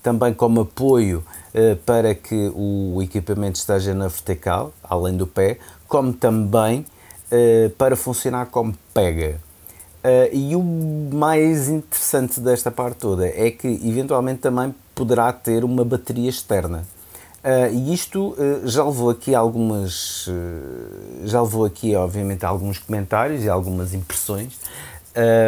também 0.02 0.34
como 0.34 0.62
apoio 0.62 1.24
para 1.86 2.16
que 2.16 2.52
o 2.56 3.02
equipamento 3.02 3.60
esteja 3.60 3.94
na 3.94 4.08
vertical, 4.08 4.72
além 4.84 5.18
do 5.18 5.28
pé, 5.28 5.58
como 5.90 6.14
também 6.14 6.86
para 7.78 7.96
funcionar 7.98 8.46
como 8.46 8.74
pega. 8.94 9.40
e 10.32 10.56
o 10.56 10.64
mais 10.64 11.68
interessante 11.68 12.40
desta 12.40 12.72
parte 12.72 12.98
toda 12.98 13.28
é 13.28 13.52
que 13.52 13.68
eventualmente 13.68 14.40
também 14.40 14.74
poderá 14.96 15.34
ter 15.34 15.64
uma 15.64 15.84
bateria 15.84 16.30
externa. 16.30 16.86
Uh, 17.40 17.74
e 17.74 17.94
isto 17.94 18.36
uh, 18.38 18.68
já 18.68 18.84
levou 18.84 19.10
aqui 19.10 19.34
algumas 19.34 20.28
uh, 20.28 21.26
já 21.26 21.42
levou 21.42 21.64
aqui 21.64 21.96
obviamente 21.96 22.46
alguns 22.46 22.80
comentários 22.80 23.46
e 23.46 23.50
algumas 23.50 23.94
impressões 23.94 24.60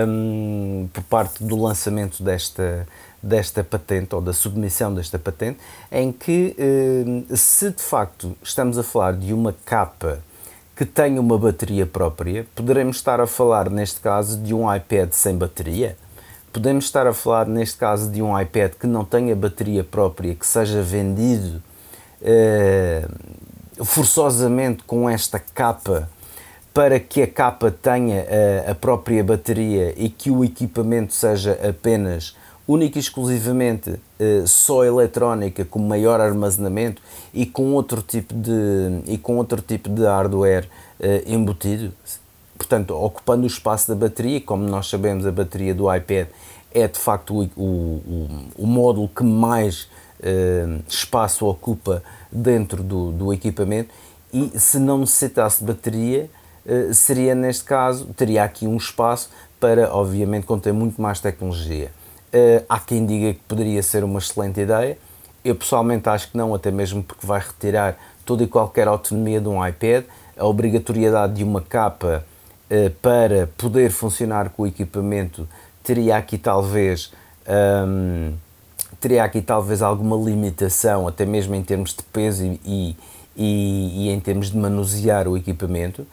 um, 0.08 0.88
por 0.94 1.04
parte 1.04 1.44
do 1.44 1.62
lançamento 1.62 2.24
desta 2.24 2.88
desta 3.22 3.62
patente 3.62 4.16
ou 4.16 4.22
da 4.22 4.32
submissão 4.32 4.94
desta 4.94 5.20
patente 5.20 5.60
em 5.92 6.14
que 6.14 6.56
se 7.36 7.70
de 7.70 7.84
facto 7.84 8.38
estamos 8.42 8.78
a 8.78 8.84
falar 8.84 9.14
de 9.14 9.34
uma 9.34 9.54
capa 9.66 10.20
que 10.82 10.86
tenha 10.88 11.22
uma 11.22 11.38
bateria 11.38 11.86
própria 11.86 12.44
poderemos 12.56 12.96
estar 12.96 13.22
a 13.22 13.28
falar 13.28 13.70
neste 13.70 14.00
caso 14.00 14.42
de 14.42 14.52
um 14.52 14.74
iPad 14.76 15.12
sem 15.12 15.38
bateria? 15.38 15.96
Podemos 16.52 16.86
estar 16.86 17.06
a 17.06 17.14
falar 17.14 17.46
neste 17.46 17.78
caso 17.78 18.10
de 18.10 18.20
um 18.20 18.40
iPad 18.40 18.72
que 18.72 18.88
não 18.88 19.06
tenha 19.06 19.36
bateria 19.36 19.84
própria 19.84 20.34
que 20.34 20.48
seja 20.48 20.82
vendido 20.82 21.62
eh, 22.20 23.08
forçosamente 23.84 24.82
com 24.82 25.08
esta 25.08 25.38
capa 25.38 26.10
para 26.74 27.00
que 27.00 27.22
a 27.22 27.28
capa 27.28 27.70
tenha 27.70 28.26
eh, 28.28 28.66
a 28.68 28.74
própria 28.74 29.24
bateria 29.24 29.94
e 29.96 30.10
que 30.10 30.32
o 30.32 30.44
equipamento 30.44 31.14
seja 31.14 31.60
apenas 31.62 32.36
única 32.72 32.98
e 32.98 33.02
exclusivamente 33.02 33.90
uh, 33.90 34.48
só 34.48 34.84
eletrónica 34.84 35.66
com 35.66 35.80
maior 35.80 36.20
armazenamento 36.20 37.02
e 37.34 37.46
com 37.46 37.74
outro 37.74 38.02
tipo 38.02 38.34
de 38.34 38.52
e 39.06 39.18
com 39.18 39.38
outro 39.38 39.62
tipo 39.62 39.90
de 39.90 40.04
hardware 40.04 40.68
uh, 41.00 41.32
embutido 41.32 41.94
portanto 42.58 42.92
ocupando 42.92 43.44
o 43.44 43.48
espaço 43.48 43.88
da 43.88 43.96
bateria 43.96 44.40
como 44.42 44.64
nós 44.64 44.90
sabemos 44.90 45.26
a 45.26 45.32
bateria 45.32 45.74
do 45.74 45.94
iPad 45.94 46.28
é 46.74 46.88
de 46.88 47.00
facto 47.00 47.34
o, 47.34 47.44
o, 47.58 48.30
o, 48.58 48.68
módulo 48.68 49.10
que 49.10 49.24
mais 49.24 49.90
uh, 50.20 50.82
espaço 50.88 51.46
ocupa 51.46 52.02
dentro 52.32 52.82
do, 52.82 53.12
do 53.12 53.34
equipamento 53.34 53.90
e 54.34 54.58
se 54.58 54.80
não 54.80 55.00
necessitasse 55.00 55.60
de 55.60 55.66
bateria, 55.66 56.30
uh, 56.66 56.94
seria 56.94 57.36
neste 57.36 57.66
caso, 57.66 58.06
teria 58.16 58.44
aqui 58.44 58.66
um 58.66 58.78
espaço 58.78 59.30
para, 59.60 59.94
obviamente, 59.94 60.46
conter 60.46 60.74
muito 60.74 61.02
mais 61.02 61.20
tecnologia. 61.20 61.92
Uh, 62.34 62.64
há 62.70 62.80
quem 62.80 63.06
diga 63.06 63.34
que 63.34 63.40
poderia 63.48 63.84
ser 63.84 64.04
uma 64.04 64.20
excelente 64.20 64.62
ideia, 64.62 64.98
eu 65.44 65.56
pessoalmente 65.56 66.08
acho 66.08 66.32
que 66.32 66.38
não, 66.38 66.54
até 66.56 66.72
mesmo 66.72 67.04
porque 67.04 67.26
vai 67.26 67.40
retirar 67.40 67.98
toda 68.26 68.44
e 68.44 68.48
qualquer 68.48 68.88
autonomia 68.88 69.42
de 69.42 69.48
um 69.50 69.66
iPad, 69.66 70.06
a 70.38 70.46
obrigatoriedade 70.46 71.34
de 71.34 71.44
uma 71.44 71.62
capa 71.62 72.24
para 73.02 73.48
poder 73.58 73.92
funcionar 73.92 74.50
com 74.50 74.64
o 74.64 74.68
equipamento 74.68 75.46
teria 75.84 76.16
aqui 76.16 76.38
talvez 76.38 77.12
um, 77.48 78.34
teria 79.00 79.24
aqui 79.24 79.42
talvez 79.42 79.82
alguma 79.82 80.16
limitação, 80.16 81.08
até 81.08 81.26
mesmo 81.26 81.56
em 81.56 81.64
termos 81.64 81.94
de 81.94 82.04
peso 82.04 82.46
e, 82.64 82.96
e, 83.36 84.06
e 84.06 84.10
em 84.10 84.20
termos 84.20 84.52
de 84.52 84.58
manusear 84.58 85.28
o 85.28 85.36
equipamento, 85.36 86.04
uh, 86.04 86.08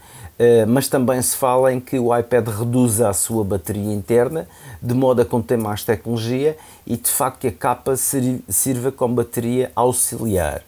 mas 0.69 0.89
também 0.89 1.21
se 1.21 1.37
fala 1.37 1.73
em 1.73 1.81
que 1.81 1.99
o 1.99 2.17
iPad 2.17 2.47
reduz 2.47 3.01
a 3.01 3.13
sua 3.13 3.43
bateria 3.43 3.93
interna, 3.93 4.47
de 4.81 4.95
modo 4.95 5.21
a 5.21 5.25
conter 5.25 5.59
mais 5.59 5.83
tecnologia 5.83 6.57
e 6.87 6.97
de 6.97 7.11
facto 7.11 7.41
que 7.41 7.49
a 7.49 7.53
capa 7.53 7.95
sirva 7.97 8.93
como 8.93 9.17
bateria 9.17 9.73
auxiliar. 9.75 10.63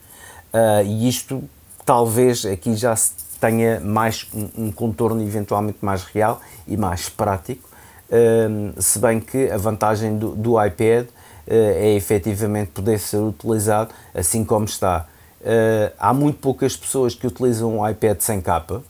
Uh, 0.52 0.84
e 0.84 1.08
isto 1.08 1.42
talvez 1.86 2.44
aqui 2.44 2.74
já 2.74 2.94
tenha 3.40 3.78
mais 3.78 4.26
um, 4.58 4.72
contorno 4.72 5.22
eventualmente 5.22 5.78
mais 5.80 6.02
real 6.02 6.40
e 6.66 6.76
mais 6.76 7.08
prático, 7.08 7.68
uh, 8.10 8.82
se 8.82 8.98
bem 8.98 9.20
que 9.20 9.48
a 9.50 9.56
vantagem 9.56 10.18
do, 10.18 10.34
do 10.34 10.64
iPad 10.64 11.06
eh, 11.50 11.88
é 11.88 11.96
efetivamente 11.96 12.70
poder 12.70 13.00
ser 13.00 13.18
utilizado 13.18 13.92
assim 14.14 14.44
como 14.44 14.66
está. 14.66 15.06
Eh, 15.42 15.92
há 15.98 16.14
muito 16.14 16.38
poucas 16.38 16.76
pessoas 16.76 17.12
que 17.14 17.26
utilizam 17.26 17.78
um 17.78 17.88
iPad 17.88 18.20
sem 18.20 18.40
capa, 18.40 18.84
eh, 18.84 18.89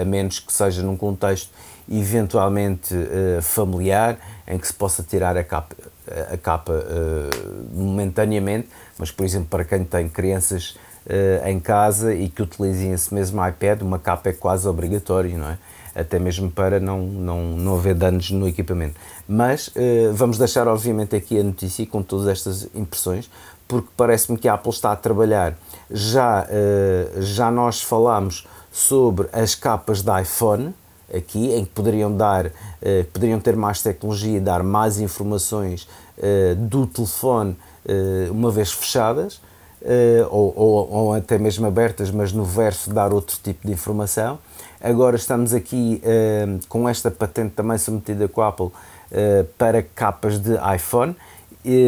a 0.00 0.04
menos 0.04 0.38
que 0.38 0.52
seja 0.52 0.82
num 0.82 0.96
contexto 0.96 1.50
eventualmente 1.90 2.94
familiar, 3.42 4.18
em 4.46 4.58
que 4.58 4.66
se 4.66 4.74
possa 4.74 5.02
tirar 5.02 5.36
a 5.36 5.44
capa. 5.44 5.74
a 6.32 6.36
capa 6.36 6.84
momentaneamente, 7.72 8.68
mas 8.98 9.10
por 9.10 9.24
exemplo 9.24 9.48
para 9.48 9.64
quem 9.64 9.84
tem 9.84 10.08
crianças 10.08 10.76
em 11.44 11.60
casa 11.60 12.14
e 12.14 12.28
que 12.28 12.42
utilizem 12.42 12.92
esse 12.92 13.12
mesmo 13.14 13.46
iPad, 13.46 13.82
uma 13.82 13.98
capa 13.98 14.30
é 14.30 14.32
quase 14.32 14.66
obrigatória, 14.66 15.36
não 15.36 15.50
é? 15.50 15.58
Até 15.94 16.18
mesmo 16.18 16.50
para 16.50 16.78
não, 16.78 17.00
não, 17.00 17.42
não 17.42 17.76
haver 17.76 17.94
danos 17.94 18.30
no 18.30 18.46
equipamento. 18.46 18.96
Mas 19.26 19.72
vamos 20.14 20.36
deixar, 20.36 20.68
obviamente, 20.68 21.16
aqui 21.16 21.38
a 21.40 21.42
notícia 21.42 21.86
com 21.86 22.02
todas 22.02 22.28
estas 22.28 22.68
impressões, 22.74 23.30
porque 23.66 23.88
parece-me 23.96 24.36
que 24.36 24.46
a 24.46 24.54
Apple 24.54 24.70
está 24.70 24.92
a 24.92 24.96
trabalhar. 24.96 25.56
Já, 25.90 26.46
já 27.18 27.50
nós 27.50 27.82
falámos 27.82 28.46
sobre 28.76 29.26
as 29.32 29.54
capas 29.54 30.02
da 30.02 30.20
iPhone, 30.20 30.74
aqui, 31.12 31.50
em 31.54 31.64
que 31.64 31.70
poderiam 31.70 32.14
dar, 32.14 32.52
eh, 32.82 33.06
poderiam 33.10 33.40
ter 33.40 33.56
mais 33.56 33.80
tecnologia 33.80 34.36
e 34.36 34.40
dar 34.40 34.62
mais 34.62 35.00
informações 35.00 35.88
eh, 36.18 36.54
do 36.58 36.86
telefone 36.86 37.56
eh, 37.88 38.28
uma 38.30 38.50
vez 38.50 38.70
fechadas, 38.70 39.40
ou, 40.30 40.52
ou, 40.56 40.90
ou, 40.90 41.14
até 41.14 41.38
mesmo 41.38 41.64
abertas, 41.64 42.10
mas 42.10 42.32
no 42.32 42.42
verso 42.42 42.92
dar 42.92 43.12
outro 43.12 43.38
tipo 43.40 43.66
de 43.68 43.72
informação. 43.72 44.36
Agora 44.80 45.14
estamos 45.14 45.54
aqui 45.54 46.02
com 46.68 46.88
esta 46.88 47.08
patente 47.08 47.52
também 47.54 47.78
submetida 47.78 48.26
com 48.26 48.42
a 48.42 48.48
Apple 48.48 48.70
para 49.56 49.84
capas 49.84 50.40
de 50.40 50.54
iPhone, 50.74 51.14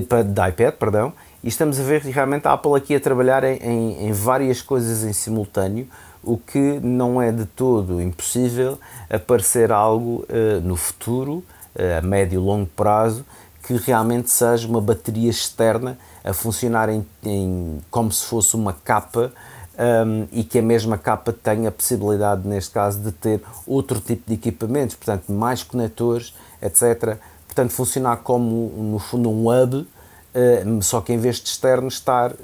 para, 0.08 0.22
de 0.22 0.48
iPad, 0.48 0.74
perdão, 0.74 1.12
e 1.42 1.48
estamos 1.48 1.80
a 1.80 1.82
ver 1.82 2.02
realmente 2.02 2.46
a 2.46 2.52
Apple 2.52 2.76
aqui 2.76 2.94
a 2.94 3.00
trabalhar 3.00 3.42
em, 3.42 3.56
em, 3.56 4.06
em 4.06 4.12
várias 4.12 4.62
coisas 4.62 5.02
em 5.02 5.12
simultâneo, 5.12 5.88
o 6.28 6.36
que 6.36 6.78
não 6.80 7.22
é 7.22 7.32
de 7.32 7.46
todo 7.46 8.02
impossível 8.02 8.78
aparecer 9.08 9.72
algo 9.72 10.26
uh, 10.28 10.60
no 10.62 10.76
futuro, 10.76 11.42
uh, 11.74 11.98
a 11.98 12.02
médio 12.02 12.38
e 12.38 12.44
longo 12.44 12.66
prazo, 12.66 13.24
que 13.62 13.74
realmente 13.76 14.30
seja 14.30 14.68
uma 14.68 14.80
bateria 14.80 15.30
externa 15.30 15.98
a 16.22 16.34
funcionar 16.34 16.90
em, 16.90 17.06
em 17.24 17.78
como 17.90 18.12
se 18.12 18.26
fosse 18.26 18.54
uma 18.54 18.72
capa 18.72 19.32
um, 19.78 19.82
ehm, 19.82 20.28
e 20.32 20.44
que 20.44 20.58
a 20.58 20.62
mesma 20.62 20.96
capa 20.96 21.32
tenha 21.32 21.68
a 21.68 21.72
possibilidade, 21.72 22.46
neste 22.46 22.70
caso, 22.70 22.98
de 23.00 23.12
ter 23.12 23.42
outro 23.66 24.00
tipo 24.00 24.22
de 24.26 24.34
equipamentos, 24.34 24.96
portanto, 24.96 25.30
mais 25.30 25.62
conectores, 25.62 26.34
etc. 26.62 27.18
Portanto, 27.46 27.70
funcionar 27.70 28.18
como, 28.18 28.72
no 28.90 28.98
fundo, 28.98 29.30
um 29.30 29.48
hub 29.48 29.86
eh, 30.34 30.62
só 30.82 31.00
que 31.00 31.12
em 31.12 31.18
vez 31.18 31.36
de 31.36 31.48
externo 31.48 31.88
estar 31.88 32.32
uh, 32.32 32.36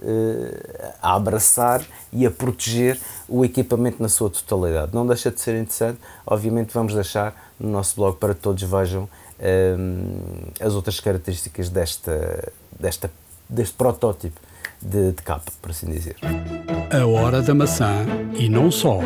a 1.02 1.14
abraçar 1.14 1.82
e 2.12 2.24
a 2.24 2.30
proteger 2.30 2.98
o 3.28 3.44
equipamento 3.44 4.02
na 4.02 4.08
sua 4.08 4.30
totalidade. 4.30 4.94
Não 4.94 5.06
deixa 5.06 5.30
de 5.30 5.40
ser 5.40 5.54
interessante, 5.60 5.98
obviamente 6.26 6.72
vamos 6.72 6.94
deixar 6.94 7.52
no 7.60 7.68
nosso 7.68 7.94
blog 7.96 8.16
para 8.16 8.34
que 8.34 8.40
todos 8.40 8.62
vejam 8.62 9.04
uh, 9.04 10.52
as 10.60 10.72
outras 10.72 10.98
características 10.98 11.68
desta, 11.68 12.52
desta, 12.80 13.10
deste 13.48 13.74
protótipo 13.74 14.40
de, 14.80 15.12
de 15.12 15.22
capa, 15.22 15.52
por 15.60 15.70
assim 15.70 15.86
dizer. 15.86 16.16
A 16.90 17.06
hora 17.06 17.42
da 17.42 17.54
maçã 17.54 18.06
e 18.34 18.48
não 18.48 18.70
só 18.70 19.00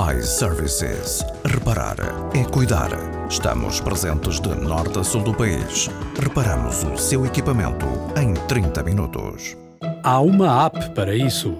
iServices. 0.00 1.22
Reparar 1.44 1.96
é 2.34 2.42
cuidar. 2.44 2.88
Estamos 3.28 3.80
presentes 3.80 4.40
de 4.40 4.48
norte 4.48 4.98
a 4.98 5.04
sul 5.04 5.22
do 5.22 5.34
país. 5.34 5.90
Reparamos 6.18 6.82
o 6.84 6.96
seu 6.96 7.26
equipamento 7.26 7.84
em 8.16 8.32
30 8.48 8.82
minutos. 8.82 9.58
Há 10.02 10.18
uma 10.20 10.64
app 10.64 10.94
para 10.94 11.14
isso. 11.14 11.54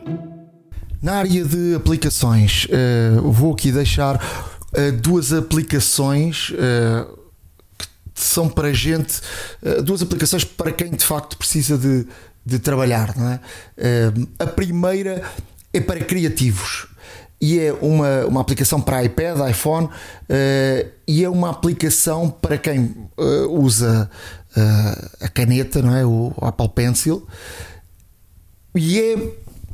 Na 1.03 1.17
área 1.17 1.45
de 1.45 1.75
aplicações, 1.75 2.67
uh, 2.67 3.31
vou 3.31 3.53
aqui 3.53 3.71
deixar 3.71 4.17
uh, 4.17 4.93
duas 5.03 5.35
aplicações. 5.35 6.49
Uh, 6.51 7.21
que 8.15 8.23
são 8.27 8.51
para 8.51 8.71
gente, 8.71 9.19
duas 9.83 10.03
aplicações 10.03 10.45
para 10.45 10.71
quem 10.73 10.91
de 10.91 11.05
facto 11.07 11.39
precisa 11.39 11.79
de, 11.79 12.07
de 12.45 12.59
trabalhar. 12.59 13.17
Não 13.17 13.31
é? 13.31 13.41
a 14.39 14.47
primeira 14.47 15.23
é 15.73 15.81
para 15.81 16.01
criativos 16.01 16.90
e 17.41 17.59
é 17.59 17.73
uma, 17.73 18.27
uma 18.27 18.41
aplicação 18.41 18.81
para 18.81 19.03
iPad, 19.03 19.39
iPhone 19.49 19.87
uh, 19.87 20.91
e 21.07 21.25
é 21.25 21.29
uma 21.29 21.51
aplicação 21.51 22.29
para 22.29 22.59
quem 22.59 22.95
uh, 23.17 23.49
usa 23.49 24.11
uh, 24.57 25.11
a 25.25 25.29
caneta, 25.29 25.81
não 25.81 25.95
é? 25.95 26.05
o 26.05 26.35
Apple 26.41 26.69
Pencil, 26.69 27.27
e 28.75 29.01
é 29.01 29.17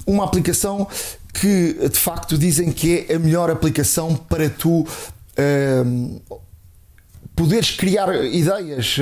uma 0.07 0.25
aplicação 0.25 0.87
que 1.35 1.89
de 1.89 1.99
facto 1.99 2.39
dizem 2.39 2.71
que 2.71 3.07
é 3.09 3.15
a 3.15 3.19
melhor 3.19 3.51
aplicação 3.51 4.15
para 4.15 4.49
tu 4.49 4.87
poderes 7.37 7.71
criar 7.71 8.13
ideias, 8.25 8.97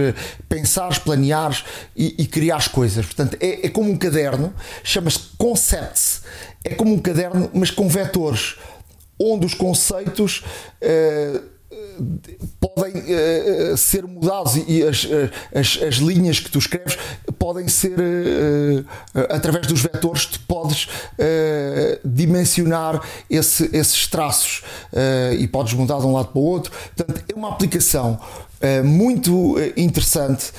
pensares, 0.49 0.99
planeares 0.99 1.64
e, 1.97 2.16
e 2.18 2.26
criares 2.26 2.68
coisas. 2.68 3.07
Portanto, 3.07 3.37
é, 3.41 3.66
é 3.66 3.70
como 3.70 3.91
um 3.91 3.97
caderno, 3.97 4.53
chama-se 4.82 5.20
Concepts. 5.39 6.22
É 6.64 6.74
como 6.74 6.93
um 6.93 6.99
caderno, 6.99 7.49
mas 7.55 7.70
com 7.70 7.89
vetores, 7.89 8.57
onde 9.18 9.47
os 9.47 9.55
conceitos. 9.55 10.43
Uh, 10.82 11.53
podem 12.61 12.93
uh, 12.93 13.77
ser 13.77 14.05
mudados 14.07 14.57
e 14.57 14.83
as, 14.83 15.07
as, 15.55 15.83
as, 15.83 15.95
linhas 15.97 16.41
que 16.41 16.51
tu 16.51 16.59
escreves 16.59 16.99
podem 17.39 17.68
ser 17.68 17.99
uh, 17.99 18.85
através 19.31 19.66
dos 19.66 19.81
vetores 19.81 20.27
tu 20.27 20.41
podes 20.41 20.89
dimensionar 22.05 23.01
esse, 23.29 23.70
esses 23.72 24.07
traços 24.07 24.62
e 25.39 25.47
podes 25.47 25.72
mudar 25.75 25.99
de 25.99 26.07
um 26.07 26.12
lado 26.12 26.29
para 26.29 26.41
o 26.41 26.45
outro. 26.45 26.72
Portanto 26.95 27.25
é 27.29 27.35
uma 27.35 27.51
aplicação 27.51 28.18
muito 28.85 29.57
interessante 29.77 30.53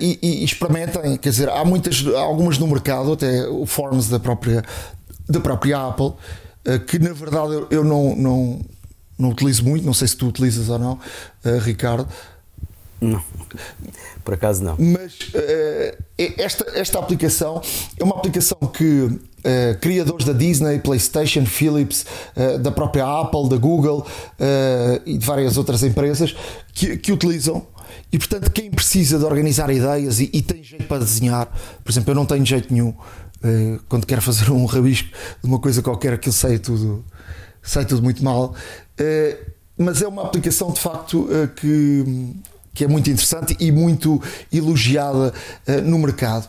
e, 0.00 0.18
e, 0.20 0.44
experimentem 0.44 1.16
quer 1.16 1.30
dizer 1.30 1.48
há 1.48 1.64
muitas 1.64 2.04
há 2.06 2.20
algumas 2.20 2.58
no 2.58 2.66
mercado 2.66 3.12
até 3.12 3.46
o 3.48 3.64
Forms 3.66 4.08
da 4.08 4.18
própria 4.18 4.62
da 5.28 5.40
própria 5.40 5.86
Apple 5.86 6.14
que 6.86 6.98
na 6.98 7.12
verdade 7.12 7.66
eu 7.70 7.84
não, 7.84 8.16
não 8.16 8.60
não 9.18 9.30
utilizo 9.30 9.64
muito, 9.64 9.84
não 9.84 9.94
sei 9.94 10.08
se 10.08 10.16
tu 10.16 10.26
utilizas 10.26 10.68
ou 10.68 10.78
não, 10.78 10.92
uh, 10.92 11.58
Ricardo. 11.60 12.08
Não, 13.00 13.22
por 14.24 14.34
acaso 14.34 14.62
não. 14.62 14.76
Mas 14.76 15.18
uh, 15.28 16.02
esta, 16.36 16.66
esta 16.74 16.98
aplicação 16.98 17.62
é 17.96 18.02
uma 18.02 18.16
aplicação 18.16 18.58
que 18.58 18.84
uh, 18.84 19.20
criadores 19.80 20.26
da 20.26 20.32
Disney, 20.32 20.80
PlayStation, 20.80 21.46
Philips, 21.46 22.04
uh, 22.36 22.58
da 22.58 22.72
própria 22.72 23.06
Apple, 23.06 23.48
da 23.48 23.56
Google 23.56 24.04
e 25.06 25.16
de 25.16 25.24
várias 25.24 25.56
outras 25.56 25.82
empresas 25.82 26.34
que, 26.72 26.96
que 26.96 27.12
utilizam. 27.12 27.64
E 28.12 28.18
portanto, 28.18 28.50
quem 28.50 28.70
precisa 28.70 29.18
de 29.18 29.24
organizar 29.24 29.70
ideias 29.70 30.18
e, 30.18 30.30
e, 30.32 30.42
tem 30.42 30.62
jeito 30.62 30.86
para 30.86 30.98
desenhar, 30.98 31.46
por 31.84 31.90
exemplo, 31.90 32.10
eu 32.10 32.14
não 32.14 32.26
tenho 32.26 32.44
jeito 32.44 32.72
nenhum 32.72 32.94
quando 33.88 34.04
quero 34.04 34.20
fazer 34.20 34.50
um 34.50 34.64
rabisco 34.64 35.08
de 35.08 35.48
uma 35.48 35.60
coisa 35.60 35.80
qualquer, 35.80 36.12
aquilo 36.14 36.32
sai 36.32 36.58
tudo, 36.58 37.04
sai 37.62 37.84
tudo 37.84 38.02
muito 38.02 38.24
mal. 38.24 38.54
Eh, 38.98 39.36
mas 39.76 40.02
é 40.02 40.08
uma 40.08 40.22
aplicação 40.22 40.72
de 40.72 40.80
facto 40.80 41.28
eh, 41.30 41.46
que, 41.54 42.34
que 42.74 42.84
é 42.84 42.88
muito 42.88 43.08
interessante 43.08 43.56
e 43.60 43.70
muito 43.70 44.20
elogiada 44.52 45.32
eh, 45.66 45.80
no 45.80 45.98
mercado. 45.98 46.48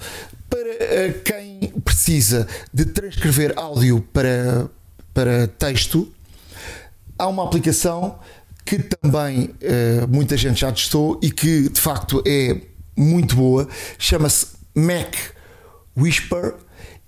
Para 0.50 1.14
quem 1.24 1.60
precisa 1.86 2.48
de 2.74 2.86
transcrever 2.86 3.54
áudio 3.56 4.02
para, 4.12 4.68
para 5.14 5.48
texto, 5.48 6.12
há 7.20 7.28
uma 7.28 7.44
aplicação 7.44 8.18
que 8.66 8.80
também 8.80 9.54
muita 10.08 10.38
gente 10.38 10.62
já 10.62 10.72
testou 10.72 11.20
e 11.24 11.32
que 11.32 11.70
de 11.70 11.80
facto 11.80 12.22
é 12.26 12.62
muito 12.96 13.36
boa, 13.36 13.68
chama-se 13.98 14.48
Mac 14.76 15.16
Whisper. 15.96 16.56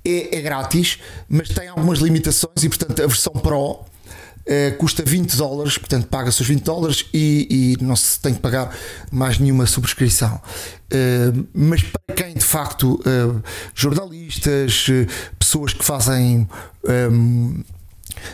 É, 0.03 0.39
é, 0.39 0.41
grátis, 0.41 0.97
mas 1.29 1.49
tem 1.49 1.67
algumas 1.67 1.99
limitações 1.99 2.63
e, 2.63 2.67
portanto, 2.67 3.03
a 3.03 3.05
versão 3.05 3.33
Pro 3.33 3.85
Uh, 4.41 4.75
custa 4.77 5.03
20 5.03 5.37
dólares, 5.37 5.77
portanto 5.77 6.07
paga-se 6.07 6.41
os 6.41 6.47
20 6.47 6.63
dólares 6.63 7.05
e, 7.13 7.75
e, 7.79 7.83
não 7.83 7.95
se 7.95 8.19
tem 8.19 8.33
que 8.33 8.39
pagar 8.39 8.75
mais 9.11 9.37
nenhuma 9.37 9.67
subscrição. 9.67 10.41
Uh, 10.91 11.47
mas 11.53 11.83
para 11.83 12.15
quem 12.15 12.33
de 12.33 12.43
facto, 12.43 12.99
uh, 13.01 13.43
jornalistas, 13.75 14.87
pessoas 15.37 15.73
que 15.73 15.85
fazem 15.85 16.47
um, 16.83 17.63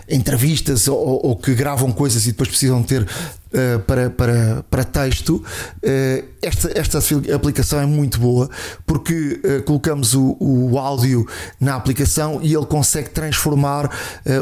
entrevistas 0.10 0.88
ou, 0.88 1.26
ou, 1.26 1.36
que 1.36 1.54
gravam 1.54 1.92
coisas 1.92 2.26
e 2.26 2.32
depois 2.32 2.50
precisam 2.50 2.82
ter 2.84 3.04
uh, 3.04 3.80
para, 3.86 4.10
para, 4.10 4.64
para 4.70 4.84
texto, 4.84 5.36
uh, 5.36 6.26
esta, 6.42 6.72
esta 6.78 7.00
aplicação 7.34 7.80
é 7.80 7.86
muito 7.86 8.20
boa 8.20 8.50
porque 8.86 9.40
uh, 9.44 9.64
colocamos 9.64 10.14
o, 10.14 10.38
o 10.40 10.78
áudio 10.78 11.28
na 11.60 11.76
aplicação 11.76 12.40
e 12.42 12.54
ele 12.54 12.66
consegue 12.66 13.10
transformar 13.10 13.90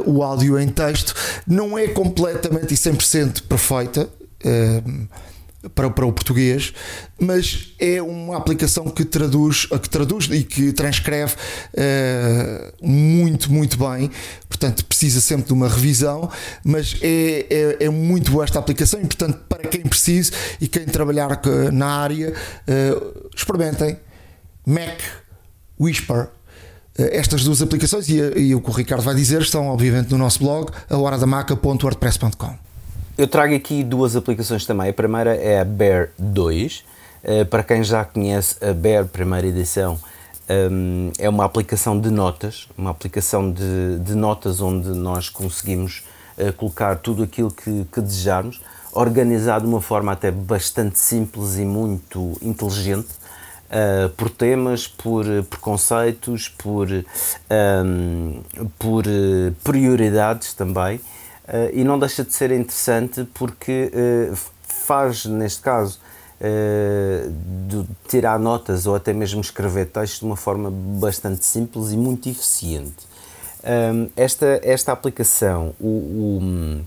o 0.05 0.23
áudio 0.23 0.59
em 0.59 0.67
texto. 0.67 1.13
Não 1.47 1.77
é 1.77 1.87
completamente 1.87 2.73
e 2.73 2.77
100% 2.77 3.43
perfeita. 3.43 4.09
Para, 5.73 5.89
para 5.89 6.05
o 6.05 6.11
português, 6.13 6.73
mas 7.19 7.73
é 7.79 8.01
uma 8.01 8.37
aplicação 8.37 8.85
que 8.89 9.05
traduz, 9.05 9.65
que 9.65 9.89
traduz 9.89 10.27
e 10.31 10.43
que 10.43 10.71
transcreve 10.73 11.33
uh, 11.33 12.85
muito, 12.85 13.51
muito 13.51 13.77
bem. 13.77 14.11
Portanto, 14.47 14.85
precisa 14.85 15.19
sempre 15.21 15.47
de 15.47 15.53
uma 15.53 15.67
revisão, 15.67 16.29
mas 16.63 16.95
é, 17.01 17.45
é, 17.49 17.85
é, 17.85 17.89
muito 17.89 18.31
boa 18.31 18.43
esta 18.43 18.59
aplicação 18.59 18.99
e, 18.99 19.05
portanto, 19.05 19.39
para 19.49 19.67
quem 19.67 19.81
precise 19.81 20.31
e 20.61 20.67
quem 20.67 20.85
trabalhar 20.85 21.41
na 21.71 21.87
área, 21.87 22.31
uh, 22.31 23.29
experimentem 23.35 23.97
Mac 24.65 24.99
Whisper. 25.79 26.29
Eh, 26.97 27.17
estas 27.17 27.43
duas 27.43 27.61
aplicações 27.61 28.07
e, 28.09 28.17
e, 28.39 28.55
o 28.55 28.61
que 28.61 28.69
o 28.69 28.73
Ricardo 28.73 29.03
vai 29.03 29.15
dizer 29.15 29.41
estão, 29.41 29.67
obviamente, 29.67 30.11
no 30.11 30.17
nosso 30.17 30.39
blog, 30.39 30.71
ahoradamaca.wordpress.com. 30.89 32.64
Eu 33.17 33.29
trago 33.29 33.55
aqui 33.55 33.81
duas 33.81 34.13
aplicações 34.13 34.65
também. 34.65 34.89
A 34.89 34.93
primeira 34.93 35.33
é 35.37 35.61
a 35.61 35.63
Bear 35.63 36.09
2. 36.19 36.83
Uh, 37.23 37.45
para 37.45 37.63
quem 37.63 37.81
já 37.81 38.03
conhece 38.03 38.57
a 38.63 38.73
Bear 38.73 39.05
primeira 39.05 39.47
edição, 39.47 39.97
um, 40.49 41.11
é 41.17 41.29
uma 41.29 41.45
aplicação 41.45 41.97
de 41.97 42.09
notas, 42.09 42.67
uma 42.77 42.89
aplicação 42.89 43.49
de, 43.49 43.99
de 43.99 44.15
notas 44.15 44.59
onde 44.59 44.89
nós 44.89 45.29
conseguimos 45.29 46.03
uh, 46.37 46.51
colocar 46.53 46.97
tudo 46.97 47.23
aquilo 47.23 47.49
que, 47.51 47.85
que 47.89 48.01
desejarmos, 48.01 48.61
organizado 48.91 49.63
de 49.63 49.71
uma 49.71 49.81
forma 49.81 50.11
até 50.11 50.29
bastante 50.29 50.99
simples 50.99 51.57
e 51.57 51.63
muito 51.63 52.37
inteligente 52.41 53.23
Uh, 53.65 54.09
por 54.09 54.29
temas, 54.29 54.87
por, 54.87 55.25
por 55.49 55.57
conceitos, 55.57 56.47
por, 56.47 56.87
um, 56.87 58.41
por 58.77 59.05
uh, 59.07 59.51
prioridades 59.63 60.53
também. 60.53 61.01
Uh, 61.45 61.69
e 61.73 61.83
não 61.83 61.97
deixa 61.99 62.23
de 62.23 62.33
ser 62.33 62.51
interessante 62.51 63.23
porque 63.33 63.91
faz, 64.61 65.25
neste 65.25 65.61
caso, 65.61 65.99
de 67.67 67.85
tirar 68.09 68.37
notas 68.37 68.85
ou 68.85 68.93
até 68.93 69.13
mesmo 69.13 69.39
escrever 69.39 69.85
texto 69.85 70.19
de 70.19 70.25
uma 70.25 70.35
forma 70.35 70.69
bastante 70.71 71.45
simples 71.45 71.91
e 71.91 71.97
muito 71.97 72.27
eficiente. 72.27 73.15
Um, 73.65 74.09
esta, 74.15 74.59
esta 74.61 74.91
aplicação, 74.91 75.73
o, 75.79 75.87
o, 75.87 76.81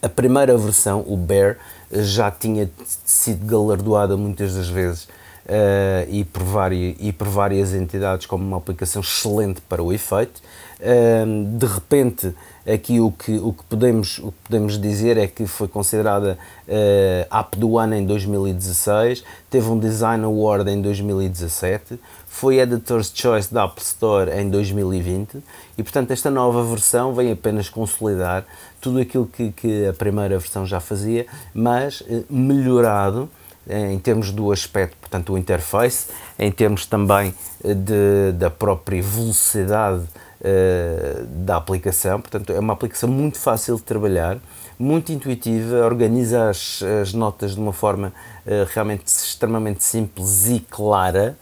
a 0.00 0.08
primeira 0.08 0.56
versão, 0.56 1.04
o 1.08 1.16
Bear, 1.16 1.56
já 1.90 2.30
tinha 2.30 2.70
sido 3.04 3.44
galardoada 3.44 4.16
muitas 4.16 4.54
das 4.54 4.68
vezes 4.68 5.04
uh, 5.04 6.08
e, 6.08 6.24
por 6.24 6.44
várias, 6.44 6.96
e 7.00 7.12
por 7.12 7.26
várias 7.26 7.74
entidades 7.74 8.26
como 8.26 8.44
uma 8.44 8.58
aplicação 8.58 9.02
excelente 9.02 9.60
para 9.62 9.82
o 9.82 9.92
efeito. 9.92 10.40
Uh, 10.78 11.58
de 11.58 11.66
repente, 11.66 12.32
aqui 12.66 13.00
o 13.00 13.10
que, 13.10 13.36
o, 13.38 13.52
que 13.52 13.62
podemos, 13.64 14.18
o 14.18 14.32
que 14.32 14.38
podemos 14.44 14.80
dizer 14.80 15.16
é 15.16 15.26
que 15.26 15.46
foi 15.46 15.68
considerada 15.68 16.38
uh, 16.66 17.36
App 17.38 17.58
do 17.58 17.78
Ano 17.78 17.94
em 17.94 18.06
2016, 18.06 19.22
teve 19.50 19.68
um 19.68 19.78
Design 19.78 20.24
Award 20.24 20.70
em 20.70 20.80
2017, 20.80 21.98
foi 22.26 22.58
Editor's 22.58 23.12
Choice 23.14 23.52
da 23.52 23.64
App 23.64 23.80
Store 23.80 24.30
em 24.30 24.48
2020 24.48 25.42
e, 25.76 25.82
portanto, 25.82 26.10
esta 26.10 26.30
nova 26.30 26.64
versão 26.64 27.14
vem 27.14 27.30
apenas 27.30 27.68
consolidar 27.68 28.44
tudo 28.80 28.98
aquilo 28.98 29.26
que, 29.26 29.52
que 29.52 29.86
a 29.86 29.92
primeira 29.92 30.38
versão 30.38 30.66
já 30.66 30.80
fazia, 30.80 31.26
mas 31.54 32.00
uh, 32.00 32.24
melhorado 32.30 33.28
em 33.68 33.98
termos 33.98 34.30
do 34.30 34.52
aspecto, 34.52 34.96
portanto, 35.00 35.32
do 35.32 35.38
interface, 35.38 36.08
em 36.38 36.50
termos 36.50 36.84
também 36.84 37.34
eh, 37.64 37.74
de, 37.74 38.32
da 38.36 38.50
própria 38.50 39.02
velocidade 39.02 40.04
uh, 40.44 41.24
da 41.26 41.56
aplicação. 41.56 42.20
Portanto, 42.20 42.52
é 42.52 42.58
uma 42.58 42.74
aplicação 42.74 43.08
muito 43.08 43.38
fácil 43.38 43.76
de 43.76 43.82
trabalhar, 43.82 44.38
muito 44.78 45.10
intuitiva, 45.10 45.84
organiza 45.84 46.50
as, 46.50 46.82
as 46.82 47.12
notas 47.12 47.54
de 47.54 47.60
uma 47.60 47.72
forma 47.72 48.12
uh, 48.46 48.68
realmente 48.72 49.06
extremamente 49.06 49.82
simples 49.82 50.48
e 50.48 50.60
clara 50.60 51.36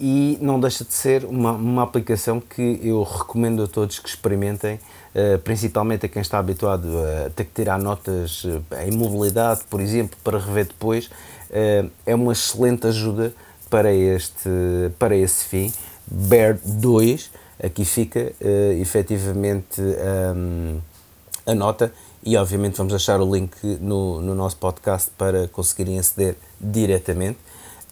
e 0.00 0.38
não 0.40 0.60
deixa 0.60 0.84
de 0.84 0.94
ser 0.94 1.24
uma, 1.24 1.52
uma 1.52 1.82
aplicação 1.82 2.40
que 2.40 2.80
eu 2.82 3.02
recomendo 3.02 3.64
a 3.64 3.66
todos 3.66 3.98
que 3.98 4.08
experimentem, 4.08 4.76
uh, 5.14 5.38
principalmente 5.40 6.06
a 6.06 6.08
quem 6.08 6.22
está 6.22 6.38
habituado 6.38 6.88
a 7.26 7.30
ter 7.30 7.44
que 7.44 7.52
tirar 7.52 7.78
notas 7.78 8.46
em 8.86 8.96
mobilidade, 8.96 9.60
por 9.68 9.80
exemplo, 9.80 10.16
para 10.22 10.38
rever 10.38 10.66
depois 10.66 11.10
eh, 11.50 11.86
é 12.04 12.14
uma 12.14 12.32
excelente 12.32 12.86
ajuda 12.86 13.32
para, 13.70 13.92
este, 13.92 14.48
para 14.98 15.16
esse 15.16 15.44
fim. 15.44 15.72
Bear 16.06 16.58
2, 16.64 17.30
aqui 17.62 17.84
fica 17.84 18.32
uh, 18.40 18.72
efetivamente 18.80 19.80
um, 19.80 20.80
a 21.46 21.54
nota 21.54 21.92
e 22.22 22.36
obviamente 22.36 22.76
vamos 22.76 22.92
deixar 22.92 23.20
o 23.20 23.34
link 23.34 23.54
no, 23.80 24.20
no 24.20 24.34
nosso 24.34 24.56
podcast 24.56 25.10
para 25.16 25.48
conseguirem 25.48 25.98
aceder 25.98 26.36
diretamente. 26.60 27.38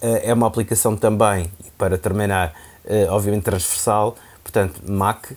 Uh, 0.02 0.20
é 0.22 0.32
uma 0.34 0.46
aplicação 0.46 0.96
também, 0.96 1.50
para 1.78 1.96
terminar, 1.96 2.52
uh, 2.84 3.12
obviamente 3.12 3.44
transversal, 3.44 4.16
portanto 4.42 4.80
Mac, 4.86 5.30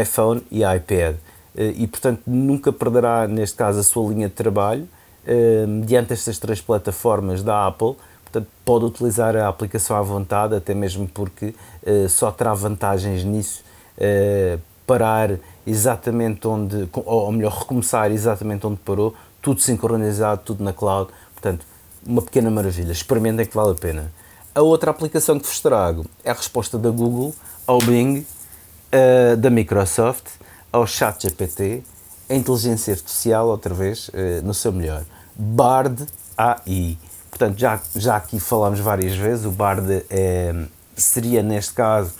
iPhone 0.00 0.42
e 0.50 0.62
iPad. 0.62 1.16
E 1.56 1.86
portanto 1.86 2.22
nunca 2.26 2.72
perderá, 2.72 3.28
neste 3.28 3.56
caso, 3.56 3.78
a 3.78 3.82
sua 3.84 4.12
linha 4.12 4.28
de 4.28 4.34
trabalho 4.34 4.88
uh, 5.24 5.68
mediante 5.68 6.12
estas 6.12 6.38
três 6.38 6.60
plataformas 6.60 7.42
da 7.42 7.66
Apple. 7.66 7.94
Portanto, 8.24 8.48
pode 8.64 8.84
utilizar 8.84 9.36
a 9.36 9.46
aplicação 9.46 9.96
à 9.96 10.02
vontade, 10.02 10.56
até 10.56 10.74
mesmo 10.74 11.06
porque 11.06 11.54
uh, 11.86 12.08
só 12.08 12.30
terá 12.30 12.54
vantagens 12.54 13.24
nisso. 13.24 13.62
Uh, 13.96 14.60
parar 14.86 15.38
exatamente 15.66 16.46
onde, 16.46 16.88
ou 16.92 17.32
melhor, 17.32 17.52
recomeçar 17.60 18.10
exatamente 18.10 18.66
onde 18.66 18.76
parou, 18.80 19.14
tudo 19.40 19.60
sincronizado, 19.60 20.42
tudo 20.44 20.62
na 20.62 20.72
cloud. 20.72 21.10
Portanto, 21.32 21.66
uma 22.06 22.20
pequena 22.20 22.50
maravilha. 22.50 22.92
Experimentem 22.92 23.46
que 23.46 23.54
vale 23.54 23.72
a 23.72 23.74
pena. 23.74 24.12
A 24.54 24.60
outra 24.60 24.90
aplicação 24.90 25.38
que 25.38 25.46
vos 25.46 25.60
trago 25.60 26.04
é 26.22 26.30
a 26.30 26.34
resposta 26.34 26.78
da 26.78 26.90
Google 26.90 27.34
ao 27.66 27.78
Bing, 27.78 28.18
uh, 28.18 29.36
da 29.36 29.48
Microsoft, 29.48 30.26
ao 30.70 30.86
ChatGPT, 30.86 31.82
a 32.28 32.34
inteligência 32.34 32.92
artificial, 32.92 33.48
outra 33.48 33.74
vez, 33.74 34.10
no 34.42 34.54
seu 34.54 34.72
melhor. 34.72 35.04
Bard 35.36 36.06
AI. 36.36 36.98
Portanto, 37.30 37.58
já, 37.58 37.80
já 37.96 38.16
aqui 38.16 38.38
falámos 38.38 38.80
várias 38.80 39.14
vezes, 39.16 39.44
o 39.44 39.50
Bard 39.50 40.04
é, 40.08 40.54
seria 40.96 41.42
neste 41.42 41.72
caso 41.72 42.12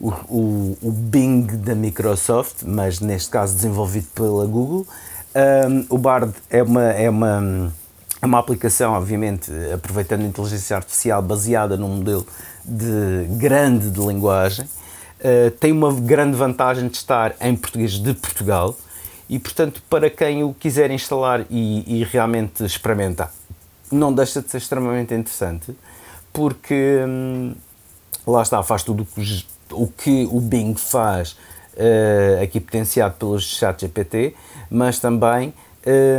o, 0.00 0.10
o, 0.10 0.78
o, 0.82 0.90
Bing 0.90 1.46
da 1.46 1.74
Microsoft, 1.74 2.62
mas 2.64 3.00
neste 3.00 3.30
caso 3.30 3.54
desenvolvido 3.54 4.08
pela 4.14 4.46
Google. 4.46 4.86
Um, 5.34 5.86
o 5.88 5.98
Bard 5.98 6.32
é 6.50 6.62
uma, 6.62 6.82
é 6.82 7.08
uma, 7.08 7.72
é 8.20 8.26
uma 8.26 8.38
aplicação, 8.38 8.92
obviamente, 8.92 9.50
aproveitando 9.72 10.22
a 10.22 10.24
inteligência 10.24 10.76
artificial 10.76 11.22
baseada 11.22 11.76
num 11.76 11.88
modelo 11.88 12.26
de 12.64 13.26
grande 13.36 13.90
de 13.90 14.00
linguagem. 14.00 14.66
Uh, 15.20 15.50
tem 15.52 15.70
uma 15.70 15.92
grande 15.92 16.36
vantagem 16.36 16.88
de 16.88 16.96
estar 16.96 17.34
em 17.40 17.54
português 17.54 17.92
de 17.92 18.12
Portugal 18.12 18.76
e, 19.28 19.38
portanto, 19.38 19.80
para 19.88 20.10
quem 20.10 20.42
o 20.42 20.52
quiser 20.52 20.90
instalar 20.90 21.46
e, 21.48 22.00
e 22.00 22.04
realmente 22.04 22.64
experimentar, 22.64 23.32
não 23.90 24.12
deixa 24.12 24.42
de 24.42 24.50
ser 24.50 24.58
extremamente 24.58 25.14
interessante, 25.14 25.74
porque 26.32 27.04
hum, 27.06 27.54
lá 28.26 28.42
está, 28.42 28.62
faz 28.62 28.82
tudo 28.82 29.06
o 29.72 29.86
que 29.86 30.28
o 30.30 30.40
Bing 30.40 30.74
faz, 30.74 31.32
uh, 31.74 32.42
aqui 32.42 32.60
potenciado 32.60 33.14
pelos 33.14 33.44
chat 33.44 33.80
GPT, 33.80 34.34
mas 34.70 34.98
também 34.98 35.52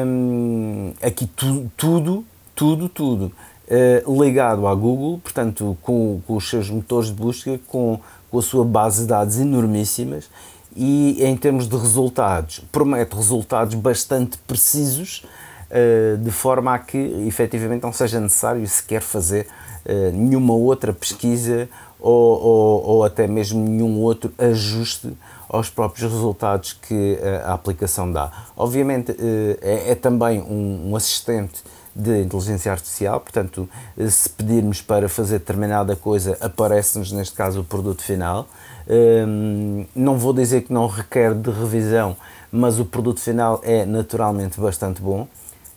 um, 0.06 0.93
aqui 1.01 1.26
tu, 1.26 1.72
tudo, 1.78 2.26
tudo, 2.56 2.89
tudo 2.89 3.32
uh, 3.68 4.24
ligado 4.24 4.68
à 4.68 4.76
Google, 4.76 5.20
portanto, 5.20 5.78
com, 5.82 6.22
com, 6.26 6.36
os 6.36 6.49
seus 6.49 6.70
motores 6.70 7.08
de 7.10 7.14
busca, 7.14 7.60
com, 7.68 7.99
com 8.30 8.39
a 8.39 8.41
sua 8.41 8.66
base 8.66 9.01
de 9.01 9.08
dados 9.08 9.39
enormíssimas 9.39 10.30
e 10.76 11.24
em 11.24 11.38
termos 11.38 11.68
de 11.68 11.78
resultados, 11.78 12.60
promete 12.72 13.16
resultados 13.16 13.76
bastante 13.76 14.38
precisos, 14.39 15.26
uh, 15.70 16.18
de 16.18 16.32
forma 16.32 16.74
a 16.74 16.80
que 16.80 16.97
efetivamente 17.28 17.84
não 17.84 17.93
seja 17.93 18.20
necessário 18.20 18.68
sequer 18.68 19.01
fazer 19.01 19.47
uh, 19.86 20.12
nenhuma 20.12 20.54
outra 20.54 20.91
pesquisa 20.91 21.70
ou, 22.04 22.41
ou, 22.41 22.84
ou, 22.84 23.04
até 23.06 23.26
mesmo 23.28 23.64
nenhum 23.64 24.01
outro 24.01 24.34
ajuste 24.38 25.14
aos 25.47 25.70
próprios 25.70 26.12
resultados 26.12 26.74
que 26.74 27.14
uh, 27.14 27.47
a 27.47 27.54
aplicação 27.54 28.12
dá. 28.12 28.30
Obviamente 28.58 29.16
é, 29.62 29.91
é, 29.91 29.95
também 29.95 30.41
um, 30.41 30.89
um 30.91 30.95
assistente 30.97 31.64
de 31.95 32.24
inteligência 32.24 32.72
artificial, 32.72 33.20
portanto, 33.20 33.70
se 34.10 34.28
pedirmos 34.30 34.82
para 34.82 35.08
fazer 35.08 35.39
determinada 35.39 35.95
coisa, 35.95 36.36
aparece-nos 36.41 37.12
neste 37.12 37.36
caso 37.36 37.62
o 37.62 37.64
produto 37.64 38.01
final. 38.01 38.47
Um, 38.88 39.86
não 39.95 40.18
vou 40.18 40.34
dizer 40.34 40.64
que 40.64 40.74
não 40.74 40.88
requer 40.88 41.34
de 41.36 41.51
revisão, 41.51 42.18
mas 42.51 42.80
o 42.80 42.86
produto 42.86 43.22
final 43.22 43.62
é 43.64 43.86
naturalmente 43.86 44.60
bastante 44.60 45.01
bom. 45.01 45.28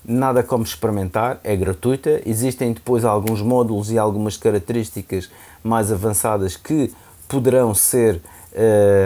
Nada 0.09 0.43
como 0.43 0.63
experimentar, 0.63 1.41
é 1.43 1.57
gratuita. 1.57 2.23
Existem 2.25 2.73
depois 2.73 3.05
alguns 3.05 3.43
módulos 3.43 3.91
e 3.91 3.99
algumas 3.99 4.37
características 4.37 5.29
mais 5.67 5.93
avançadas 5.93 6.57
que 6.57 6.93
poderão 7.29 7.75
ser 7.75 8.21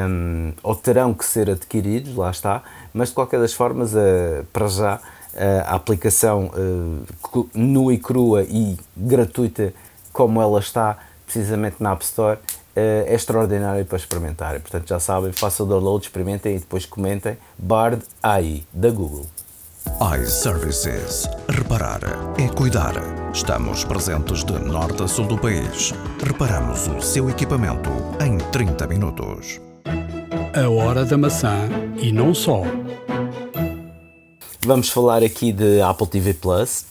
um, 0.09 0.53
ou 0.63 0.77
terão 0.77 1.13
que 1.13 1.25
ser 1.25 1.51
adquiridos, 1.51 2.15
lá 2.15 2.31
está, 2.31 2.63
mas 2.93 3.09
de 3.09 3.15
qualquer 3.15 3.41
das 3.41 3.53
formas, 3.53 3.95
uh, 3.95 4.45
para 4.53 4.69
já, 4.69 5.01
a 5.65 5.77
aplicação 5.77 6.51
nua 7.55 7.95
e 7.95 7.99
crua 7.99 8.43
e 8.43 8.77
gratuita 8.97 9.73
como 10.13 10.43
ela 10.43 10.59
está 10.59 10.99
precisamente 11.25 11.77
na 11.79 11.93
App 11.93 12.03
Store 12.05 12.37
é 12.75 13.15
extraordinário 13.15 13.85
para 13.87 13.97
experimentarem. 13.97 14.61
Portanto, 14.61 14.89
já 14.89 14.99
sabem, 14.99 15.33
façam 15.33 15.67
o 15.67 15.69
download, 15.69 16.05
experimentem 16.05 16.57
e 16.57 16.59
depois 16.59 16.85
comentem. 16.85 17.39
Bard 17.57 18.03
AI, 18.21 18.65
da 18.73 18.91
Google 18.91 19.27
iServices. 20.01 21.29
Reparar 21.47 22.01
é 22.39 22.49
cuidar. 22.49 22.95
Estamos 23.35 23.85
presentes 23.85 24.43
de 24.43 24.59
norte 24.59 25.03
a 25.03 25.07
sul 25.07 25.27
do 25.27 25.37
país. 25.37 25.93
Reparamos 26.27 26.89
o 26.89 27.03
seu 27.03 27.29
equipamento 27.29 27.91
em 28.25 28.39
30 28.51 28.87
minutos. 28.87 29.61
A 30.55 30.71
hora 30.71 31.05
da 31.05 31.19
maçã 31.19 31.69
e 31.99 32.11
não 32.13 32.33
só. 32.33 32.63
Vamos 34.65 34.89
falar 34.89 35.23
aqui 35.23 35.53
de 35.53 35.83
Apple 35.83 36.07
TV 36.07 36.33
Plus. 36.33 36.87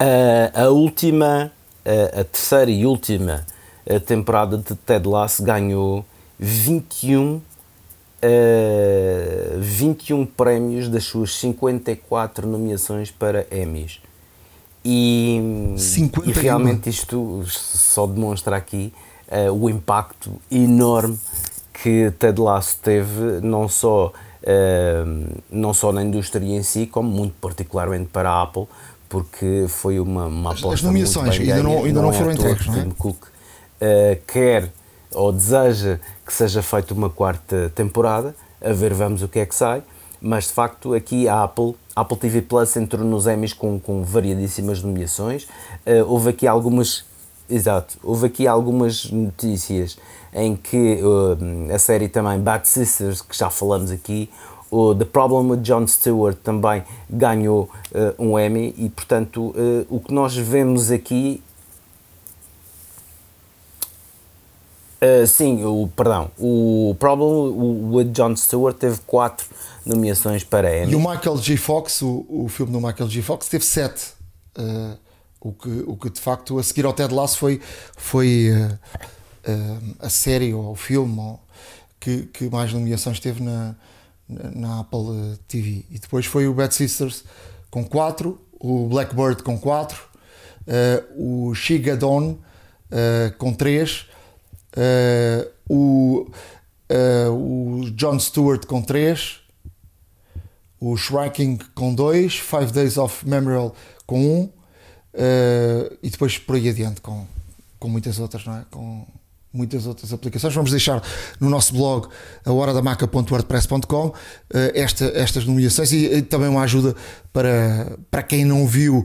Uh, 0.00 0.52
a 0.54 0.68
última, 0.68 1.50
uh, 1.84 2.20
a 2.20 2.22
terceira 2.22 2.70
e 2.70 2.86
última 2.86 3.44
uh, 3.84 3.98
temporada 3.98 4.56
de 4.56 4.76
Ted 4.76 5.08
Lasso 5.08 5.42
ganhou 5.42 6.04
21 6.38 7.40
uh, 8.22 9.58
21 9.58 10.26
prémios 10.26 10.88
das 10.88 11.04
suas 11.04 11.34
54 11.36 12.46
nomeações 12.46 13.10
para 13.10 13.46
Emmys. 13.50 14.00
E, 14.84 15.38
e 16.24 16.32
realmente 16.32 16.88
isto 16.88 17.42
só 17.46 18.06
demonstra 18.06 18.56
aqui 18.56 18.92
uh, 19.28 19.52
o 19.52 19.68
impacto 19.68 20.32
enorme 20.50 21.18
que 21.82 22.10
Ted 22.18 22.40
Lasso 22.40 22.78
teve, 22.82 23.40
não 23.42 23.68
só, 23.68 24.12
uh, 24.42 25.40
não 25.50 25.74
só 25.74 25.92
na 25.92 26.02
indústria 26.02 26.46
em 26.46 26.62
si, 26.62 26.86
como 26.86 27.10
muito 27.10 27.34
particularmente 27.40 28.08
para 28.10 28.30
a 28.30 28.42
Apple, 28.42 28.66
porque 29.08 29.66
foi 29.68 29.98
uma, 29.98 30.26
uma 30.26 30.50
aposta 30.52 30.74
As 30.74 30.82
nomeações 30.82 31.38
ainda 31.40 31.62
não, 31.62 31.84
ainda 31.84 32.00
não, 32.00 32.02
não 32.02 32.10
é 32.10 32.18
foram 32.18 32.32
entregues, 32.32 32.66
não 32.66 32.74
é? 32.76 32.82
Tim 32.82 32.90
Cook 32.90 33.24
uh, 33.24 33.28
quer 34.26 34.70
ou 35.12 35.32
deseja 35.32 35.98
que 36.30 36.36
seja 36.36 36.62
feita 36.62 36.94
uma 36.94 37.10
quarta 37.10 37.72
temporada, 37.74 38.36
a 38.64 38.72
ver 38.72 38.94
vamos 38.94 39.20
o 39.20 39.26
que 39.26 39.40
é 39.40 39.44
que 39.44 39.52
sai, 39.52 39.82
mas 40.20 40.44
de 40.44 40.52
facto 40.52 40.94
aqui 40.94 41.28
a 41.28 41.42
Apple, 41.42 41.74
a 41.96 42.02
Apple 42.02 42.16
TV 42.16 42.40
Plus 42.40 42.76
entrou 42.76 43.04
nos 43.04 43.26
Emmys 43.26 43.52
com, 43.52 43.80
com 43.80 44.04
variadíssimas 44.04 44.80
nomeações, 44.80 45.48
uh, 45.84 46.06
houve 46.06 46.30
aqui 46.30 46.46
algumas, 46.46 47.04
exato, 47.50 47.98
houve 48.00 48.28
aqui 48.28 48.46
algumas 48.46 49.10
notícias 49.10 49.98
em 50.32 50.54
que 50.54 51.00
uh, 51.02 51.74
a 51.74 51.78
série 51.80 52.06
também 52.08 52.38
Bad 52.38 52.68
Sisters, 52.68 53.22
que 53.22 53.36
já 53.36 53.50
falamos 53.50 53.90
aqui, 53.90 54.30
o 54.70 54.94
The 54.94 55.06
Problem 55.06 55.50
with 55.50 55.62
Jon 55.62 55.84
Stewart 55.88 56.36
também 56.44 56.84
ganhou 57.08 57.68
uh, 57.90 58.24
um 58.24 58.38
Emmy 58.38 58.72
e 58.78 58.88
portanto 58.88 59.52
o 59.88 59.98
que 59.98 60.14
nós 60.14 60.36
vemos 60.36 60.92
aqui 60.92 61.42
Uh, 65.02 65.26
sim, 65.26 65.64
o, 65.64 65.88
perdão. 65.96 66.30
O 66.38 66.94
Problem 66.98 67.26
o, 67.26 67.94
with 67.94 68.12
Jon 68.12 68.36
Stewart 68.36 68.76
teve 68.76 68.98
quatro 69.06 69.46
nomeações 69.84 70.44
para 70.44 70.82
Emmy. 70.82 70.92
E 70.92 70.94
o 70.94 71.00
Michael 71.00 71.38
G. 71.38 71.56
Fox, 71.56 72.02
o, 72.02 72.26
o 72.28 72.48
filme 72.48 72.70
do 72.70 72.80
Michael 72.80 73.08
G. 73.08 73.22
Fox, 73.22 73.48
teve 73.48 73.64
sete. 73.64 74.12
Uh, 74.58 74.98
o, 75.40 75.52
que, 75.52 75.84
o 75.86 75.96
que 75.96 76.10
de 76.10 76.20
facto 76.20 76.58
a 76.58 76.62
seguir 76.62 76.84
ao 76.84 76.92
Ted 76.92 77.14
Lasso 77.14 77.38
foi, 77.38 77.62
foi 77.96 78.50
uh, 78.50 79.96
a 80.00 80.10
série 80.10 80.52
ou 80.52 80.72
o 80.72 80.76
filme 80.76 81.18
ou, 81.18 81.40
que, 81.98 82.24
que 82.26 82.50
mais 82.50 82.70
nomeações 82.70 83.18
teve 83.18 83.42
na, 83.42 83.74
na 84.28 84.80
Apple 84.80 85.38
TV. 85.48 85.86
E 85.90 85.98
depois 85.98 86.26
foi 86.26 86.46
o 86.46 86.52
Bad 86.52 86.74
Sisters 86.74 87.24
com 87.70 87.82
quatro, 87.82 88.38
o 88.58 88.86
Blackbird 88.86 89.42
com 89.42 89.58
quatro, 89.58 89.98
o 91.16 91.54
Shigadon 91.54 92.38
com 93.38 93.52
três 93.52 94.06
Uh, 94.76 95.50
o, 95.68 96.30
uh, 96.90 97.30
o 97.32 97.90
John 97.90 98.18
Stewart 98.18 98.66
com 98.66 98.82
3, 98.82 99.40
o 100.80 100.96
Shrinking 100.96 101.58
com 101.74 101.94
2, 101.94 102.36
Five 102.36 102.72
Days 102.72 102.96
of 102.96 103.26
Memorial 103.28 103.74
com 104.06 104.20
1 104.20 104.22
um, 104.22 104.44
uh, 104.44 104.52
e 106.02 106.10
depois 106.10 106.38
por 106.38 106.56
aí 106.56 106.68
adiante 106.68 107.00
com, 107.00 107.26
com 107.78 107.88
muitas 107.88 108.18
outras, 108.18 108.44
não 108.44 108.56
é? 108.58 108.64
Com 108.70 109.06
muitas 109.52 109.84
outras 109.84 110.12
aplicações. 110.12 110.54
Vamos 110.54 110.70
deixar 110.70 111.02
no 111.40 111.50
nosso 111.50 111.74
blog 111.74 112.08
a 112.44 112.52
horadamaca.wordpress.com 112.52 114.14
esta, 114.74 115.06
estas 115.06 115.44
nomeações 115.44 115.90
e, 115.90 116.06
e, 116.06 116.22
também 116.22 116.48
uma 116.48 116.62
ajuda 116.62 116.94
para, 117.32 117.98
para 118.08 118.22
quem 118.22 118.44
não 118.44 118.64
viu 118.64 119.04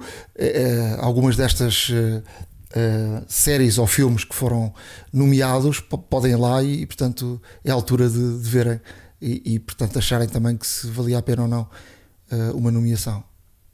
algumas 1.00 1.36
destas 1.36 1.92
uh, 2.76 3.24
séries 3.28 3.78
ou 3.78 3.88
filmes 3.88 4.24
que 4.24 4.36
foram 4.36 4.74
nomeados 5.12 5.80
podem 5.80 6.34
ir 6.34 6.36
lá 6.36 6.62
e, 6.62 6.86
portanto, 6.86 7.42
é 7.64 7.72
a 7.72 7.74
altura 7.74 8.10
de, 8.10 8.40
de 8.40 8.50
verem 8.50 8.80
e, 9.22 9.56
e, 9.56 9.60
portanto, 9.60 9.98
acharem 9.98 10.28
também 10.28 10.58
que 10.58 10.68
se 10.68 10.88
valia 10.88 11.18
a 11.18 11.22
pena 11.22 11.44
ou 11.44 11.48
não 11.48 11.62
uh, 11.62 12.58
uma 12.58 12.72
nomeação. 12.72 13.24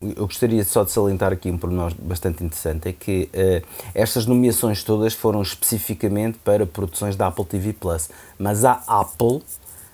Eu 0.01 0.25
gostaria 0.25 0.63
só 0.65 0.83
de 0.83 0.91
salientar 0.91 1.31
aqui 1.31 1.51
um 1.51 1.57
pormenor 1.57 1.93
bastante 2.01 2.43
interessante: 2.43 2.89
é 2.89 2.93
que 2.93 3.29
uh, 3.33 3.67
estas 3.93 4.25
nomeações 4.25 4.83
todas 4.83 5.13
foram 5.13 5.41
especificamente 5.41 6.39
para 6.43 6.65
produções 6.65 7.15
da 7.15 7.27
Apple 7.27 7.45
TV 7.45 7.73
Plus, 7.73 8.09
mas 8.39 8.65
a 8.65 8.81
Apple 8.87 9.41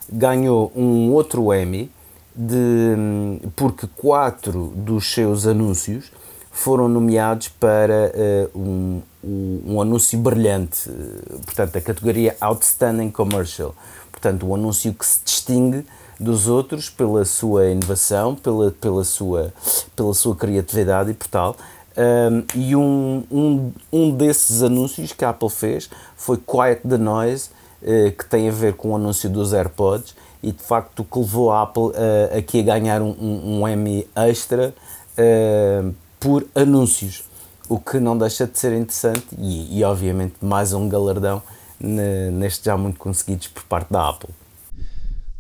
ganhou 0.10 0.72
um 0.74 1.12
outro 1.12 1.54
Emmy 1.54 1.92
de, 2.34 2.56
hum, 2.56 3.40
porque 3.56 3.88
quatro 3.98 4.72
dos 4.76 5.12
seus 5.12 5.46
anúncios 5.46 6.12
foram 6.58 6.90
nomeados 6.90 7.50
para 7.50 8.12
uh, 8.56 8.60
um, 8.60 9.02
um, 9.24 9.80
anúncio 9.80 10.18
brilhante, 10.18 10.90
uh, 10.90 11.40
portanto, 11.46 11.78
a 11.78 11.82
categoria 11.82 12.36
Outstanding 12.42 13.12
Commercial. 13.12 13.76
Portanto, 14.12 14.48
um 14.48 14.56
anúncio 14.56 14.92
que 14.92 15.06
se 15.06 15.20
distingue 15.24 15.86
dos 16.20 16.48
outros 16.48 16.90
pela 16.90 17.24
sua 17.26 17.68
inovação, 17.68 18.34
pela, 18.34 18.72
pela, 18.72 19.04
sua, 19.04 19.54
pela 19.96 20.16
sua 20.16 20.36
criatividade 20.36 21.12
e 21.12 21.14
por 21.14 21.28
tal. 21.28 21.56
Um, 21.96 22.44
e 22.60 22.76
um, 22.76 23.24
um, 23.32 23.72
um 23.94 24.12
desses 24.12 24.64
anúncios 24.64 25.14
que 25.14 25.24
a 25.24 25.30
Apple 25.30 25.52
fez 25.52 25.88
foi 26.16 26.38
Quiet 26.38 26.82
the 26.88 26.98
Noise, 26.98 27.52
uh, 27.84 28.12
que 28.12 28.26
tem 28.26 28.50
a 28.50 28.52
ver 28.52 28.74
com 28.74 28.90
o 28.90 28.96
anúncio 28.96 29.30
dos 29.30 29.54
AirPods 29.54 30.16
e 30.42 30.52
de 30.52 30.64
facto 30.64 31.04
que 31.04 31.20
levou 31.20 31.52
a 31.52 31.62
Apple 31.62 31.84
uh, 31.84 32.36
aqui 32.36 32.62
a 32.62 32.64
ganhar 32.64 33.04
um, 33.04 33.12
um, 33.12 33.60
um 33.60 33.68
Emmy 33.68 34.08
extra 34.16 34.74
uh, 35.20 36.07
por 36.20 36.48
anúncios, 36.56 37.24
o 37.70 37.80
que 37.80 38.00
não 38.00 38.18
deixa 38.18 38.48
de 38.48 38.58
ser 38.58 38.74
interessante 38.74 39.28
e, 39.38 39.80
e 39.80 39.84
obviamente 39.84 40.36
mais 40.42 40.74
um 40.74 40.88
galardão 40.88 41.42
neste 41.80 42.66
já 42.66 42.78
muito 42.78 43.00
conseguidos 43.00 43.48
por 43.48 43.64
parte 43.64 43.92
da 43.92 44.10
Apple. 44.10 44.30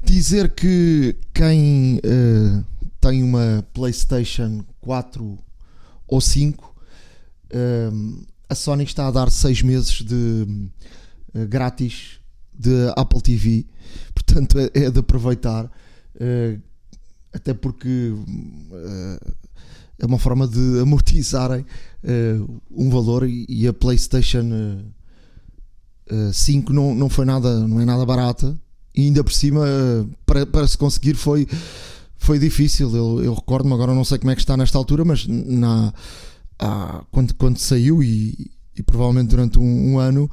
Dizer 0.03 0.53
que 0.53 1.17
quem 1.34 1.97
uh, 1.97 2.63
tem 3.01 3.23
uma 3.23 3.65
PlayStation 3.73 4.63
4 4.82 5.38
ou 6.07 6.21
5, 6.21 6.63
uh, 6.63 6.73
eh, 7.49 7.89
a 8.49 8.55
Sony 8.55 8.86
está 8.86 9.07
a 9.07 9.11
dar 9.11 9.30
6 9.30 9.61
meses 9.63 10.01
de 10.01 10.45
uh, 11.36 11.47
grátis 11.47 12.19
de 12.53 12.91
Apple 12.95 13.21
TV, 13.21 13.65
portanto 14.13 14.57
é, 14.59 14.69
é 14.73 14.89
de 14.89 14.99
aproveitar, 14.99 15.69
até 17.32 17.53
porque 17.53 18.13
é 19.99 20.05
uma 20.05 20.19
forma 20.19 20.47
de 20.47 20.79
amortizarem 20.79 21.65
uh, 22.03 22.61
um 22.69 22.89
valor 22.89 23.27
e, 23.27 23.67
a 23.67 23.73
PlayStation 23.73 24.83
uh, 26.11 26.33
5 26.33 26.71
não, 26.71 26.93
não 26.93 27.09
foi 27.09 27.25
nada, 27.25 27.67
não 27.67 27.81
é 27.81 27.85
nada 27.85 28.05
barata 28.05 28.55
e 28.95 29.03
ainda 29.03 29.23
por 29.23 29.33
cima 29.33 29.65
uh, 29.65 30.09
para, 30.25 30.45
para 30.45 30.67
se 30.67 30.77
conseguir 30.77 31.15
foi, 31.15 31.47
foi 32.15 32.37
difícil. 32.37 32.95
Eu, 32.95 33.23
eu 33.23 33.33
recordo-me, 33.33 33.73
agora 33.73 33.93
não 33.93 34.03
sei 34.05 34.17
como 34.19 34.31
é 34.31 34.35
que 34.35 34.41
está 34.41 34.55
nesta 34.55 34.77
altura, 34.77 35.03
mas 35.03 35.25
na, 35.27 35.93
quando, 37.11 37.33
quando 37.35 37.57
saiu 37.57 38.03
e, 38.03 38.51
e 38.75 38.83
provavelmente 38.83 39.29
durante 39.29 39.57
um, 39.59 39.93
um 39.93 39.99
ano 39.99 40.29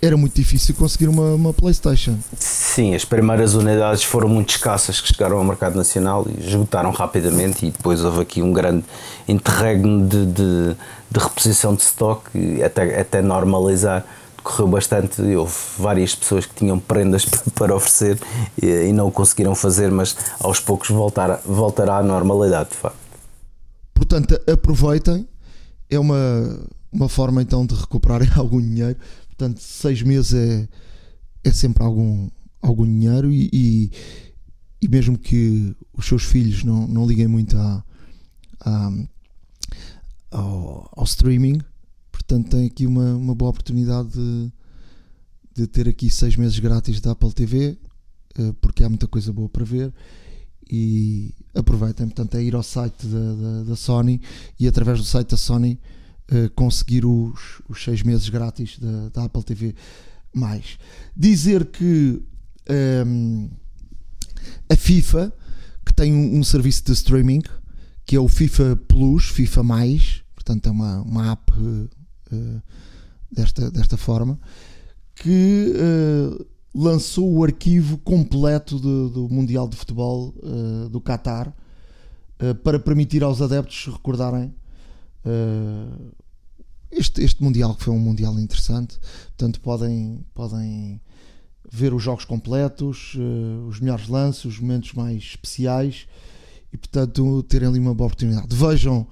era 0.00 0.16
muito 0.16 0.34
difícil 0.34 0.74
conseguir 0.74 1.08
uma, 1.08 1.34
uma, 1.34 1.52
PlayStation. 1.52 2.18
Sim, 2.38 2.94
as 2.94 3.04
primeiras 3.04 3.54
unidades 3.54 4.04
foram 4.04 4.28
muito 4.28 4.50
escassas 4.50 5.00
que 5.00 5.08
chegaram 5.08 5.38
ao 5.38 5.44
mercado 5.44 5.74
nacional 5.74 6.26
e 6.28 6.46
esgotaram 6.46 6.90
rapidamente. 6.90 7.66
E 7.66 7.70
depois 7.70 8.04
houve 8.04 8.20
aqui 8.20 8.42
um 8.42 8.52
grande 8.52 8.84
interregno 9.26 10.06
de, 10.06 10.26
de, 10.26 10.76
de 11.10 11.18
reposição 11.18 11.74
de 11.74 11.82
stock 11.82 12.22
e 12.34 12.62
até, 12.62 13.00
até 13.00 13.22
normalizar. 13.22 14.04
Correu 14.42 14.68
bastante. 14.68 15.22
Houve 15.22 15.54
várias 15.78 16.14
pessoas 16.14 16.46
que 16.46 16.54
tinham 16.54 16.78
prendas 16.78 17.24
para 17.54 17.74
oferecer 17.74 18.18
e, 18.62 18.66
e 18.66 18.92
não 18.92 19.10
conseguiram 19.10 19.54
fazer, 19.54 19.90
mas 19.90 20.14
aos 20.38 20.60
poucos 20.60 20.90
voltar, 20.90 21.40
voltará 21.44 21.98
à 21.98 22.02
normalidade, 22.02 22.70
de 22.70 22.76
facto. 22.76 22.98
Portanto, 23.94 24.38
aproveitem. 24.46 25.26
É 25.88 25.98
uma, 26.00 26.58
uma 26.92 27.08
forma 27.08 27.40
então 27.40 27.64
de 27.64 27.74
recuperarem 27.74 28.28
algum 28.36 28.60
dinheiro 28.60 28.98
Portanto, 29.36 29.60
seis 29.60 30.00
meses 30.00 30.32
é, 30.32 30.66
é 31.44 31.52
sempre 31.52 31.84
algum, 31.84 32.30
algum 32.62 32.86
dinheiro 32.86 33.30
e, 33.30 33.50
e, 33.52 33.90
e 34.80 34.88
mesmo 34.88 35.18
que 35.18 35.76
os 35.92 36.06
seus 36.06 36.24
filhos 36.24 36.64
não, 36.64 36.88
não 36.88 37.06
liguem 37.06 37.28
muito 37.28 37.54
à, 37.58 37.84
ao, 40.30 40.90
ao, 40.96 41.04
streaming. 41.04 41.60
Portanto, 42.10 42.48
tem 42.48 42.66
aqui 42.66 42.86
uma, 42.86 43.14
uma 43.14 43.34
boa 43.34 43.50
oportunidade 43.50 44.08
de, 44.08 44.52
de 45.54 45.66
ter 45.66 45.86
aqui 45.86 46.08
seis 46.08 46.34
meses 46.34 46.58
grátis 46.58 46.98
da 46.98 47.10
Apple 47.10 47.32
TV, 47.34 47.78
uh, 48.38 48.54
porque 48.54 48.82
há 48.82 48.88
muita 48.88 49.06
coisa 49.06 49.34
boa 49.34 49.50
para 49.50 49.64
ver. 49.64 49.92
E 50.68 51.34
aproveitem, 51.54 52.06
portanto, 52.06 52.36
é 52.36 52.42
ir 52.42 52.54
ao 52.54 52.62
site 52.62 53.06
da, 53.06 53.34
da, 53.34 53.62
da 53.64 53.76
Sony 53.76 54.20
e 54.58 54.66
através 54.66 54.98
do 54.98 55.04
site 55.04 55.28
da 55.28 55.36
Sony 55.36 55.78
uh, 56.32 56.50
conseguir 56.54 57.04
os, 57.04 57.60
os 57.68 57.82
seis 57.82 58.02
meses 58.02 58.28
grátis 58.28 58.78
da, 58.78 59.08
da 59.10 59.24
Apple 59.24 59.42
TV. 59.42 59.74
Mais 60.34 60.78
dizer 61.16 61.66
que 61.66 62.22
um, 63.06 63.48
a 64.68 64.76
FIFA, 64.76 65.32
que 65.84 65.94
tem 65.94 66.12
um, 66.12 66.38
um, 66.38 66.44
serviço 66.44 66.84
de 66.84 66.92
streaming, 66.92 67.42
que 68.04 68.16
é 68.16 68.20
o 68.20 68.28
FIFA 68.28 68.76
Plus, 68.88 69.28
FIFA 69.28 69.62
Mais, 69.62 70.22
portanto 70.34 70.68
é 70.68 70.70
uma, 70.70 71.00
uma 71.02 71.32
app 71.32 71.52
uh, 71.52 71.88
desta, 73.30 73.70
desta 73.70 73.96
forma, 73.96 74.38
que 75.14 75.72
uh, 75.74 76.46
lançou 76.74 77.32
o 77.32 77.44
arquivo 77.44 77.98
completo 77.98 78.78
do, 78.78 79.08
do 79.08 79.28
Mundial 79.28 79.68
de 79.68 79.76
Futebol 79.76 80.34
uh, 80.42 80.88
do 80.88 81.00
Qatar 81.00 81.52
para 82.62 82.78
permitir 82.78 83.24
aos 83.24 83.40
adeptos 83.40 83.90
recordarem 83.90 84.54
este, 86.96 87.22
este 87.22 87.42
Mundial, 87.42 87.74
que 87.74 87.84
foi 87.84 87.94
um 87.94 87.98
Mundial 87.98 88.38
interessante. 88.38 88.98
Portanto, 89.28 89.60
podem, 89.60 90.24
podem 90.34 91.00
ver 91.70 91.92
os 91.92 92.02
jogos 92.02 92.24
completos, 92.24 93.14
uh, 93.14 93.66
os 93.68 93.80
melhores 93.80 94.08
lances, 94.08 94.44
os 94.44 94.58
momentos 94.58 94.92
mais 94.92 95.22
especiais 95.22 96.06
e, 96.72 96.76
portanto, 96.76 97.42
terem 97.44 97.68
ali 97.68 97.78
uma 97.78 97.94
boa 97.94 98.06
oportunidade. 98.06 98.54
Vejam 98.54 99.06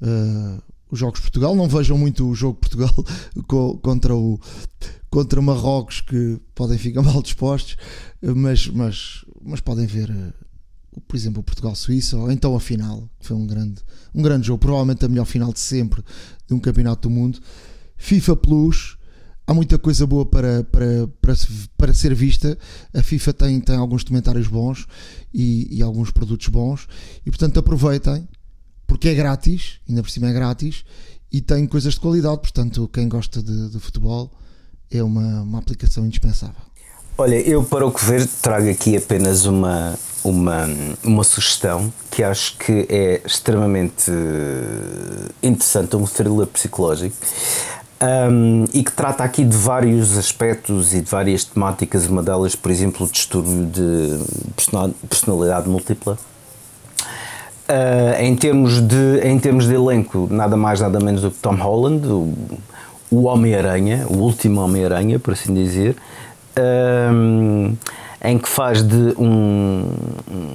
uh, 0.00 0.62
os 0.90 0.98
jogos 0.98 1.20
de 1.20 1.22
Portugal, 1.22 1.54
não 1.54 1.68
vejam 1.68 1.96
muito 1.96 2.28
o 2.28 2.34
jogo 2.34 2.54
de 2.54 2.68
Portugal 2.68 3.04
contra 3.80 4.14
o 4.14 4.40
contra 5.08 5.42
Marrocos 5.42 6.00
que 6.00 6.40
podem 6.54 6.78
ficar 6.78 7.02
mal 7.02 7.20
dispostos, 7.20 7.76
mas, 8.22 8.68
mas, 8.68 9.24
mas 9.42 9.60
podem 9.60 9.86
ver, 9.86 10.08
uh, 10.08 10.32
por 11.06 11.16
exemplo, 11.16 11.40
o 11.40 11.44
Portugal-Suíça 11.44 12.16
ou 12.16 12.30
então 12.30 12.54
a 12.54 12.60
final, 12.60 13.08
que 13.18 13.26
foi 13.26 13.36
um 13.36 13.46
grande, 13.46 13.82
um 14.14 14.22
grande 14.22 14.46
jogo, 14.46 14.58
provavelmente 14.58 15.04
a 15.04 15.08
melhor 15.08 15.24
final 15.24 15.52
de 15.52 15.60
sempre 15.60 16.02
de 16.46 16.54
um 16.54 16.58
campeonato 16.58 17.08
do 17.08 17.14
mundo. 17.14 17.38
FIFA 17.96 18.36
Plus 18.36 18.96
há 19.46 19.54
muita 19.54 19.78
coisa 19.78 20.06
boa 20.06 20.24
para, 20.24 20.62
para, 20.64 21.08
para, 21.20 21.34
para 21.76 21.94
ser 21.94 22.14
vista. 22.14 22.56
A 22.94 23.02
FIFA 23.02 23.32
tem, 23.32 23.60
tem 23.60 23.76
alguns 23.76 24.04
documentários 24.04 24.46
bons 24.46 24.86
e, 25.34 25.68
e, 25.76 25.82
alguns 25.82 26.10
produtos 26.10 26.46
bons, 26.48 26.86
e 27.26 27.30
portanto 27.30 27.58
aproveitem, 27.58 28.28
porque 28.86 29.08
é 29.08 29.14
grátis, 29.14 29.80
ainda 29.88 30.02
por 30.02 30.10
cima 30.10 30.28
é 30.28 30.32
grátis, 30.32 30.84
e 31.32 31.40
tem 31.40 31.66
coisas 31.66 31.94
de 31.94 32.00
qualidade. 32.00 32.40
Portanto, 32.40 32.88
quem 32.92 33.08
gosta 33.08 33.42
de, 33.42 33.70
de 33.70 33.78
futebol 33.80 34.30
é 34.90 35.02
uma, 35.02 35.42
uma 35.42 35.58
aplicação 35.58 36.06
indispensável. 36.06 36.69
Olha, 37.20 37.34
eu 37.34 37.62
para 37.62 37.84
o 37.86 37.92
que 37.92 38.02
ver 38.02 38.26
trago 38.40 38.70
aqui 38.70 38.96
apenas 38.96 39.44
uma, 39.44 39.92
uma, 40.24 40.66
uma 41.04 41.22
sugestão 41.22 41.92
que 42.10 42.22
acho 42.22 42.56
que 42.56 42.86
é 42.88 43.20
extremamente 43.26 44.10
interessante, 45.42 45.96
um 45.96 46.06
thriller 46.06 46.46
psicológico 46.46 47.14
um, 48.32 48.64
e 48.72 48.82
que 48.82 48.90
trata 48.92 49.22
aqui 49.22 49.44
de 49.44 49.54
vários 49.54 50.16
aspectos 50.16 50.94
e 50.94 51.02
de 51.02 51.10
várias 51.10 51.44
temáticas, 51.44 52.06
uma 52.06 52.22
delas, 52.22 52.56
por 52.56 52.70
exemplo, 52.70 53.06
o 53.06 53.10
distúrbio 53.10 53.66
de 53.66 54.18
personalidade 55.06 55.68
múltipla. 55.68 56.16
Uh, 57.68 58.16
em, 58.18 58.34
termos 58.34 58.80
de, 58.80 59.20
em 59.22 59.38
termos 59.38 59.66
de 59.66 59.74
elenco, 59.74 60.26
nada 60.30 60.56
mais 60.56 60.80
nada 60.80 60.98
menos 60.98 61.20
do 61.20 61.30
que 61.30 61.36
Tom 61.36 61.56
Holland, 61.56 62.06
o, 62.06 62.34
o 63.10 63.24
Homem-Aranha, 63.24 64.06
o 64.08 64.16
último 64.16 64.62
Homem-Aranha, 64.62 65.18
por 65.18 65.34
assim 65.34 65.52
dizer. 65.52 65.94
Um, 66.58 67.76
em 68.22 68.38
que 68.38 68.48
faz 68.48 68.82
de 68.82 69.14
um, 69.18 69.90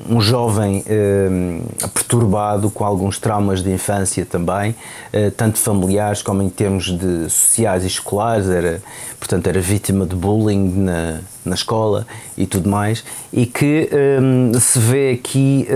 um 0.08 0.22
jovem 0.22 0.84
eh, 0.86 1.60
perturbado 1.94 2.70
com 2.70 2.86
alguns 2.86 3.18
traumas 3.18 3.64
de 3.64 3.72
infância 3.72 4.24
também, 4.24 4.76
eh, 5.12 5.32
tanto 5.32 5.58
familiares 5.58 6.22
como 6.22 6.44
em 6.44 6.50
termos 6.50 6.96
de 6.96 7.28
sociais 7.28 7.84
e 7.84 7.88
escolares, 7.88 8.48
era, 8.48 8.84
portanto 9.20 9.48
era 9.48 9.60
vítima 9.60 10.06
de 10.06 10.16
bullying 10.16 10.74
na, 10.76 11.22
na 11.44 11.56
escola 11.56 12.06
e 12.38 12.46
tudo 12.46 12.70
mais, 12.70 13.04
e 13.34 13.48
que 13.48 13.90
eh, 13.92 14.60
se 14.60 14.78
vê 14.78 15.14
aqui 15.14 15.68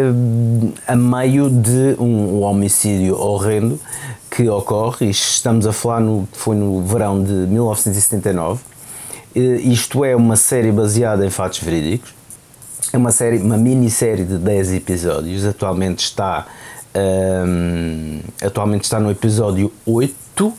a 0.87 0.95
meio 0.95 1.49
de 1.49 1.95
um, 1.97 2.37
um 2.37 2.41
homicídio 2.43 3.19
horrendo 3.19 3.79
que 4.29 4.47
ocorre, 4.47 5.07
e 5.07 5.09
estamos 5.09 5.65
a 5.65 5.73
falar 5.73 6.01
no, 6.01 6.29
foi 6.33 6.55
no 6.55 6.83
verão 6.83 7.23
de 7.23 7.33
1979, 7.33 8.61
isto 9.35 10.03
é 10.03 10.15
uma 10.15 10.35
série 10.35 10.71
baseada 10.71 11.25
em 11.25 11.29
fatos 11.29 11.59
verídicos. 11.59 12.13
É 12.91 12.97
uma 12.97 13.11
série, 13.11 13.37
uma 13.37 13.57
minissérie 13.57 14.25
de 14.25 14.37
10 14.37 14.73
episódios. 14.73 15.45
Atualmente 15.45 16.05
está, 16.05 16.47
um, 17.47 18.19
atualmente 18.41 18.85
está 18.85 18.99
no 18.99 19.11
episódio 19.11 19.71
8. 19.85 20.45
Uh, 20.45 20.55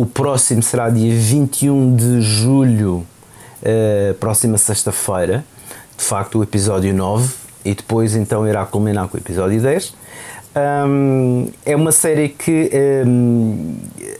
o 0.00 0.06
próximo 0.06 0.62
será 0.62 0.88
dia 0.88 1.12
21 1.12 1.96
de 1.96 2.20
julho, 2.20 3.04
uh, 3.62 4.14
próxima 4.20 4.56
sexta-feira. 4.58 5.44
De 5.96 6.04
facto, 6.04 6.38
o 6.38 6.42
episódio 6.42 6.94
9. 6.94 7.34
E 7.64 7.74
depois 7.74 8.14
então 8.14 8.46
irá 8.46 8.64
culminar 8.66 9.08
com 9.08 9.16
o 9.16 9.20
episódio 9.20 9.60
10. 9.60 9.94
Um, 10.56 11.48
é 11.66 11.74
uma 11.74 11.90
série 11.90 12.28
que 12.28 12.70
um, 13.06 13.74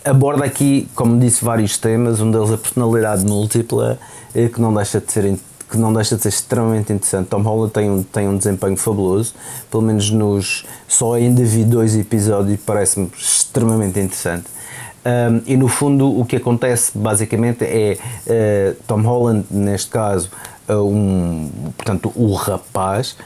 aborda 0.05 0.45
aqui, 0.45 0.89
como 0.95 1.19
disse, 1.21 1.45
vários 1.45 1.79
temas, 1.79 2.21
um 2.21 2.31
deles 2.31 2.51
a 2.51 2.59
personalidade 2.59 3.25
múltipla, 3.25 3.99
eh, 4.35 4.49
que 4.49 4.61
não 4.61 4.75
deixa 4.75 5.01
de 5.01 5.13
ser 5.13 5.39
que 5.71 5.79
não 5.79 5.93
deixa 5.93 6.15
de 6.15 6.23
ser 6.23 6.29
extremamente 6.29 6.93
interessante. 6.93 7.29
Tom 7.29 7.41
Holland 7.41 7.73
tem 7.73 7.91
um, 7.91 8.03
tem 8.03 8.29
um 8.29 8.37
desempenho 8.37 8.77
fabuloso, 8.77 9.35
pelo 9.71 9.83
menos 9.83 10.11
nos 10.11 10.65
só 10.87 11.15
ainda 11.15 11.43
vi 11.43 11.65
dois 11.65 11.97
episódios 11.97 12.55
e 12.55 12.59
parece-me 12.59 13.11
extremamente 13.17 13.99
interessante. 13.99 14.45
Um, 15.05 15.43
e 15.47 15.57
no 15.57 15.69
fundo 15.69 16.19
o 16.19 16.25
que 16.25 16.37
acontece 16.37 16.97
basicamente 16.97 17.65
é 17.65 17.99
uh, 18.27 18.77
Tom 18.87 19.03
Holland, 19.03 19.47
neste 19.51 19.91
caso, 19.91 20.31
uh, 20.69 20.75
um, 20.75 21.51
portanto, 21.77 22.13
o 22.15 22.35
rapaz. 22.35 23.17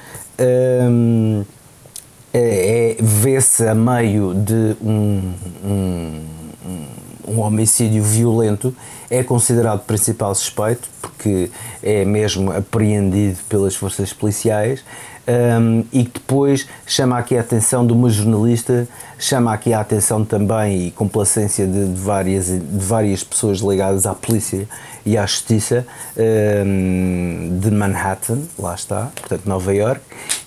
Um, 0.40 1.44
é, 2.32 2.96
é 2.98 3.02
vê-se 3.02 3.66
a 3.66 3.74
meio 3.74 4.34
de 4.34 4.76
um, 4.82 5.32
um, 5.64 6.24
um, 7.28 7.40
homicídio 7.40 8.02
violento, 8.02 8.74
é 9.10 9.22
considerado 9.22 9.80
principal 9.84 10.34
suspeito, 10.34 10.88
porque 11.00 11.50
é 11.82 12.04
mesmo 12.04 12.52
apreendido 12.52 13.38
pelas 13.48 13.74
forças 13.74 14.12
policiais 14.12 14.82
um, 15.28 15.84
e 15.92 16.04
depois 16.04 16.66
chama 16.86 17.18
aqui 17.18 17.36
a 17.36 17.40
atenção 17.40 17.86
de 17.86 17.92
uma 17.92 18.08
jornalista, 18.08 18.88
chama 19.18 19.52
aqui 19.52 19.74
a 19.74 19.80
atenção 19.80 20.24
também 20.24 20.86
e 20.86 20.90
complacência 20.90 21.66
de, 21.66 21.86
de 21.86 22.00
várias, 22.00 22.46
de 22.46 22.58
várias 22.78 23.22
pessoas 23.22 23.58
ligadas 23.58 24.06
à 24.06 24.14
polícia 24.14 24.66
e 25.08 25.16
à 25.16 25.24
justiça 25.24 25.86
um, 26.16 27.58
de 27.58 27.70
Manhattan, 27.70 28.40
lá 28.58 28.74
está, 28.74 29.10
portanto 29.16 29.46
Nova 29.46 29.74
York, 29.74 30.02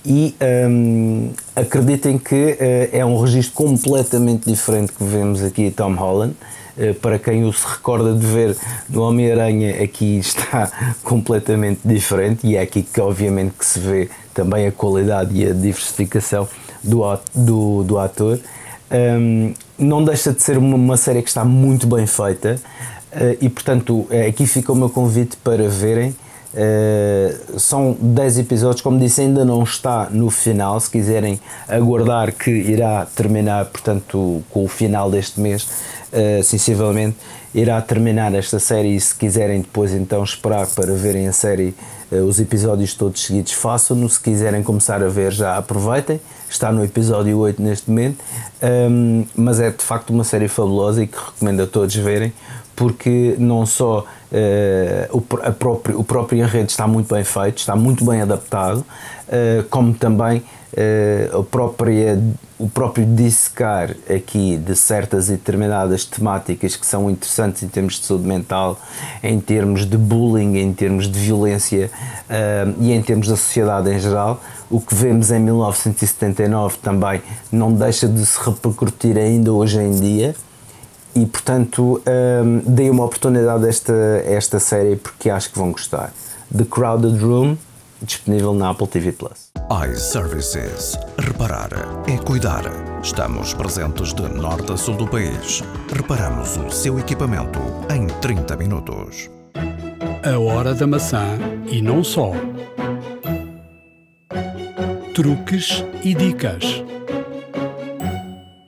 e 0.05 0.35
um, 0.69 1.31
acreditem 1.55 2.19
que 2.19 2.35
uh, 2.35 2.57
é 2.91 3.03
um 3.03 3.19
registro 3.19 3.55
completamente 3.55 4.45
diferente 4.45 4.91
que 4.93 5.03
vemos 5.03 5.43
aqui 5.43 5.71
Tom 5.71 5.95
Holland. 5.95 6.35
Uh, 6.77 6.93
para 6.95 7.17
quem 7.17 7.43
o 7.43 7.51
se 7.51 7.65
recorda 7.67 8.13
de 8.13 8.25
ver 8.25 8.55
no 8.87 9.01
Homem-Aranha, 9.01 9.83
aqui 9.83 10.19
está 10.19 10.71
completamente 11.03 11.81
diferente 11.83 12.45
e 12.45 12.55
é 12.55 12.61
aqui 12.61 12.83
que 12.83 13.01
obviamente 13.01 13.53
que 13.57 13.65
se 13.65 13.79
vê 13.79 14.09
também 14.31 14.67
a 14.67 14.71
qualidade 14.71 15.35
e 15.35 15.49
a 15.49 15.53
diversificação 15.53 16.47
do, 16.83 17.01
do, 17.33 17.83
do 17.83 17.97
ator. 17.97 18.39
Um, 18.91 19.53
não 19.79 20.03
deixa 20.03 20.33
de 20.33 20.43
ser 20.43 20.57
uma, 20.57 20.75
uma, 20.75 20.97
série 20.97 21.21
que 21.21 21.29
está 21.29 21.45
muito 21.45 21.87
bem 21.87 22.05
feita 22.05 22.59
e, 23.41 23.49
portanto, 23.49 24.07
eh, 24.09 24.27
aqui 24.27 24.45
fica 24.45 24.71
o 24.71 24.75
meu 24.75 24.89
convite 24.89 25.37
para 25.37 25.67
verem. 25.67 26.15
Uh, 26.53 27.57
são 27.57 27.95
10 27.97 28.39
episódios, 28.39 28.81
como 28.81 28.99
disse, 28.99 29.21
ainda 29.21 29.45
não 29.45 29.63
está 29.63 30.09
no 30.09 30.29
final. 30.29 30.79
Se 30.79 30.89
quiserem 30.89 31.39
aguardar 31.67 32.33
que 32.33 32.51
irá 32.51 33.05
terminar, 33.05 33.65
portanto, 33.65 34.43
com 34.49 34.65
o 34.65 34.67
final 34.67 35.09
deste 35.09 35.39
mês, 35.39 35.63
uh, 35.63 36.43
sensivelmente, 36.43 37.17
irá 37.53 37.81
terminar 37.81 38.33
esta 38.33 38.59
série. 38.59 38.95
E 38.95 38.99
se 38.99 39.15
quiserem 39.15 39.61
depois, 39.61 39.93
então, 39.93 40.23
esperar 40.23 40.67
para 40.67 40.93
verem 40.93 41.27
a 41.27 41.33
série 41.33 41.73
eh, 42.11 42.19
os 42.19 42.39
episódios 42.39 42.93
todos 42.93 43.23
seguidos, 43.23 43.53
façam-no. 43.53 44.09
Se 44.09 44.19
quiserem 44.19 44.61
começar 44.61 45.01
a 45.01 45.07
ver, 45.07 45.31
já 45.31 45.57
aproveitem. 45.57 46.19
Está 46.49 46.69
no 46.69 46.83
episódio 46.83 47.37
8 47.37 47.61
neste 47.61 47.89
momento. 47.89 48.19
Um, 48.61 49.25
mas 49.33 49.59
é 49.61 49.71
de 49.71 49.81
facto 49.81 50.09
uma 50.09 50.25
série 50.25 50.49
fabulosa 50.49 51.01
e 51.01 51.07
que 51.07 51.17
recomendo 51.17 51.63
a 51.63 51.67
todos 51.67 51.95
verem, 51.95 52.33
porque 52.75 53.35
não 53.37 53.65
só 53.65 53.99
uh, 54.31 55.17
o, 55.17 55.21
próprio, 55.21 55.99
o 55.99 56.03
próprio 56.03 56.39
enredo 56.39 56.69
está 56.69 56.87
muito 56.87 57.13
bem 57.13 57.23
feito, 57.23 57.57
está 57.57 57.75
muito 57.75 58.03
bem 58.03 58.21
adaptado, 58.21 58.79
uh, 58.79 59.63
como 59.69 59.93
também 59.93 60.39
uh, 60.39 61.39
a 61.39 61.43
própria, 61.43 62.21
o 62.57 62.69
próprio 62.69 63.05
dissecar 63.05 63.95
aqui 64.09 64.57
de 64.57 64.75
certas 64.75 65.29
e 65.29 65.33
determinadas 65.33 66.05
temáticas 66.05 66.75
que 66.75 66.85
são 66.85 67.09
interessantes 67.09 67.63
em 67.63 67.67
termos 67.67 67.99
de 67.99 68.05
saúde 68.05 68.27
mental, 68.27 68.79
em 69.21 69.39
termos 69.39 69.85
de 69.85 69.97
bullying, 69.97 70.57
em 70.57 70.73
termos 70.73 71.09
de 71.09 71.19
violência 71.19 71.91
e 72.79 72.93
em 72.93 73.01
termos 73.01 73.27
da 73.27 73.35
sociedade 73.35 73.91
em 73.91 73.99
geral. 73.99 74.41
O 74.69 74.79
que 74.79 74.95
vemos 74.95 75.31
em 75.31 75.39
1979 75.39 76.77
também 76.77 77.21
não 77.51 77.73
deixa 77.73 78.07
de 78.07 78.25
se 78.25 78.39
repercutir 78.39 79.17
ainda 79.17 79.51
hoje 79.51 79.81
em 79.81 79.91
dia 79.91 80.33
e 81.15 81.25
portanto 81.25 82.01
um, 82.05 82.59
dei 82.65 82.89
uma 82.89 83.05
oportunidade 83.05 83.65
a 83.65 83.69
esta, 83.69 83.93
a 83.93 84.31
esta 84.31 84.59
série 84.59 84.95
porque 84.95 85.29
acho 85.29 85.51
que 85.51 85.57
vão 85.57 85.71
gostar. 85.71 86.13
The 86.55 86.65
Crowded 86.65 87.17
Room, 87.23 87.57
disponível 88.01 88.53
na 88.53 88.69
Apple 88.71 88.87
TV 88.87 89.11
Plus. 89.11 89.51
iServices. 89.89 90.97
Reparar 91.17 91.69
é 92.07 92.17
cuidar. 92.17 92.63
Estamos 93.01 93.53
presentes 93.53 94.13
de 94.13 94.27
norte 94.27 94.71
a 94.71 94.77
sul 94.77 94.95
do 94.95 95.07
país. 95.07 95.63
Reparamos 95.93 96.57
o 96.57 96.69
seu 96.69 96.99
equipamento 96.99 97.59
em 97.89 98.07
30 98.19 98.57
minutos. 98.57 99.29
A 100.23 100.37
hora 100.39 100.73
da 100.73 100.85
maçã 100.85 101.25
e 101.67 101.81
não 101.81 102.03
só. 102.03 102.31
Truques 105.15 105.83
e 106.03 106.13
dicas. 106.13 106.83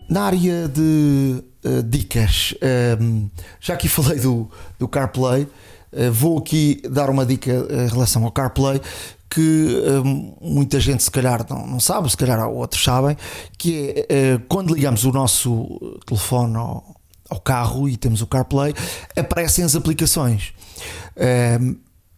Na 0.10 0.24
área 0.24 0.68
de 0.68 1.44
uh, 1.66 1.84
dicas, 1.84 2.54
um, 3.00 3.30
já 3.60 3.74
aqui 3.74 3.88
falei 3.88 4.20
do, 4.20 4.50
do 4.80 4.88
CarPlay, 4.88 5.44
uh, 5.44 6.12
vou 6.12 6.38
aqui 6.38 6.82
dar 6.90 7.10
uma 7.10 7.26
dica 7.26 7.52
em 7.52 7.88
relação 7.88 8.24
ao 8.24 8.32
CarPlay 8.32 8.82
que 9.34 9.82
um, 10.06 10.36
muita 10.42 10.80
gente 10.80 11.02
se 11.02 11.10
calhar 11.10 11.44
não, 11.50 11.66
não 11.66 11.80
sabe, 11.80 12.08
se 12.10 12.16
calhar 12.16 12.48
outros 12.48 12.84
sabem, 12.84 13.18
que 13.58 14.06
é 14.08 14.36
uh, 14.36 14.42
quando 14.48 14.74
ligamos 14.74 15.06
o 15.06 15.12
nosso 15.12 16.00
telefone 16.06 16.56
ao, 16.56 16.96
ao, 17.30 17.40
carro 17.40 17.90
e 17.90 17.98
temos 17.98 18.22
o 18.22 18.28
CarPlay, 18.28 18.76
aparecem 19.18 19.66
as 19.66 19.76
aplicações. 19.76 20.54
Um, 21.60 21.76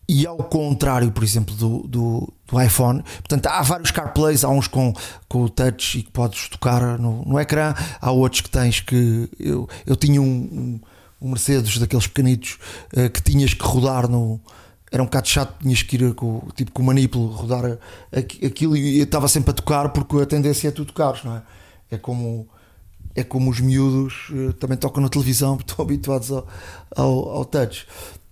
e 0.08 0.28
ao 0.28 0.38
contrário, 0.38 1.12
por 1.12 1.24
exemplo, 1.24 1.56
do, 1.56 1.88
do, 1.88 2.34
do, 2.48 2.62
iPhone, 2.62 3.04
portanto, 3.04 3.48
há 3.48 3.62
vários 3.62 3.92
CarPlays, 3.92 4.44
há 4.44 4.50
uns 4.50 4.68
com, 4.68 4.94
com 5.28 5.44
o 5.44 5.50
touch 5.50 6.00
e 6.00 6.04
que 6.04 6.12
podes 6.12 6.50
tocar 6.50 6.98
no, 7.00 7.24
no 7.26 7.40
ecrã, 7.40 7.74
há 8.00 8.12
outros 8.12 8.42
que 8.42 8.50
tens 8.50 8.80
que. 8.80 9.30
Eu, 9.40 9.68
eu 9.86 9.96
tinha 9.96 10.22
um, 10.22 10.80
um, 11.22 11.30
Mercedes 11.30 11.78
daqueles 11.78 12.08
pequenitos 12.08 12.58
uh, 12.96 13.10
que 13.10 13.22
tinhas 13.22 13.54
que 13.54 13.64
rodar 13.64 14.10
no. 14.10 14.40
Era 14.92 15.02
um 15.02 15.08
bocado 15.08 15.28
chato, 15.28 15.56
tinhas 15.62 15.82
que 15.82 15.96
ir 15.96 16.14
com, 16.14 16.48
tipo, 16.56 16.72
com 16.72 16.82
o 16.82 16.86
manipulo, 16.86 17.28
rodar 17.28 17.78
aquilo 18.14 18.78
e 18.78 19.02
estava 19.02 19.28
sempre 19.28 19.52
a 19.52 19.54
tocar 19.54 19.90
porque 19.90 20.16
a 20.18 20.26
tendência 20.26 20.70
é 20.70 20.72
tu 20.72 20.86
tocares, 20.86 21.24
não 21.24 21.36
é? 21.36 21.42
É 21.92 21.98
como 21.98 22.48
é 23.16 23.24
como 23.24 23.50
os 23.50 23.60
miúdos 23.60 24.30
uh, 24.30 24.54
também 24.54 24.78
tocam 24.78 25.02
na 25.02 25.10
televisão, 25.10 25.56
porque 25.58 25.72
estão 25.72 25.86
habituados 25.86 26.32
ao, 26.32 26.48
ao, 26.96 27.30
ao 27.30 27.46
touch. 27.46 27.88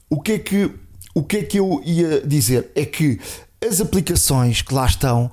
O 0.09 0.22
que 0.22 0.34
é 0.34 0.39
que 0.39 0.72
o 1.16 1.24
que 1.24 1.38
é 1.38 1.43
que 1.43 1.59
eu 1.59 1.82
ia 1.86 2.22
dizer? 2.22 2.72
É 2.76 2.86
que 2.86 3.20
as 3.68 3.82
aplicações 3.82 4.61
que 4.61 4.74
lá 4.74 4.86
estão 4.86 5.32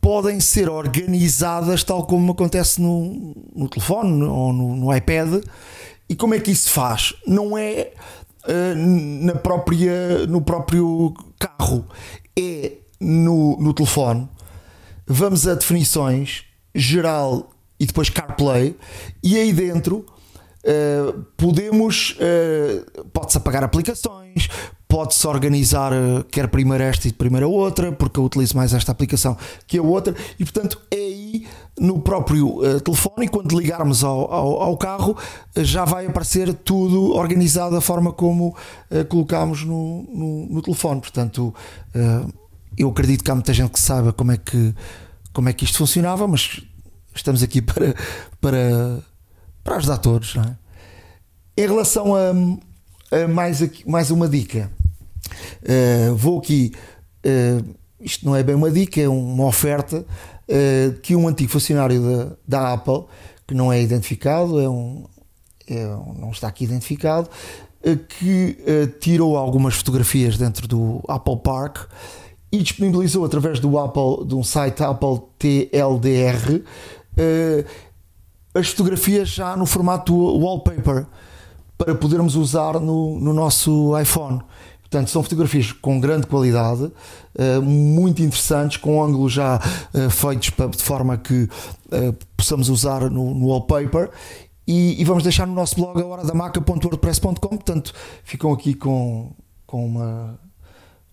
podem 0.00 0.40
ser 0.40 0.68
organizadas 0.68 1.84
tal 1.84 2.04
como 2.04 2.32
acontece 2.32 2.82
no, 2.82 3.34
no 3.54 3.68
telefone 3.68 4.24
ou 4.24 4.52
no, 4.52 4.76
no, 4.76 4.94
iPad. 4.94 5.44
E 6.08 6.16
como 6.16 6.34
é 6.34 6.40
que 6.40 6.50
isso 6.50 6.64
se 6.64 6.70
faz? 6.70 7.14
Não 7.24 7.56
é 7.56 7.92
uh, 8.44 9.24
na 9.24 9.36
própria, 9.36 10.26
no 10.26 10.42
próprio 10.42 11.14
carro, 11.38 11.86
é 12.36 12.72
no, 13.00 13.56
no 13.58 13.72
telefone. 13.72 14.28
Vamos 15.06 15.46
a 15.46 15.54
definições, 15.54 16.44
geral 16.74 17.50
e 17.78 17.86
depois 17.86 18.08
CarPlay, 18.08 18.76
e 19.22 19.36
aí 19.36 19.52
dentro 19.52 20.04
uh, 20.64 21.22
podemos. 21.36 22.16
Uh, 22.18 23.04
pode-se 23.12 23.38
apagar 23.38 23.62
aplicações, 23.62 24.48
pode-se 24.92 25.26
organizar 25.26 25.90
uh, 25.90 26.22
quer 26.24 26.48
primeiro 26.48 26.84
esta 26.84 27.08
e 27.08 27.12
primeiro 27.14 27.46
a 27.46 27.48
outra, 27.48 27.90
porque 27.90 28.20
eu 28.20 28.24
utilizo 28.24 28.54
mais 28.54 28.74
esta 28.74 28.92
aplicação 28.92 29.38
que 29.66 29.78
a 29.78 29.82
outra, 29.82 30.14
e 30.38 30.44
portanto 30.44 30.78
é 30.90 30.96
aí 30.96 31.46
no 31.80 32.02
próprio 32.02 32.58
uh, 32.58 32.78
telefone, 32.78 33.26
quando 33.26 33.58
ligarmos 33.58 34.04
ao, 34.04 34.30
ao, 34.30 34.60
ao 34.60 34.76
carro, 34.76 35.16
uh, 35.56 35.64
já 35.64 35.86
vai 35.86 36.04
aparecer 36.04 36.52
tudo 36.52 37.14
organizado 37.14 37.74
da 37.74 37.80
forma 37.80 38.12
como 38.12 38.54
colocámos 39.08 39.64
no, 39.64 40.02
no, 40.12 40.46
no, 40.50 40.60
telefone. 40.60 41.00
Portanto, 41.00 41.54
eu 42.76 42.90
acredito 42.90 43.24
que 43.24 43.30
há 43.30 43.34
muita 43.34 43.54
gente 43.54 43.70
que 43.70 43.80
saiba 43.80 44.12
como 44.12 44.32
é 44.32 44.36
que, 44.36 44.74
como 45.32 45.48
é 45.48 45.54
que 45.54 45.64
isto 45.64 45.78
funcionava, 45.78 46.28
mas 46.28 46.60
estamos 47.14 47.42
aqui 47.42 47.62
para, 47.64 47.94
para, 48.38 48.98
para 49.64 49.76
ajudar 49.76 49.96
todos. 49.96 50.36
É? 50.36 51.62
Em 51.62 51.66
relação 51.66 52.14
a, 52.14 53.24
a 53.24 53.28
mais, 53.28 53.62
aqui, 53.62 53.88
mais 53.88 54.10
uma 54.10 54.28
dica 54.28 54.70
Uh, 55.62 56.14
vou 56.16 56.38
aqui, 56.38 56.72
uh, 57.24 57.74
isto 58.00 58.26
não 58.26 58.34
é 58.34 58.42
bem 58.42 58.54
uma 58.54 58.70
dica, 58.70 59.00
é 59.00 59.08
uma 59.08 59.46
oferta 59.46 60.04
uh, 60.04 61.00
que 61.00 61.14
um 61.14 61.28
antigo 61.28 61.50
funcionário 61.50 62.00
da, 62.00 62.36
da 62.46 62.72
Apple, 62.74 63.04
que 63.46 63.54
não 63.54 63.72
é 63.72 63.80
identificado, 63.80 64.60
é 64.60 64.68
um, 64.68 65.04
é, 65.68 65.84
não 66.18 66.30
está 66.30 66.48
aqui 66.48 66.64
identificado, 66.64 67.28
que 68.08 68.56
tirou 69.00 69.36
algumas 69.36 69.74
fotografias 69.74 70.38
dentro 70.38 70.68
do 70.68 71.02
Apple 71.08 71.38
Park 71.42 71.88
e 72.50 72.58
disponibilizou 72.58 73.24
através 73.24 73.58
do 73.58 73.76
Apple, 73.78 74.24
de 74.24 74.34
um 74.36 74.44
site 74.44 74.82
Apple 74.84 75.20
TLDR, 75.38 76.62
as 78.54 78.68
fotografias 78.68 79.28
já 79.28 79.56
no 79.56 79.66
formato 79.66 80.14
wallpaper 80.14 81.06
para 81.76 81.94
podermos 81.94 82.36
usar 82.36 82.78
no, 82.78 83.18
no 83.18 83.32
nosso 83.32 83.98
iPhone. 83.98 84.40
Portanto, 84.92 85.08
são 85.08 85.22
fotografias 85.22 85.72
com 85.72 85.98
grande 85.98 86.26
qualidade, 86.26 86.92
eh, 87.34 87.58
muito 87.60 88.20
interessantes, 88.22 88.76
com 88.76 89.02
ângulos 89.02 89.32
já 89.32 89.58
eh, 89.94 90.10
feitos 90.10 90.52
de 90.76 90.82
forma 90.82 91.16
que 91.16 91.48
eh, 91.90 92.12
possamos 92.36 92.68
usar 92.68 93.10
no, 93.10 93.46
wallpaper. 93.46 94.10
E, 94.68 95.02
vamos 95.06 95.22
deixar 95.22 95.46
no 95.46 95.54
nosso 95.54 95.76
blog 95.76 95.98
a 95.98 96.04
hora 96.04 96.24
da 96.24 96.34
maca.wordpress.com. 96.34 97.32
Portanto, 97.32 97.94
ficam 98.22 98.52
aqui 98.52 98.74
com, 98.74 99.32
com 99.66 99.86
uma, 99.86 100.38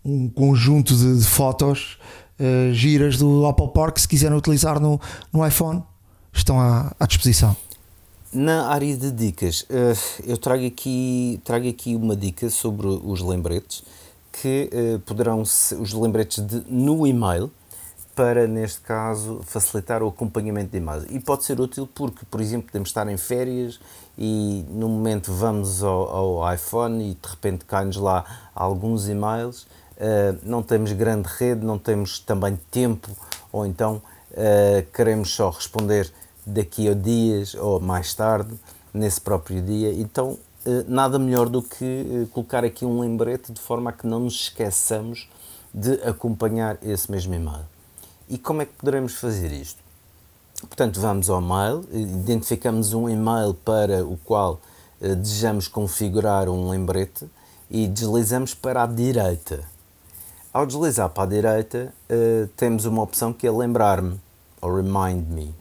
um 0.03 0.27
conjunto 0.27 0.93
de, 0.93 1.19
de 1.19 1.25
fotos 1.25 1.97
giras 2.73 3.15
do 3.17 3.45
Apple 3.45 3.71
Park. 3.73 3.97
Se 3.97 4.07
quiserem 4.09 4.37
utilizar 4.37 4.77
no, 4.77 4.99
no 5.31 5.47
iPhone, 5.47 5.81
estão 6.33 6.59
à, 6.59 6.93
à 6.99 7.05
disposição. 7.05 7.55
Na 8.31 8.67
área 8.67 8.95
de 8.95 9.09
dicas, 9.09 9.65
eh, 9.71 9.93
eu 10.23 10.37
trago 10.37 10.63
aqui, 10.63 11.41
trago 11.43 11.67
aqui 11.67 11.95
uma 11.95 12.15
dica 12.15 12.47
sobre 12.51 12.85
os 12.85 13.21
lembretes, 13.21 13.83
que 14.31 14.69
eh, 14.71 14.99
poderão 15.03 15.43
ser 15.43 15.81
os 15.81 15.93
lembretes 15.93 16.45
de, 16.45 16.63
no 16.69 17.07
e-mail, 17.07 17.49
para, 18.15 18.47
neste 18.47 18.81
caso, 18.81 19.41
facilitar 19.43 20.03
o 20.03 20.09
acompanhamento 20.09 20.69
de 20.69 20.77
e-mails. 20.77 21.07
E 21.09 21.19
pode 21.19 21.43
ser 21.43 21.59
útil 21.59 21.89
porque, 21.91 22.23
por 22.29 22.39
exemplo, 22.39 22.67
podemos 22.67 22.89
estar 22.89 23.07
em 23.07 23.17
férias 23.17 23.79
e 24.15 24.63
no 24.69 24.87
momento 24.87 25.33
vamos 25.33 25.81
ao, 25.81 26.37
ao 26.39 26.53
iPhone 26.53 27.03
e 27.03 27.15
de 27.15 27.29
repente 27.31 27.65
cai-nos 27.65 27.97
lá 27.97 28.51
alguns 28.53 29.09
e-mails, 29.09 29.63
uh, 29.63 30.37
não 30.43 30.61
temos 30.61 30.91
grande 30.91 31.27
rede, 31.27 31.65
não 31.65 31.79
temos 31.79 32.19
também 32.19 32.59
tempo, 32.69 33.09
ou 33.51 33.65
então 33.65 33.99
queremos 34.93 35.31
só 35.31 35.49
responder 35.49 36.13
daqui 36.45 36.89
a 36.89 36.93
dias 36.93 37.53
ou 37.55 37.79
mais 37.79 38.13
tarde, 38.13 38.53
nesse 38.93 39.21
próprio 39.21 39.61
dia. 39.61 39.93
Então, 39.93 40.37
eh, 40.65 40.83
nada 40.87 41.17
melhor 41.17 41.47
do 41.49 41.61
que 41.61 41.85
eh, 41.85 42.27
colocar 42.31 42.63
aqui 42.63 42.85
um 42.85 42.99
lembrete 42.99 43.51
de 43.51 43.59
forma 43.59 43.89
a 43.89 43.93
que 43.93 44.05
não 44.05 44.19
nos 44.19 44.35
esqueçamos 44.35 45.29
de 45.73 45.93
acompanhar 46.03 46.77
esse 46.81 47.09
mesmo 47.11 47.33
e-mail. 47.33 47.65
E 48.27 48.37
como 48.37 48.61
é 48.61 48.65
que 48.65 48.73
poderemos 48.73 49.15
fazer 49.15 49.51
isto? 49.51 49.79
Portanto, 50.61 50.99
vamos 50.99 51.29
ao 51.29 51.39
mail, 51.39 51.85
identificamos 51.91 52.93
um 52.93 53.09
e-mail 53.09 53.53
para 53.53 54.05
o 54.05 54.17
qual 54.17 54.59
eh, 55.01 55.15
desejamos 55.15 55.67
configurar 55.67 56.49
um 56.49 56.69
lembrete 56.69 57.29
e 57.69 57.87
deslizamos 57.87 58.53
para 58.53 58.83
a 58.83 58.87
direita. 58.87 59.63
Ao 60.51 60.65
deslizar 60.65 61.09
para 61.09 61.23
a 61.23 61.27
direita, 61.27 61.93
temos 62.57 62.85
uma 62.85 63.03
opção 63.03 63.31
que 63.31 63.45
é 63.45 63.51
lembrar-me, 63.51 64.19
ou 64.59 64.75
remind 64.75 65.27
me 65.29 65.53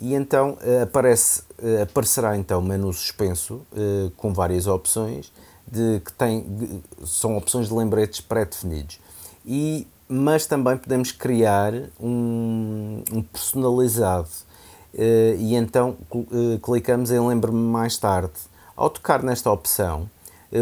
e 0.00 0.14
então 0.14 0.56
eh, 0.62 0.82
aparece, 0.82 1.42
eh, 1.62 1.82
aparecerá 1.82 2.36
então 2.36 2.62
menu 2.62 2.92
suspenso 2.92 3.62
eh, 3.76 4.10
com 4.16 4.32
várias 4.32 4.66
opções 4.66 5.32
de, 5.66 6.00
que 6.00 6.12
tem, 6.12 6.82
são 7.04 7.36
opções 7.36 7.68
de 7.68 7.74
lembretes 7.74 8.20
pré-definidos. 8.20 9.00
E, 9.44 9.86
mas 10.08 10.46
também 10.46 10.76
podemos 10.76 11.10
criar 11.12 11.74
um, 12.00 13.02
um 13.12 13.22
personalizado 13.22 14.28
e 15.38 15.54
então 15.54 15.98
clicamos 16.62 17.10
em 17.10 17.20
lembre-me 17.20 17.58
mais 17.58 17.98
tarde. 17.98 18.32
Ao 18.74 18.88
tocar 18.88 19.22
nesta 19.22 19.50
opção, 19.50 20.08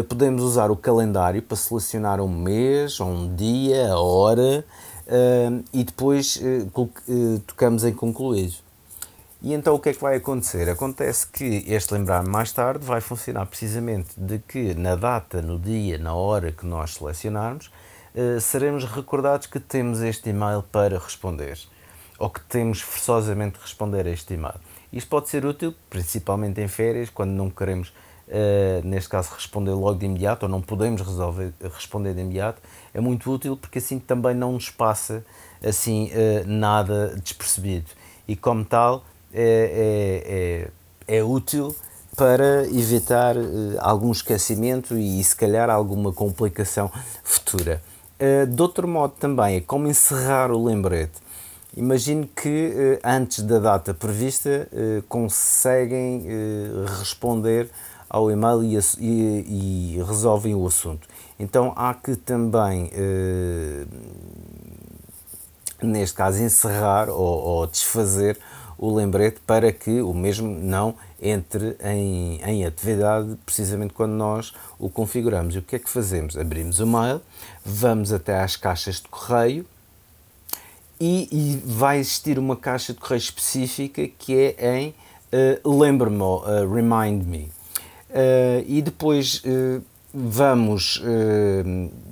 podemos 0.09 0.43
usar 0.43 0.69
o 0.69 0.75
calendário 0.75 1.41
para 1.41 1.55
selecionar 1.55 2.19
um 2.19 2.27
mês, 2.27 2.99
um 2.99 3.33
dia, 3.33 3.93
a 3.93 3.99
hora 3.99 4.65
e 5.71 5.83
depois 5.85 6.41
tocamos 7.47 7.85
em 7.85 7.93
concluído. 7.93 8.66
E 9.41 9.53
então 9.53 9.75
o 9.75 9.79
que 9.79 9.89
é 9.89 9.93
que 9.93 10.01
vai 10.01 10.15
acontecer? 10.15 10.67
Acontece 10.67 11.27
que 11.27 11.63
este 11.67 11.93
lembrar 11.93 12.23
mais 12.23 12.51
tarde 12.51 12.83
vai 12.83 12.99
funcionar 12.99 13.45
precisamente 13.45 14.09
de 14.17 14.39
que 14.39 14.73
na 14.73 14.95
data, 14.95 15.43
no 15.43 15.59
dia, 15.59 15.99
na 15.99 16.15
hora 16.15 16.51
que 16.51 16.65
nós 16.65 16.95
selecionarmos, 16.95 17.67
uh, 18.15 18.41
seremos 18.41 18.83
recordados 18.83 19.45
que 19.45 19.59
temos 19.59 20.01
este 20.01 20.29
e-mail 20.29 20.63
para 20.63 20.97
responder 20.97 21.57
ou 22.17 22.31
que 22.31 22.41
temos 22.41 22.81
forçosamente 22.81 23.59
responder 23.61 24.07
a 24.07 24.09
este 24.09 24.33
e-mail. 24.33 24.55
Isto 24.91 25.07
pode 25.07 25.29
ser 25.29 25.45
útil, 25.45 25.75
principalmente 25.87 26.59
em 26.59 26.67
férias, 26.67 27.11
quando 27.11 27.29
não 27.29 27.51
queremos, 27.51 27.89
uh, 27.89 28.83
neste 28.83 29.07
caso, 29.07 29.35
responder 29.35 29.73
logo 29.73 29.99
de 29.99 30.07
imediato 30.07 30.47
ou 30.47 30.49
não 30.49 30.63
podemos 30.63 30.99
resolver, 31.01 31.53
responder 31.61 32.15
de 32.15 32.21
imediato. 32.21 32.59
É 32.91 32.99
muito 32.99 33.31
útil 33.31 33.55
porque 33.55 33.77
assim 33.77 33.99
também 33.99 34.33
não 34.33 34.53
nos 34.53 34.71
passa 34.71 35.23
assim 35.63 36.09
uh, 36.09 36.47
nada 36.47 37.15
despercebido. 37.21 37.91
E 38.27 38.35
como 38.35 38.65
tal, 38.65 39.05
é, 39.33 40.69
é, 41.07 41.15
é, 41.15 41.17
é 41.19 41.23
útil 41.23 41.75
para 42.17 42.65
evitar 42.65 43.37
uh, 43.37 43.77
algum 43.79 44.11
esquecimento 44.11 44.97
e, 44.97 45.23
se 45.23 45.35
calhar, 45.35 45.69
alguma 45.69 46.11
complicação 46.11 46.91
futura. 47.23 47.79
Uh, 48.19 48.47
de 48.47 48.59
outro 48.59 48.87
modo, 48.87 49.13
também 49.19 49.57
é 49.57 49.61
como 49.61 49.87
encerrar 49.87 50.51
o 50.51 50.65
lembrete. 50.65 51.13
Imagino 51.75 52.27
que 52.27 52.73
uh, 52.73 52.99
antes 53.07 53.43
da 53.43 53.59
data 53.59 53.93
prevista 53.93 54.67
conseguem 55.07 56.25
responder 56.97 57.69
ao 58.09 58.31
e-mail 58.31 58.63
e, 58.63 58.79
e, 58.99 59.97
e, 59.99 60.03
resolvem 60.03 60.55
o 60.55 60.65
assunto. 60.65 61.07
Então 61.37 61.71
há 61.75 61.93
que 61.93 62.15
também, 62.15 62.89
neste 65.83 66.15
caso, 66.15 66.41
encerrar 66.41 67.09
ou, 67.09 67.19
ou 67.19 67.67
desfazer 67.67 68.39
o 68.77 68.93
lembrete 68.93 69.39
para 69.45 69.71
que 69.71 70.01
o 70.01 70.13
mesmo 70.13 70.47
não 70.47 70.95
entre 71.21 71.75
em, 71.83 72.39
em 72.43 72.65
atividade 72.65 73.35
precisamente 73.45 73.93
quando 73.93 74.11
nós 74.11 74.53
o 74.77 74.89
configuramos. 74.89 75.55
E 75.55 75.59
o 75.59 75.61
que 75.61 75.75
é 75.75 75.79
que 75.79 75.89
fazemos? 75.89 76.37
Abrimos 76.37 76.79
o 76.79 76.85
mail, 76.85 77.21
vamos 77.65 78.13
até 78.13 78.39
às 78.39 78.55
caixas 78.55 78.95
de 78.95 79.07
correio 79.07 79.65
e, 80.99 81.27
e 81.31 81.61
vai 81.65 81.99
existir 81.99 82.37
uma 82.37 82.55
caixa 82.55 82.93
de 82.93 82.99
correio 82.99 83.19
específica 83.19 84.07
que 84.07 84.55
é 84.57 84.77
em 84.77 84.89
uh, 85.63 85.77
lembre-me, 85.77 86.21
uh, 86.21 86.71
remind 86.71 87.23
me. 87.25 87.51
Uh, 88.09 88.63
e 88.65 88.81
depois 88.81 89.43
vamos 90.13 91.01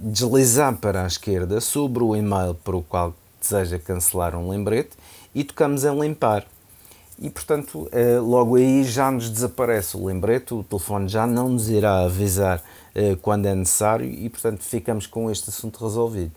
deslizar 0.04 0.76
para 0.78 1.04
a 1.04 1.08
esquerda 1.08 1.62
sobre 1.62 2.04
o 2.04 2.16
e-mail 2.16 2.54
para 2.54 2.76
o 2.76 2.84
qual 2.84 3.16
deseja 3.42 3.80
cancelar 3.80 4.36
um 4.36 4.50
lembrete 4.50 4.92
e 5.34 5.44
tocamos 5.44 5.84
em 5.86 6.00
limpar 6.00 6.46
e 7.20 7.30
portanto 7.30 7.88
eh, 7.92 8.20
logo 8.20 8.56
aí 8.56 8.84
já 8.84 9.10
nos 9.10 9.30
desaparece 9.30 9.96
o 9.96 10.06
lembrete, 10.06 10.54
o 10.54 10.64
telefone 10.64 11.08
já 11.08 11.26
não 11.26 11.50
nos 11.50 11.70
irá 11.70 12.02
avisar 12.02 12.62
eh, 12.94 13.18
quando 13.22 13.46
é 13.46 13.56
necessário 13.56 14.06
e 14.06 14.30
portanto 14.30 14.64
ficamos 14.64 15.08
com 15.08 15.32
este 15.32 15.50
assunto 15.50 15.84
resolvido. 15.84 16.32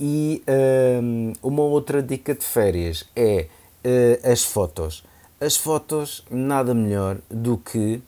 E 0.00 0.42
ehm, 0.46 1.32
uma 1.42 1.62
outra 1.62 2.02
dica 2.02 2.34
de 2.34 2.44
férias 2.44 3.04
é 3.14 3.46
eh, 3.84 4.20
as 4.24 4.42
fotos. 4.42 5.04
As 5.40 5.56
fotos 5.56 6.24
nada 6.30 6.74
melhor 6.74 7.18
do 7.30 7.58
que 7.58 8.02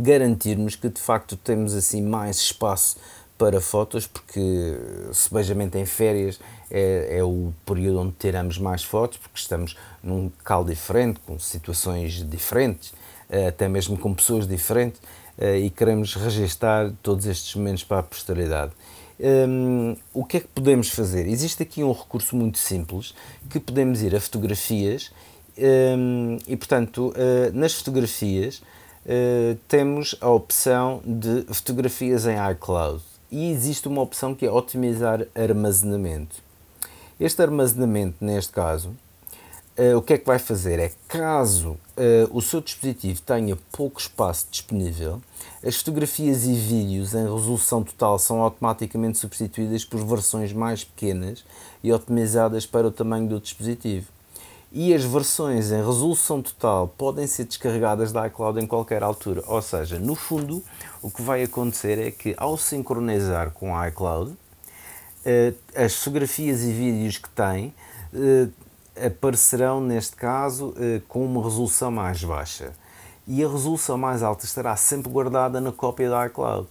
garantirmos 0.00 0.76
que 0.76 0.88
de 0.88 1.00
facto 1.00 1.36
temos 1.36 1.74
assim 1.74 2.00
mais 2.00 2.36
espaço 2.36 2.96
para 3.36 3.60
fotos, 3.60 4.06
porque 4.06 4.78
sebejamente 5.12 5.76
em 5.76 5.84
férias 5.84 6.38
é, 6.70 7.18
é, 7.18 7.24
o 7.24 7.52
período 7.64 8.00
onde 8.00 8.12
teremos 8.12 8.58
mais 8.58 8.82
fotos, 8.82 9.18
porque 9.18 9.38
estamos 9.38 9.76
num 10.02 10.24
local 10.24 10.64
diferente, 10.64 11.20
com 11.26 11.38
situações 11.38 12.28
diferentes, 12.28 12.92
eh, 13.28 13.48
até 13.48 13.68
mesmo 13.68 13.96
com 13.98 14.14
pessoas 14.14 14.46
diferentes, 14.46 15.00
eh, 15.38 15.58
e 15.58 15.70
queremos 15.70 16.14
registar 16.14 16.92
todos 17.02 17.26
estes 17.26 17.54
momentos 17.54 17.84
para 17.84 17.98
a 17.98 18.02
posteridade. 18.02 18.72
Um, 19.18 19.96
o 20.12 20.24
que 20.24 20.36
é 20.36 20.40
que 20.40 20.48
podemos 20.48 20.90
fazer? 20.90 21.26
Existe 21.26 21.62
aqui 21.62 21.82
um 21.82 21.90
recurso 21.90 22.36
muito 22.36 22.58
simples 22.58 23.14
que 23.48 23.58
podemos 23.58 24.02
ir 24.02 24.14
a 24.14 24.20
fotografias 24.20 25.10
um, 25.56 26.36
e, 26.46 26.54
portanto, 26.54 27.14
uh, 27.16 27.50
nas 27.54 27.72
fotografias 27.72 28.58
uh, 29.06 29.56
temos 29.68 30.14
a 30.20 30.28
opção 30.28 31.00
de 31.02 31.46
fotografias 31.50 32.26
em 32.26 32.36
iCloud 32.52 33.02
e 33.30 33.50
existe 33.50 33.88
uma 33.88 34.02
opção 34.02 34.34
que 34.34 34.44
é 34.44 34.52
otimizar 34.52 35.26
armazenamento. 35.34 36.45
Este 37.18 37.40
armazenamento, 37.40 38.22
neste 38.22 38.52
caso, 38.52 38.90
uh, 38.90 39.96
o 39.96 40.02
que 40.02 40.12
é 40.12 40.18
que 40.18 40.26
vai 40.26 40.38
fazer? 40.38 40.78
É 40.78 40.92
caso 41.08 41.70
uh, 41.70 41.78
o 42.30 42.42
seu 42.42 42.60
dispositivo 42.60 43.22
tenha 43.22 43.56
pouco 43.72 43.98
espaço 43.98 44.46
disponível, 44.50 45.22
as 45.64 45.76
fotografias 45.76 46.44
e 46.44 46.52
vídeos 46.52 47.14
em 47.14 47.22
resolução 47.22 47.82
total 47.82 48.18
são 48.18 48.42
automaticamente 48.42 49.16
substituídas 49.16 49.82
por 49.82 50.04
versões 50.04 50.52
mais 50.52 50.84
pequenas 50.84 51.42
e 51.82 51.90
otimizadas 51.90 52.66
para 52.66 52.86
o 52.86 52.92
tamanho 52.92 53.26
do 53.26 53.40
dispositivo. 53.40 54.08
E 54.70 54.92
as 54.92 55.02
versões 55.02 55.72
em 55.72 55.76
resolução 55.76 56.42
total 56.42 56.86
podem 56.98 57.26
ser 57.26 57.44
descarregadas 57.44 58.12
da 58.12 58.26
iCloud 58.26 58.60
em 58.60 58.66
qualquer 58.66 59.02
altura. 59.02 59.42
Ou 59.46 59.62
seja, 59.62 59.98
no 59.98 60.14
fundo, 60.14 60.62
o 61.00 61.10
que 61.10 61.22
vai 61.22 61.42
acontecer 61.42 61.98
é 61.98 62.10
que 62.10 62.34
ao 62.36 62.58
sincronizar 62.58 63.52
com 63.52 63.74
a 63.74 63.88
iCloud, 63.88 64.36
as 65.74 65.94
fotografias 65.96 66.62
e 66.62 66.72
vídeos 66.72 67.18
que 67.18 67.28
tem 67.30 67.74
eh, 68.14 68.48
aparecerão, 69.06 69.80
neste 69.80 70.16
caso, 70.16 70.74
eh, 70.78 71.02
com 71.08 71.24
uma 71.24 71.42
resolução 71.42 71.90
mais 71.90 72.22
baixa. 72.22 72.72
E 73.26 73.44
a 73.44 73.48
resolução 73.48 73.98
mais 73.98 74.22
alta 74.22 74.44
estará 74.44 74.76
sempre 74.76 75.10
guardada 75.10 75.60
na 75.60 75.72
cópia 75.72 76.08
da 76.08 76.26
iCloud. 76.26 76.68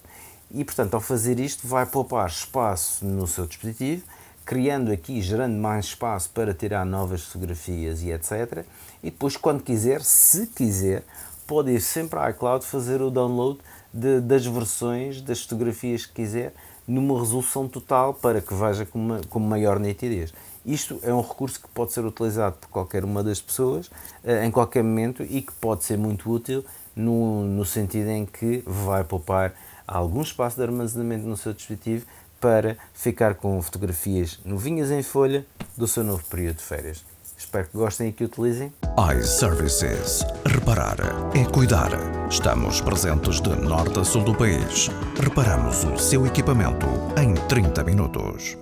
E, 0.51 0.63
portanto, 0.63 0.93
ao 0.93 1.01
fazer 1.01 1.39
isto, 1.39 1.67
vai 1.67 1.85
poupar 1.85 2.27
espaço 2.27 3.05
no 3.05 3.27
seu 3.27 3.45
dispositivo, 3.45 4.03
criando 4.45 4.91
aqui, 4.91 5.21
gerando 5.21 5.55
mais 5.57 5.85
espaço 5.85 6.29
para 6.29 6.53
tirar 6.53 6.85
novas 6.85 7.23
fotografias 7.23 8.01
e 8.01 8.11
etc. 8.11 8.65
E 9.03 9.11
depois, 9.11 9.35
quando 9.35 9.61
quiser, 9.61 10.01
se 10.01 10.47
quiser, 10.47 11.03
pode 11.45 11.71
ir 11.71 11.81
sempre 11.81 12.19
à 12.19 12.29
iCloud 12.29 12.65
fazer 12.65 13.01
o 13.01 13.11
download 13.11 13.59
de, 13.93 14.21
das 14.21 14.45
versões 14.45 15.21
das 15.21 15.41
fotografias 15.41 16.05
que 16.05 16.13
quiser 16.13 16.53
numa 16.87 17.19
resolução 17.19 17.67
total 17.67 18.13
para 18.13 18.41
que 18.41 18.53
veja 18.53 18.85
com, 18.85 18.99
uma, 18.99 19.21
com 19.29 19.39
maior 19.39 19.79
nitidez. 19.79 20.33
Isto 20.65 20.99
é 21.03 21.13
um 21.13 21.21
recurso 21.21 21.61
que 21.61 21.67
pode 21.69 21.93
ser 21.93 22.05
utilizado 22.05 22.57
por 22.57 22.69
qualquer 22.69 23.03
uma 23.03 23.23
das 23.23 23.39
pessoas 23.39 23.89
eh, 24.23 24.45
em 24.45 24.51
qualquer 24.51 24.83
momento 24.83 25.23
e 25.23 25.41
que 25.41 25.51
pode 25.53 25.83
ser 25.83 25.97
muito 25.97 26.31
útil 26.31 26.65
no, 26.95 27.43
no 27.43 27.65
sentido 27.65 28.09
em 28.09 28.25
que 28.25 28.63
vai 28.65 29.03
poupar 29.03 29.53
algum 29.87 30.21
espaço 30.21 30.55
de 30.57 30.63
armazenamento 30.63 31.27
no 31.27 31.37
seu 31.37 31.53
dispositivo 31.53 32.05
para 32.39 32.77
ficar 32.93 33.35
com 33.35 33.61
fotografias 33.61 34.39
novinhas 34.43 34.91
em 34.91 35.03
folha 35.03 35.45
do 35.77 35.87
seu 35.87 36.03
novo 36.03 36.23
período 36.25 36.57
de 36.57 36.63
férias. 36.63 37.14
Espero 37.45 37.69
que 37.69 37.77
gostem 37.77 38.09
e 38.09 38.11
que 38.11 38.23
utilizem. 38.23 38.73
iServices. 39.19 40.25
Reparar 40.47 40.97
é 41.35 41.45
cuidar. 41.45 41.91
Estamos 42.27 42.81
presentes 42.81 43.39
de 43.39 43.49
norte 43.49 43.99
a 43.99 44.03
sul 44.03 44.23
do 44.23 44.33
país. 44.33 44.89
Reparamos 45.21 45.83
o 45.83 45.95
seu 45.95 46.25
equipamento 46.25 46.87
em 47.21 47.35
30 47.47 47.83
minutos. 47.83 48.57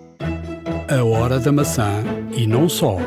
A 0.90 1.02
hora 1.02 1.40
da 1.40 1.50
maçã 1.52 2.04
e 2.36 2.46
não 2.46 2.68
só. 2.68 2.98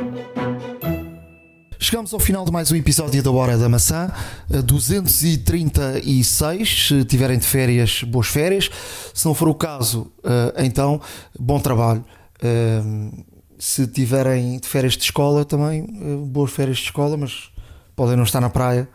Chegamos 1.79 2.14
ao 2.14 2.20
final 2.20 2.47
de 2.47 2.51
mais 2.51 2.72
um 2.72 2.77
episódio 2.77 3.22
da 3.22 3.31
Hora 3.31 3.59
da 3.59 3.68
Maçã, 3.68 4.11
236. 4.49 6.87
Se 6.89 7.05
tiverem 7.05 7.39
de 7.39 7.47
férias, 7.47 8.03
boas 8.03 8.28
férias. 8.28 8.70
Se 9.12 9.27
não 9.27 9.35
for 9.35 9.48
o 9.48 9.55
caso, 9.55 10.11
eh, 10.24 10.65
então, 10.65 10.98
bom 11.39 11.61
trabalho. 11.61 12.03
Se 13.59 13.87
tiverem 13.87 14.59
de 14.59 14.69
férias 14.69 14.95
de 14.95 15.05
escola 15.05 15.45
também, 15.45 15.83
eh, 15.83 16.16
boas 16.27 16.51
férias 16.51 16.78
de 16.78 16.85
escola, 16.85 17.16
mas 17.16 17.51
podem 17.95 18.16
não 18.16 18.24
estar 18.24 18.41
na 18.41 18.51
praia, 18.51 18.87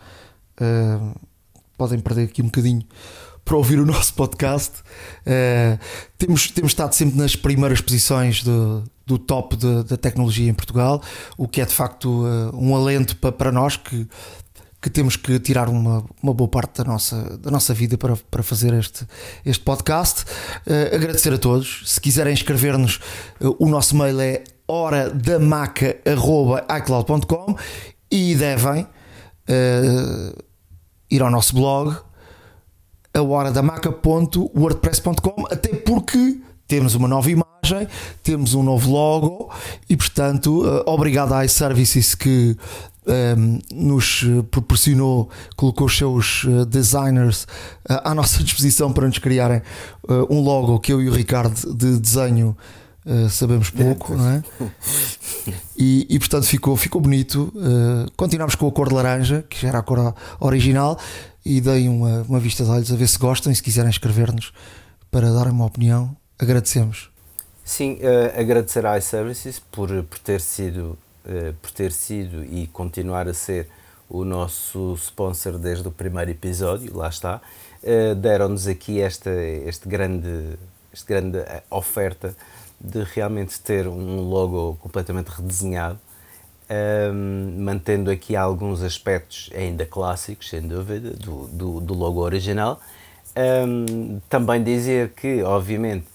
uh, 0.62 1.20
podem 1.76 2.00
perder 2.00 2.26
aqui 2.26 2.42
um 2.42 2.46
bocadinho 2.46 2.86
para 3.44 3.58
ouvir 3.58 3.80
o 3.80 3.86
nosso 3.88 4.14
podcast. 4.14 4.80
Uh, 5.26 5.80
temos, 6.18 6.52
temos 6.52 6.72
estado 6.72 6.94
sempre 6.94 7.18
nas 7.18 7.36
primeiras 7.36 7.82
posições 7.82 8.44
do, 8.44 8.84
do 9.06 9.18
top 9.18 9.58
da 9.58 9.98
tecnologia 9.98 10.50
em 10.50 10.54
Portugal, 10.54 11.02
o 11.38 11.48
que 11.48 11.60
é 11.60 11.66
de 11.66 11.74
facto 11.74 12.06
uh, 12.06 12.56
um 12.56 12.76
alento 12.76 13.16
para, 13.18 13.32
para 13.32 13.52
nós 13.52 13.76
que, 13.76 14.08
que 14.80 14.90
temos 14.90 15.16
que 15.16 15.40
tirar 15.40 15.68
uma, 15.68 16.06
uma 16.22 16.34
boa 16.34 16.48
parte 16.48 16.78
da 16.78 16.84
nossa, 16.84 17.38
da 17.38 17.50
nossa 17.50 17.74
vida 17.74 17.98
para, 17.98 18.16
para 18.16 18.44
fazer 18.44 18.74
este, 18.74 19.08
este 19.44 19.64
podcast. 19.64 20.24
Uh, 20.68 20.96
agradecer 20.96 21.34
a 21.34 21.38
todos. 21.40 21.82
Se 21.86 22.00
quiserem 22.00 22.34
escrever-nos, 22.34 23.00
o 23.58 23.68
nosso 23.68 23.96
mail 23.98 24.20
é 24.22 24.44
horadamaca.icloud.com 24.72 27.56
e 28.10 28.34
devem 28.35 28.84
uh, 28.84 28.88
ir 31.10 31.22
ao 31.22 31.30
nosso 31.30 31.53
blog 31.53 31.98
a 33.14 33.22
horadamaca.wordpress.com 33.22 35.48
até 35.52 35.76
porque 35.76 36.39
temos 36.65 36.95
uma 36.95 37.10
nova 37.10 37.30
imagem, 37.30 37.85
temos 38.23 38.53
um 38.53 38.64
novo 38.64 38.89
logo 38.89 39.52
e, 39.89 39.98
portanto, 39.98 40.64
uh, 40.64 40.84
obrigado 40.85 41.34
à 41.34 41.43
iServices 41.43 42.15
que 42.15 42.56
um, 43.06 43.11
ehm, 43.11 43.60
nos 43.73 44.23
proporcionou, 44.52 45.30
colocou 45.57 45.88
os 45.88 45.98
seus 45.98 46.45
designers 46.69 47.45
à 47.89 48.15
nossa 48.15 48.38
disposição 48.43 48.93
para 48.93 49.06
nos 49.06 49.18
criarem 49.18 49.61
um 50.30 50.39
logo 50.39 50.80
que 50.80 50.93
eu 50.93 51.02
e 51.02 51.10
o 51.10 51.11
Ricardo 51.11 51.76
de 51.76 51.99
desenho 51.99 52.56
sabemos 53.30 53.69
pouco, 53.69 54.15
não 54.15 54.30
é? 54.30 54.44
E, 55.76 56.06
e, 56.07 56.19
portanto 56.19 56.45
ficou, 56.45 56.78
ficou 56.78 57.02
bonito. 57.02 57.52
continuamos 58.15 58.53
com 58.53 58.68
a 58.68 58.72
cor 58.72 58.90
de 58.90 58.94
laranja, 58.94 59.44
que 59.49 59.60
já 59.60 59.69
era 59.69 59.80
a 59.80 59.82
cor 59.82 60.14
original, 60.40 60.99
e 61.44 61.60
dei 61.60 61.90
uma, 61.90 62.22
uma 62.30 62.40
vista 62.40 62.64
de 62.64 62.69
olhos 62.69 62.91
a 62.91 62.95
ver 62.95 63.07
se 63.07 63.18
gostam 63.18 63.52
e 63.52 63.56
se 63.56 63.64
quiserem 63.64 63.90
escrever-nos 63.90 64.53
para 65.10 65.32
darem 65.32 65.52
uma 65.52 65.65
opinião 65.65 66.15
agradecemos. 66.41 67.11
Sim, 67.64 67.99
uh, 68.02 68.40
agradecer 68.40 68.86
à 68.86 68.98
iServices 68.98 69.60
por, 69.60 69.90
por, 70.03 70.19
ter 70.19 70.41
sido, 70.41 70.98
uh, 71.26 71.53
por 71.61 71.72
ter 71.72 71.91
sido 71.91 72.44
e 72.44 72.68
continuar 72.68 73.28
a 73.28 73.34
ser 73.34 73.68
o 74.10 74.26
nosso 74.26 74.95
sponsor 74.95 75.57
desde 75.57 75.88
o 75.88 75.91
primeiro 75.91 76.32
episódio, 76.32 76.98
lá 76.98 77.07
está. 77.07 77.40
Uh, 77.84 78.15
Deram-nos 78.15 78.68
aqui 78.68 78.99
esta 78.99 79.30
este 79.32 79.88
grande, 79.88 80.57
este 80.91 81.06
grande 81.07 81.38
oferta 81.69 82.36
de 82.84 83.03
realmente 83.03 83.60
ter 83.60 83.88
um 83.88 84.22
logo 84.22 84.78
completamente 84.82 85.28
redesenhado, 85.28 85.99
um, 87.14 87.64
mantendo 87.64 88.10
aqui 88.10 88.36
alguns 88.36 88.82
aspectos 88.82 89.52
ainda 89.53 89.86
clássicos, 89.86 90.49
sem 90.49 90.62
dúvida, 90.62 91.12
do, 91.12 91.48
do, 91.48 91.80
do 91.80 91.94
logo 91.94 92.22
original. 92.22 92.80
Um, 93.36 94.20
também 94.30 94.64
dizer 94.64 95.10
que, 95.10 95.44
obviamente, 95.44 96.06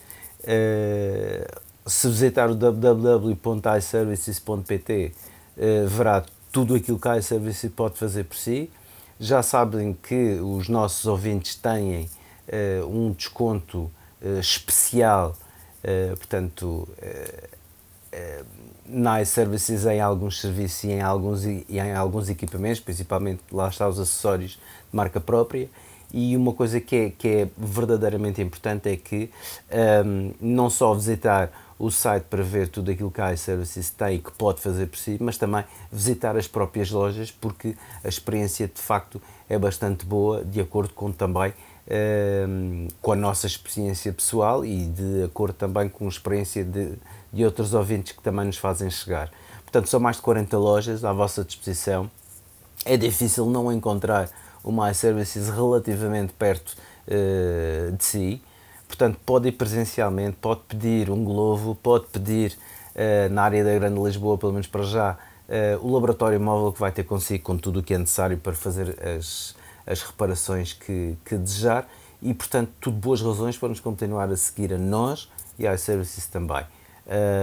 Uh, 0.47 1.44
se 1.88 2.09
visitar 2.09 2.51
o 2.51 2.55
www.iservices.pt 2.55 5.12
uh, 5.56 5.88
verá 5.88 6.24
tudo 6.52 6.76
aquilo 6.76 7.01
que 7.01 7.09
a 7.09 7.18
iServices 7.18 7.72
pode 7.72 7.98
fazer 7.98 8.22
por 8.24 8.36
si. 8.36 8.70
Já 9.18 9.43
sabem 9.43 9.93
que 9.93 10.38
os 10.40 10.68
nossos 10.68 11.05
ouvintes 11.06 11.56
têm 11.56 12.09
uh, 12.48 12.86
um 12.86 13.10
desconto 13.12 13.90
especial, 14.40 15.36
portanto, 16.16 16.88
na 18.86 19.20
iServices 19.20 19.84
em 19.86 20.00
alguns 20.00 20.40
serviços 20.40 20.84
e 20.84 20.92
em 20.92 21.00
alguns, 21.00 21.44
e 21.44 21.64
em 21.68 21.94
alguns 21.94 22.28
equipamentos, 22.28 22.80
principalmente 22.80 23.40
lá 23.52 23.68
está 23.68 23.88
os 23.88 23.98
acessórios 23.98 24.52
de 24.52 24.96
marca 24.96 25.20
própria. 25.20 25.68
E 26.12 26.36
uma 26.36 26.52
coisa 26.52 26.80
que 26.80 26.96
é, 26.96 27.10
que 27.10 27.28
é 27.28 27.48
verdadeiramente 27.58 28.40
importante 28.40 28.88
é 28.88 28.96
que 28.96 29.28
um, 30.04 30.32
não 30.40 30.70
só 30.70 30.94
visitar 30.94 31.50
o 31.78 31.90
site 31.90 32.24
para 32.24 32.42
ver 32.42 32.68
tudo 32.68 32.90
aquilo 32.90 33.10
que 33.10 33.20
a 33.20 33.32
iServices 33.34 33.90
tem 33.90 34.16
e 34.16 34.18
que 34.20 34.30
pode 34.32 34.60
fazer 34.60 34.86
por 34.86 34.96
si, 34.96 35.18
mas 35.20 35.36
também 35.36 35.64
visitar 35.92 36.36
as 36.36 36.46
próprias 36.46 36.90
lojas, 36.90 37.30
porque 37.30 37.74
a 38.02 38.08
experiência 38.08 38.66
de 38.66 38.80
facto 38.80 39.20
é 39.48 39.58
bastante 39.58 40.06
boa, 40.06 40.44
de 40.44 40.60
acordo 40.60 40.94
com 40.94 41.12
também 41.12 41.52
um, 41.88 42.88
com 43.00 43.12
a 43.12 43.16
nossa 43.16 43.46
experiência 43.46 44.12
pessoal 44.12 44.64
e 44.64 44.86
de 44.86 45.24
acordo 45.24 45.54
também 45.54 45.88
com 45.88 46.06
a 46.06 46.08
experiência 46.08 46.64
de, 46.64 46.94
de 47.32 47.44
outros 47.44 47.74
ouvintes 47.74 48.12
que 48.12 48.22
também 48.22 48.46
nos 48.46 48.56
fazem 48.56 48.90
chegar. 48.90 49.30
Portanto, 49.62 49.88
são 49.88 50.00
mais 50.00 50.16
de 50.16 50.22
40 50.22 50.56
lojas 50.58 51.04
à 51.04 51.12
vossa 51.12 51.44
disposição. 51.44 52.10
É 52.84 52.96
difícil 52.96 53.46
não 53.46 53.72
encontrar 53.72 54.30
o 54.62 54.88
iServices 54.88 55.48
relativamente 55.48 56.32
perto 56.32 56.76
uh, 57.08 57.92
de 57.92 58.04
si. 58.04 58.42
Portanto, 58.88 59.18
pode 59.26 59.48
ir 59.48 59.52
presencialmente, 59.52 60.36
pode 60.40 60.60
pedir 60.68 61.10
um 61.10 61.24
globo, 61.24 61.74
pode 61.74 62.06
pedir 62.06 62.56
uh, 62.94 63.32
na 63.32 63.42
área 63.42 63.64
da 63.64 63.74
Grande 63.74 64.00
Lisboa, 64.00 64.38
pelo 64.38 64.52
menos 64.52 64.66
para 64.66 64.82
já, 64.84 65.18
uh, 65.48 65.86
o 65.86 65.92
laboratório 65.92 66.40
móvel 66.40 66.72
que 66.72 66.80
vai 66.80 66.92
ter 66.92 67.04
consigo 67.04 67.42
com 67.42 67.56
tudo 67.56 67.80
o 67.80 67.82
que 67.82 67.94
é 67.94 67.98
necessário 67.98 68.38
para 68.38 68.54
fazer 68.54 68.96
as, 69.02 69.55
as 69.86 70.02
reparações 70.02 70.72
que, 70.72 71.16
que 71.24 71.36
desejar 71.36 71.88
e, 72.20 72.34
portanto, 72.34 72.70
tudo 72.80 72.96
boas 72.96 73.20
razões 73.22 73.56
para 73.56 73.68
nos 73.68 73.80
continuar 73.80 74.30
a 74.30 74.36
seguir 74.36 74.72
a 74.72 74.78
nós 74.78 75.30
e 75.58 75.66
a 75.66 75.74
iServices 75.74 76.26
também. 76.26 76.64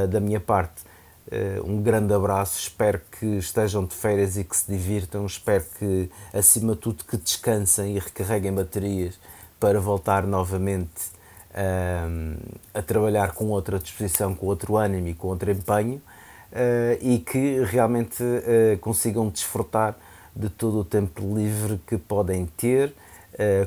da 0.10 0.20
minha 0.20 0.40
parte, 0.40 0.84
Uh, 1.32 1.65
um 1.65 1.82
grande 1.82 2.14
abraço, 2.14 2.60
espero 2.60 2.99
que 3.18 3.26
estejam 3.38 3.86
de 3.86 3.95
férias 3.95 4.36
e 4.36 4.44
que 4.44 4.56
se 4.56 4.70
divirtam, 4.70 5.26
espero 5.26 5.64
que, 5.80 6.10
acima 6.34 6.76
de 6.76 6.82
tudo, 6.82 7.06
que 7.06 7.15
descansem 7.15 7.95
e 7.95 7.99
recarreguem 7.99 8.53
baterias 8.53 9.18
para 9.57 9.80
voltar 9.80 10.28
novamente 10.28 11.07
uh, 11.52 12.60
a 12.74 12.82
trabalhar 12.82 13.32
com 13.32 13.45
outra 13.45 13.80
disposição, 13.80 14.36
com 14.36 14.48
outro 14.48 14.76
ânimo 14.76 15.07
e 15.07 15.14
com 15.14 15.30
outro 15.30 15.49
empenho 15.49 16.02
uh, 16.52 16.98
e 17.02 17.20
que 17.20 17.64
realmente 17.64 18.22
consigam 18.82 19.30
desfrutar 19.30 19.95
de 20.36 20.50
todo 20.50 20.80
o 20.80 20.86
tempo 20.86 21.22
livre 21.36 21.80
que 21.88 21.98
podem 21.98 22.46
ter, 22.46 22.94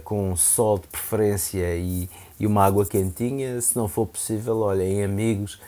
com 0.05 0.37
sol 0.37 0.79
de 0.79 0.87
preferência 0.87 1.77
e, 1.77 2.09
e, 2.39 2.47
uma 2.47 2.65
água 2.65 2.87
quentinha, 2.87 3.61
se 3.61 3.77
não 3.77 3.89
for 3.89 4.07
possível, 4.07 4.61
olhem 4.61 5.03
amigos, 5.03 5.61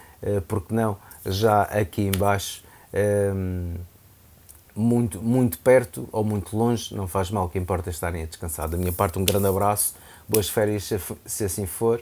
porque 0.47 0.73
não? 0.73 0.97
já 1.25 1.63
aqui 1.63 2.03
embaixo, 2.03 2.63
um, 3.35 3.75
muito, 4.75 5.21
muito 5.21 5.59
perto 5.59 6.09
ou 6.13 6.23
muito 6.23 6.57
longe, 6.57 6.95
não 6.95 7.09
faz 7.09 7.31
mal, 7.31 7.47
o 7.47 7.49
que 7.49 7.59
importa 7.59 7.91
é 7.91 7.93
estarem 7.93 8.23
a 8.23 8.27
descansar. 8.27 8.69
Da 8.69 8.77
minha 8.77 8.93
parte, 8.93 9.19
um 9.19 9.25
grande 9.25 9.47
abraço, 9.47 9.95
boas 10.29 10.49
férias 10.49 10.91
se, 11.27 11.45
assim 11.45 11.67
for, 11.67 12.01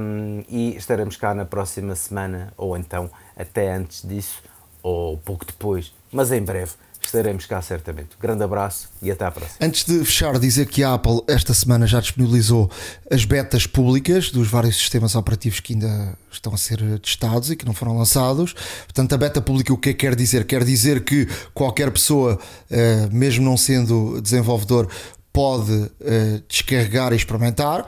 um, 0.00 0.42
e 0.48 0.76
estaremos 0.76 1.16
cá 1.16 1.34
na 1.34 1.44
próxima 1.44 1.94
semana, 1.94 2.52
ou 2.56 2.76
então 2.76 3.10
até 3.36 3.72
antes 3.72 4.06
disso, 4.06 4.42
ou 4.82 5.18
pouco 5.18 5.44
depois, 5.44 5.94
mas 6.10 6.32
em 6.32 6.42
breve 6.42 6.72
estaremos 7.08 7.46
cá 7.46 7.60
certamente. 7.60 8.10
Grande 8.20 8.42
abraço 8.42 8.88
e 9.02 9.10
até 9.10 9.24
à 9.24 9.30
próxima. 9.30 9.58
Antes 9.60 9.84
de 9.84 9.98
fechar, 10.04 10.38
dizer 10.38 10.66
que 10.66 10.82
a 10.84 10.94
Apple 10.94 11.20
esta 11.26 11.52
semana 11.52 11.86
já 11.86 12.00
disponibilizou 12.00 12.70
as 13.10 13.24
betas 13.24 13.66
públicas 13.66 14.30
dos 14.30 14.48
vários 14.48 14.76
sistemas 14.76 15.14
operativos 15.14 15.60
que 15.60 15.72
ainda 15.72 16.16
estão 16.30 16.54
a 16.54 16.56
ser 16.56 16.78
testados 17.00 17.50
e 17.50 17.56
que 17.56 17.66
não 17.66 17.72
foram 17.72 17.96
lançados. 17.96 18.54
Portanto, 18.84 19.12
a 19.14 19.16
beta 19.18 19.40
pública 19.40 19.72
o 19.72 19.78
que 19.78 19.90
é 19.90 19.92
que 19.92 19.98
quer 19.98 20.14
dizer? 20.14 20.44
Quer 20.46 20.64
dizer 20.64 21.04
que 21.04 21.26
qualquer 21.52 21.90
pessoa, 21.90 22.38
eh, 22.70 23.08
mesmo 23.10 23.44
não 23.44 23.56
sendo 23.56 24.20
desenvolvedor, 24.20 24.88
pode 25.32 25.90
eh, 26.00 26.40
descarregar 26.48 27.12
e 27.12 27.16
experimentar. 27.16 27.86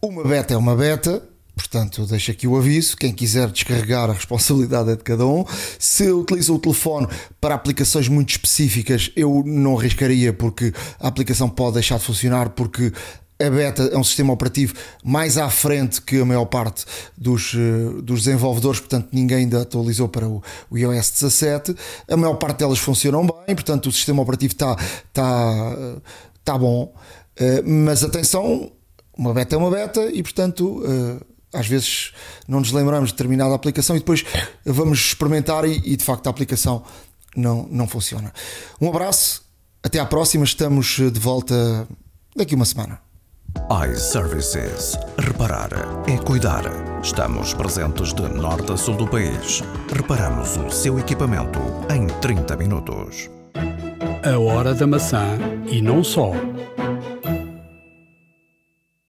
Uma 0.00 0.24
beta 0.24 0.54
é 0.54 0.56
uma 0.56 0.74
beta, 0.74 1.22
Portanto, 1.54 2.06
deixo 2.06 2.30
aqui 2.30 2.46
o 2.46 2.56
aviso: 2.56 2.96
quem 2.96 3.12
quiser 3.12 3.48
descarregar, 3.48 4.08
a 4.08 4.14
responsabilidade 4.14 4.90
é 4.90 4.96
de 4.96 5.02
cada 5.02 5.26
um. 5.26 5.44
Se 5.78 6.10
utiliza 6.10 6.52
o 6.52 6.58
telefone 6.58 7.06
para 7.40 7.54
aplicações 7.54 8.08
muito 8.08 8.30
específicas, 8.30 9.10
eu 9.14 9.42
não 9.44 9.78
arriscaria, 9.78 10.32
porque 10.32 10.72
a 10.98 11.08
aplicação 11.08 11.48
pode 11.48 11.74
deixar 11.74 11.98
de 11.98 12.04
funcionar, 12.04 12.50
porque 12.50 12.92
a 13.42 13.50
beta 13.50 13.82
é 13.92 13.98
um 13.98 14.04
sistema 14.04 14.32
operativo 14.32 14.74
mais 15.04 15.36
à 15.36 15.50
frente 15.50 16.00
que 16.00 16.20
a 16.20 16.24
maior 16.24 16.44
parte 16.44 16.84
dos, 17.18 17.54
eh, 17.54 18.00
dos 18.02 18.24
desenvolvedores, 18.24 18.78
portanto, 18.78 19.08
ninguém 19.12 19.38
ainda 19.38 19.62
atualizou 19.62 20.08
para 20.08 20.28
o, 20.28 20.42
o 20.70 20.78
iOS 20.78 21.10
17. 21.10 21.74
A 22.08 22.16
maior 22.16 22.34
parte 22.34 22.58
delas 22.58 22.78
funcionam 22.78 23.26
bem, 23.26 23.54
portanto, 23.54 23.88
o 23.88 23.92
sistema 23.92 24.22
operativo 24.22 24.52
está 24.52 24.76
tá, 25.12 25.76
tá 26.44 26.56
bom. 26.56 26.94
Eh, 27.36 27.62
mas 27.62 28.04
atenção, 28.04 28.70
uma 29.16 29.34
beta 29.34 29.56
é 29.56 29.58
uma 29.58 29.70
beta 29.70 30.08
e, 30.12 30.22
portanto 30.22 30.82
eh, 30.86 31.31
às 31.52 31.66
vezes 31.66 32.12
não 32.48 32.60
nos 32.60 32.72
lembramos 32.72 33.10
de 33.10 33.14
determinada 33.14 33.54
aplicação 33.54 33.96
e 33.96 33.98
depois 33.98 34.24
vamos 34.64 34.98
experimentar 34.98 35.64
e, 35.64 35.80
e, 35.84 35.96
de 35.96 36.04
facto 36.04 36.26
a 36.26 36.30
aplicação 36.30 36.82
não, 37.36 37.66
não 37.70 37.86
funciona. 37.86 38.32
Um 38.80 38.88
abraço, 38.88 39.42
até 39.82 39.98
à 39.98 40.06
próxima, 40.06 40.44
estamos 40.44 40.96
de 40.96 41.20
volta 41.20 41.86
daqui 42.36 42.54
uma 42.54 42.64
semana. 42.64 43.00
iServices. 43.90 44.96
Reparar 45.18 45.70
é 46.06 46.16
cuidar. 46.18 46.64
Estamos 47.02 47.52
presentes 47.54 48.14
de 48.14 48.22
norte 48.22 48.72
a 48.72 48.76
sul 48.76 48.96
do 48.96 49.06
país. 49.06 49.62
Reparamos 49.92 50.56
o 50.56 50.70
seu 50.70 50.98
equipamento 50.98 51.58
em 51.90 52.06
30 52.20 52.56
minutos. 52.56 53.30
A 54.24 54.38
hora 54.38 54.74
da 54.74 54.86
maçã 54.86 55.36
e 55.66 55.82
não 55.82 56.04
só 56.04 56.32